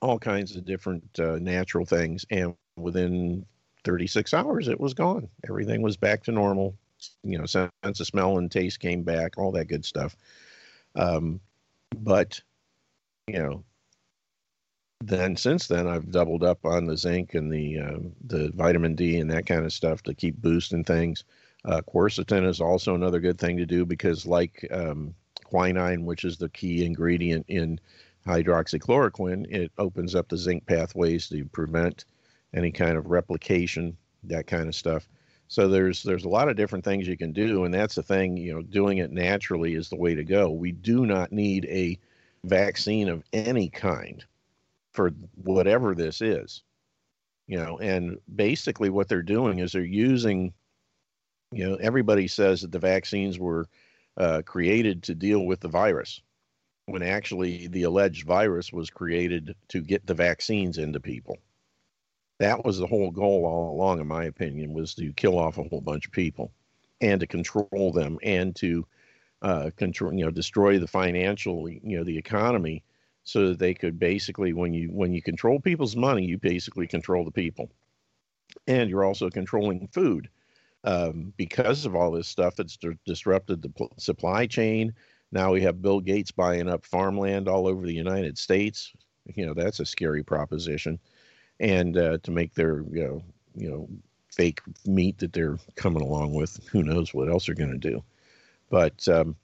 [0.01, 2.25] all kinds of different uh, natural things.
[2.29, 3.45] And within
[3.83, 5.29] 36 hours, it was gone.
[5.47, 6.75] Everything was back to normal.
[7.23, 10.17] You know, sense of smell and taste came back, all that good stuff.
[10.95, 11.39] Um,
[11.95, 12.41] but,
[13.27, 13.63] you know,
[15.01, 19.17] then since then I've doubled up on the zinc and the uh, the vitamin D
[19.19, 21.23] and that kind of stuff to keep boosting things.
[21.65, 25.15] Uh, quercetin is also another good thing to do because, like um,
[25.49, 27.79] quinine, which is the key ingredient in
[28.25, 32.05] hydroxychloroquine, it opens up the zinc pathways to prevent
[32.53, 35.07] any kind of replication, that kind of stuff.
[35.47, 38.37] So there's there's a lot of different things you can do, and that's the thing.
[38.37, 40.51] You know, doing it naturally is the way to go.
[40.51, 41.97] We do not need a
[42.43, 44.23] vaccine of any kind
[44.91, 45.11] for
[45.43, 46.61] whatever this is.
[47.47, 50.53] You know, and basically what they're doing is they're using.
[51.51, 53.65] You know, everybody says that the vaccines were
[54.19, 56.21] uh, created to deal with the virus,
[56.85, 61.37] when actually the alleged virus was created to get the vaccines into people.
[62.39, 65.63] That was the whole goal all along, in my opinion, was to kill off a
[65.63, 66.51] whole bunch of people
[67.01, 68.85] and to control them and to
[69.41, 72.83] uh, control, you know, destroy the financial, you know, the economy,
[73.23, 77.23] so that they could basically, when you when you control people's money, you basically control
[77.23, 77.69] the people,
[78.67, 80.29] and you're also controlling food
[80.83, 84.93] um, because of all this stuff that's d- disrupted the pl- supply chain.
[85.31, 88.91] Now we have Bill Gates buying up farmland all over the United States.
[89.35, 90.99] You know, that's a scary proposition
[91.59, 93.23] and uh, to make their you know
[93.55, 93.89] you know
[94.31, 96.59] fake meat that they're coming along with.
[96.71, 98.03] Who knows what else they're going to do?
[98.69, 99.35] But um,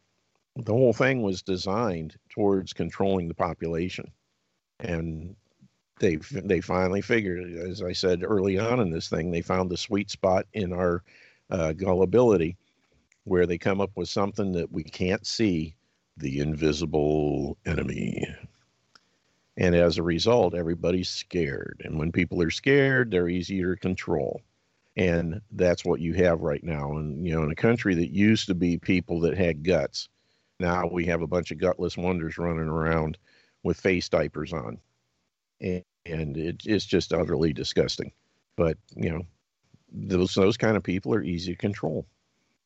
[0.56, 4.12] the whole thing was designed towards controlling the population,
[4.80, 5.36] and
[6.00, 9.78] they they finally figured, as I said early on in this thing, they found the
[9.78, 11.04] sweet spot in our
[11.50, 12.58] uh, gullibility,
[13.24, 15.76] where they come up with something that we can't see,
[16.18, 18.26] the invisible enemy.
[19.58, 21.82] And as a result, everybody's scared.
[21.86, 24.42] And when people are scared, they're easier to control.
[24.98, 26.98] And that's what you have right now.
[26.98, 30.10] And, you know, in a country that used to be people that had guts,
[30.60, 33.18] now we have a bunch of gutless wonders running around
[33.64, 34.78] with face diapers on.
[35.60, 38.12] And, and it, it's just utterly disgusting.
[38.56, 39.24] But, you know,
[39.96, 42.06] those, those kind of people are easy to control.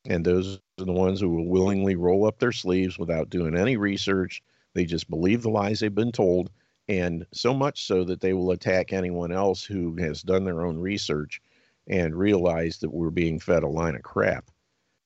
[0.06, 3.76] And those are the ones who will willingly roll up their sleeves without doing any
[3.76, 4.42] research.
[4.74, 6.50] They just believe the lies they've been told
[6.88, 10.76] and so much so that they will attack anyone else who has done their own
[10.76, 11.40] research
[11.86, 14.50] and realize that we're being fed a line of crap.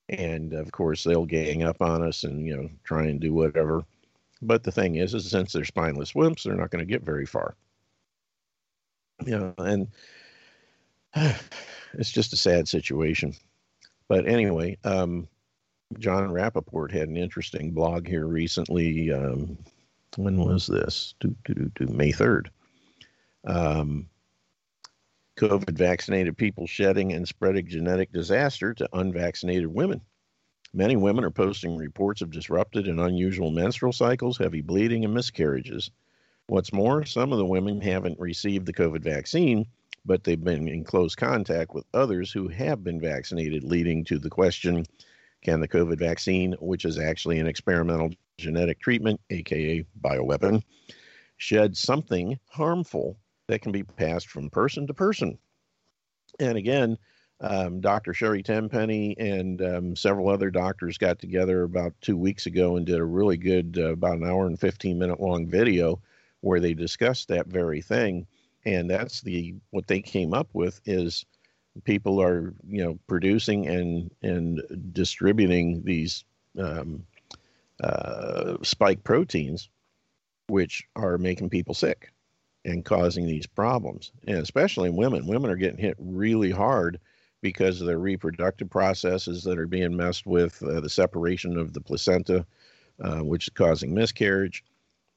[0.09, 3.85] And of course, they'll gang up on us and you know try and do whatever.
[4.41, 7.27] But the thing is, is since they're spineless wimps, they're not going to get very
[7.27, 7.55] far.
[9.25, 9.89] You know, and
[11.95, 13.35] it's just a sad situation.
[14.09, 15.29] But anyway, um,
[15.99, 19.13] Jon Rappoport had an interesting blog here recently.
[19.13, 19.59] Um,
[20.17, 21.15] when was this?
[21.21, 22.49] Do, do, do, May 3rd.
[23.45, 24.09] Um,
[25.37, 30.01] COVID vaccinated people shedding and spreading genetic disaster to unvaccinated women.
[30.73, 35.91] Many women are posting reports of disrupted and unusual menstrual cycles, heavy bleeding, and miscarriages.
[36.47, 39.67] What's more, some of the women haven't received the COVID vaccine,
[40.05, 44.31] but they've been in close contact with others who have been vaccinated, leading to the
[44.31, 44.85] question
[45.43, 50.63] can the COVID vaccine, which is actually an experimental genetic treatment, aka bioweapon,
[51.37, 55.39] shed something harmful that can be passed from person to person.
[56.41, 56.99] And again,
[57.41, 58.15] um, Dr.
[58.15, 62.99] Sherri Tenpenny and um, several other doctors got together about two weeks ago and did
[62.99, 66.01] a really good, uh, about an hour and 15 minute long video
[66.41, 68.27] where they discussed that very thing.
[68.67, 71.25] And that's the what they came up with is
[71.85, 74.63] people are you know producing and and
[74.93, 76.25] distributing these
[76.59, 77.05] um,
[77.83, 79.69] uh, spike proteins,
[80.47, 82.13] which are making people sick
[82.65, 84.13] and causing these problems.
[84.27, 86.99] And especially women, women are getting hit really hard
[87.43, 91.81] because of their reproductive processes that are being messed with, uh, the separation of the
[91.81, 92.47] placenta,
[93.03, 94.65] uh, which is causing miscarriage,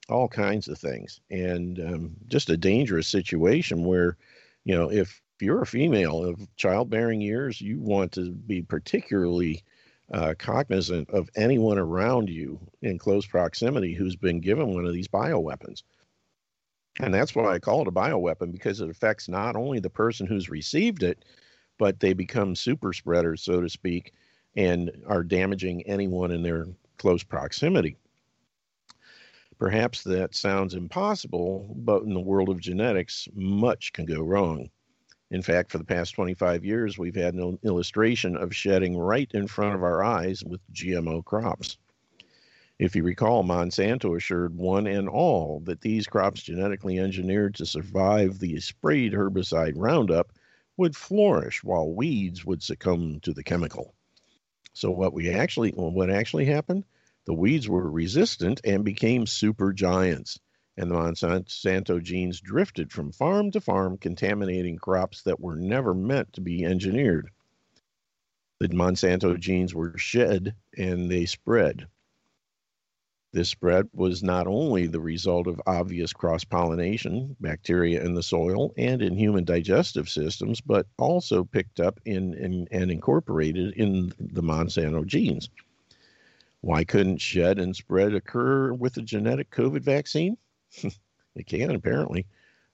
[0.08, 1.20] all kinds of things.
[1.30, 4.16] And um, just a dangerous situation where,
[4.64, 9.62] you know, if you're a female of childbearing years, you want to be particularly
[10.12, 15.08] uh, cognizant of anyone around you in close proximity who's been given one of these
[15.08, 15.82] bioweapons.
[17.00, 20.26] And that's why I call it a bioweapon because it affects not only the person
[20.26, 21.24] who's received it,
[21.78, 24.12] but they become super spreaders, so to speak,
[24.56, 26.66] and are damaging anyone in their
[26.96, 27.96] close proximity.
[29.58, 34.70] Perhaps that sounds impossible, but in the world of genetics, much can go wrong.
[35.30, 39.46] In fact, for the past 25 years, we've had an illustration of shedding right in
[39.46, 41.76] front of our eyes with GMO crops.
[42.78, 48.38] If you recall, Monsanto assured one and all that these crops genetically engineered to survive
[48.38, 50.32] the sprayed herbicide Roundup
[50.76, 53.94] would flourish while weeds would succumb to the chemical.
[54.72, 56.84] So what we actually what actually happened?
[57.28, 60.40] The weeds were resistant and became super giants
[60.78, 66.32] and the Monsanto genes drifted from farm to farm, contaminating crops that were never meant
[66.32, 67.28] to be engineered.
[68.60, 71.88] The Monsanto genes were shed and they spread.
[73.32, 78.72] This spread was not only the result of obvious cross pollination, bacteria in the soil
[78.78, 84.42] and in human digestive systems, but also picked up in, in, and incorporated in the
[84.42, 85.50] Monsanto genes.
[86.60, 90.36] Why couldn't shed and spread occur with a genetic COVID vaccine?
[90.82, 92.26] it can, apparently.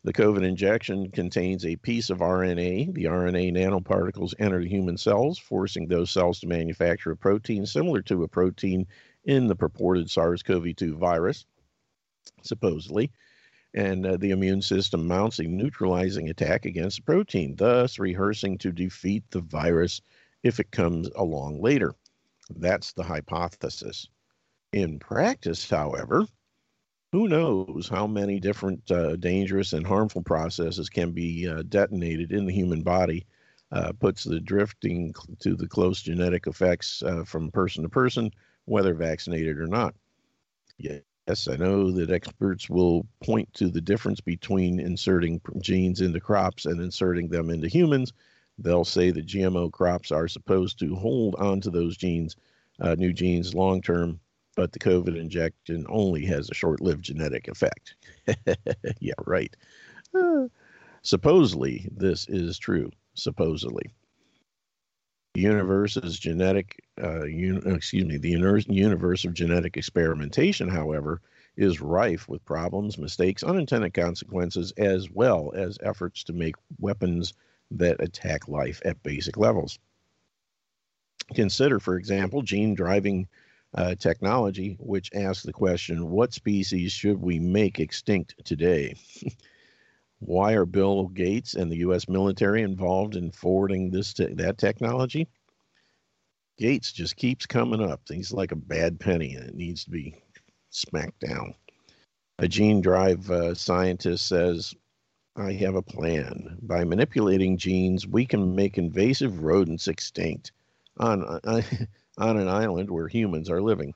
[0.05, 2.95] The COVID injection contains a piece of RNA.
[2.95, 8.03] The RNA nanoparticles enter the human cells, forcing those cells to manufacture a protein similar
[8.03, 8.87] to a protein
[9.25, 11.47] in the purported SARS CoV 2 virus,
[12.43, 13.13] supposedly.
[13.75, 18.73] And uh, the immune system mounts a neutralizing attack against the protein, thus rehearsing to
[18.73, 20.01] defeat the virus
[20.43, 21.95] if it comes along later.
[22.51, 24.09] That's the hypothesis.
[24.73, 26.27] In practice, however,
[27.13, 32.45] who knows how many different uh, dangerous and harmful processes can be uh, detonated in
[32.45, 33.25] the human body
[33.71, 38.31] uh, puts the drifting to the close genetic effects uh, from person to person
[38.65, 39.95] whether vaccinated or not
[40.79, 46.67] yes i know that experts will point to the difference between inserting genes into crops
[46.67, 48.13] and inserting them into humans
[48.59, 52.37] they'll say that gmo crops are supposed to hold on to those genes
[52.81, 54.21] uh, new genes long term
[54.57, 57.97] but the COVID injection only has a short lived genetic effect.
[59.01, 59.55] yeah, right.
[60.15, 60.49] Uh,
[61.03, 62.91] supposedly, this is true.
[63.15, 63.91] Supposedly.
[65.35, 68.31] The universe is genetic, uh, un- excuse me, the
[68.69, 71.21] universe of genetic experimentation, however,
[71.57, 77.35] is rife with problems, mistakes, unintended consequences, as well as efforts to make weapons
[77.71, 79.79] that attack life at basic levels.
[81.35, 83.27] Consider, for example, gene driving
[83.75, 88.95] uh, technology, which asks the question what species should we make extinct today?
[90.21, 92.09] Why are Bill Gates and the U.S.
[92.09, 95.29] military involved in forwarding this te- that technology?
[96.57, 98.01] Gates just keeps coming up.
[98.09, 100.23] He's like a bad penny, and it needs to be
[100.71, 101.55] smacked down.
[102.39, 104.75] A gene drive uh, scientist says,
[105.37, 106.59] I have a plan.
[106.63, 110.53] By manipulating genes, we can make invasive rodents extinct.
[110.99, 111.63] On, uh,
[112.19, 113.95] on an island where humans are living.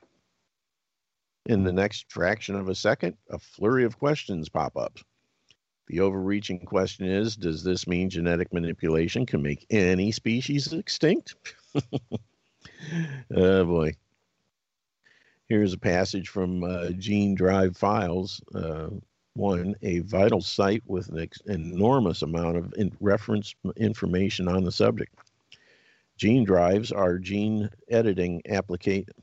[1.45, 4.99] In the next fraction of a second, a flurry of questions pop up.
[5.87, 11.35] The overreaching question is Does this mean genetic manipulation can make any species extinct?
[13.35, 13.93] oh boy.
[15.47, 18.39] Here's a passage from uh, Gene Drive Files.
[18.53, 18.89] Uh,
[19.39, 25.15] one, a vital site with an enormous amount of in- reference information on the subject.
[26.17, 29.13] Gene drives are gene editing application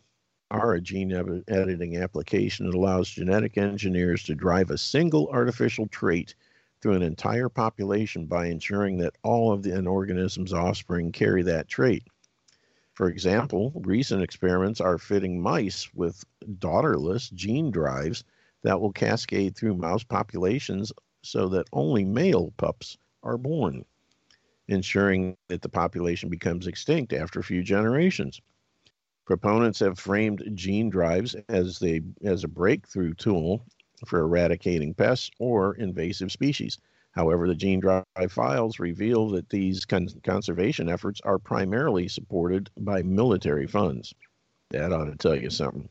[0.50, 1.12] are a gene
[1.48, 6.34] editing application that allows genetic engineers to drive a single artificial trait
[6.80, 11.68] through an entire population by ensuring that all of the, an organism's offspring carry that
[11.68, 12.04] trait.
[12.94, 16.24] For example, recent experiments are fitting mice with
[16.58, 18.24] daughterless gene drives
[18.62, 20.92] that will cascade through mouse populations
[21.22, 23.84] so that only male pups are born
[24.68, 28.40] ensuring that the population becomes extinct after a few generations.
[29.24, 33.62] Proponents have framed gene drives as they as a breakthrough tool
[34.06, 36.78] for eradicating pests or invasive species.
[37.12, 43.02] However, the gene drive files reveal that these con- conservation efforts are primarily supported by
[43.02, 44.14] military funds.
[44.70, 45.88] That ought to tell you something.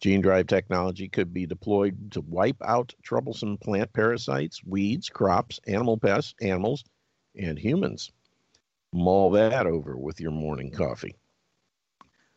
[0.00, 5.98] Gene drive technology could be deployed to wipe out troublesome plant parasites, weeds, crops, animal
[5.98, 6.84] pests, animals,
[7.34, 8.12] and humans.
[8.92, 11.16] Mull that over with your morning coffee.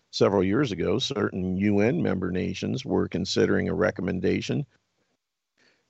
[0.10, 4.66] Several years ago, certain UN member nations were considering a recommendation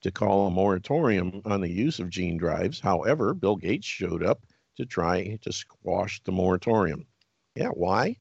[0.01, 2.79] to call a moratorium on the use of gene drives.
[2.79, 4.45] However, Bill Gates showed up
[4.75, 7.07] to try to squash the moratorium.
[7.55, 8.17] Yeah, why?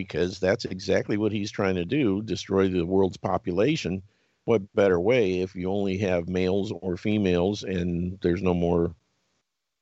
[0.00, 4.02] Because that's exactly what he's trying to do destroy the world's population.
[4.46, 8.94] What better way if you only have males or females and there's no more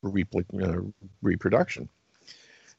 [0.04, 0.80] uh,
[1.22, 1.88] reproduction.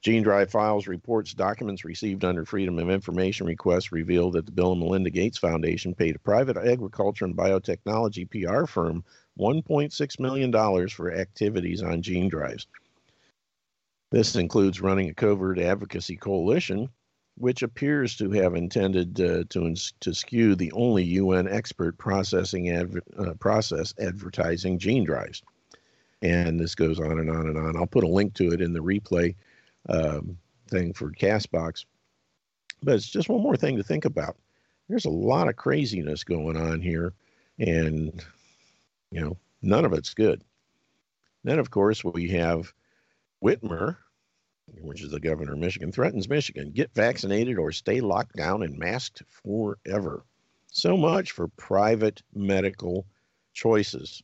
[0.01, 4.73] Gene Drive Files reports documents received under Freedom of Information requests reveal that the Bill
[4.73, 9.01] and Melinda Gates Foundation paid a private agriculture and biotechnology PR firm
[9.39, 12.67] $1.6 million for activities on gene drives.
[14.11, 16.89] This includes running a covert advocacy coalition,
[17.39, 23.03] which appears to have intended uh, to, to skew the only UN expert processing adver-
[23.17, 25.41] uh, process advertising gene drives
[26.21, 27.77] and this goes on and on and on.
[27.77, 29.35] I'll put a link to it in the replay
[29.87, 30.37] um,
[30.67, 31.85] thing for Castbox.
[32.83, 34.37] But it's just one more thing to think about.
[34.87, 37.13] There's a lot of craziness going on here,
[37.59, 38.23] and
[39.11, 40.43] you know none of it's good.
[41.43, 42.73] Then, of course, we have
[43.43, 43.97] Whitmer,
[44.81, 48.77] which is the governor of Michigan, threatens Michigan get vaccinated or stay locked down and
[48.77, 50.23] masked forever.
[50.71, 53.05] So much for private medical
[53.53, 54.21] choices.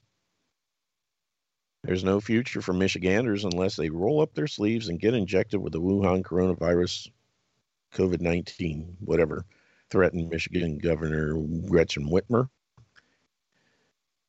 [1.83, 5.73] There's no future for Michiganders unless they roll up their sleeves and get injected with
[5.73, 7.11] the Wuhan coronavirus
[7.93, 9.45] COVID 19, whatever,
[9.89, 11.35] threatened Michigan Governor
[11.67, 12.49] Gretchen Whitmer.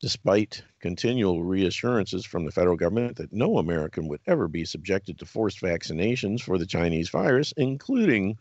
[0.01, 5.27] Despite continual reassurances from the federal government that no American would ever be subjected to
[5.27, 8.39] forced vaccinations for the Chinese virus, including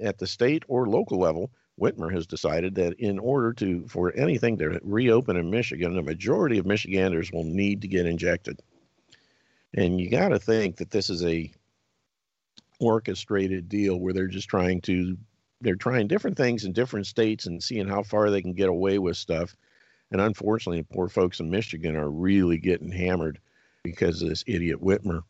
[0.00, 1.50] at the state or local level,
[1.80, 6.58] Whitmer has decided that in order to for anything to reopen in Michigan, a majority
[6.58, 8.60] of Michiganders will need to get injected.
[9.74, 11.50] And you got to think that this is a
[12.78, 15.16] orchestrated deal where they're just trying to
[15.60, 18.98] they're trying different things in different states and seeing how far they can get away
[18.98, 19.56] with stuff.
[20.14, 23.40] And unfortunately, poor folks in Michigan are really getting hammered
[23.82, 25.22] because of this idiot Whitmer.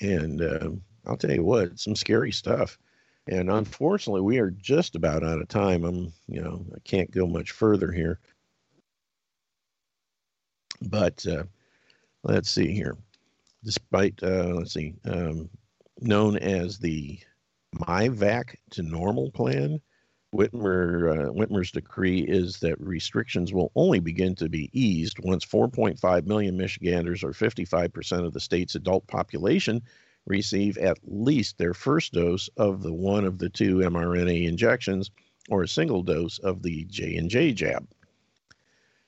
[0.00, 0.70] And uh,
[1.04, 2.78] I'll tell you what, some scary stuff.
[3.26, 5.84] And unfortunately, we are just about out of time.
[5.84, 8.18] I'm, you know, I can't go much further here.
[10.80, 11.44] But uh,
[12.22, 12.96] let's see here.
[13.64, 15.50] Despite, uh, let's see, um,
[16.00, 17.18] known as the
[17.74, 19.78] MyVac to Normal plan,
[20.36, 26.26] Whitmer, uh, Whitmer's decree is that restrictions will only begin to be eased once 4.5
[26.26, 29.82] million Michiganders, or 55% of the state's adult population,
[30.26, 35.10] receive at least their first dose of the one of the two mRNA injections
[35.48, 37.88] or a single dose of the J&J jab.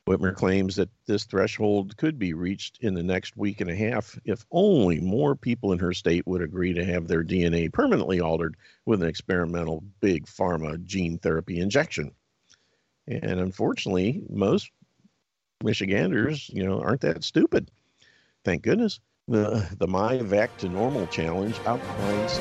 [0.08, 4.18] Whitmer claims that this threshold could be reached in the next week and a half
[4.24, 8.56] if only more people in her state would agree to have their DNA permanently altered
[8.86, 12.12] with an experimental big pharma gene therapy injection.
[13.06, 14.70] And unfortunately, most
[15.62, 17.70] Michiganders, you know, aren't that stupid.
[18.44, 19.00] Thank goodness.
[19.26, 22.40] The, the My Vac to Normal challenge outlines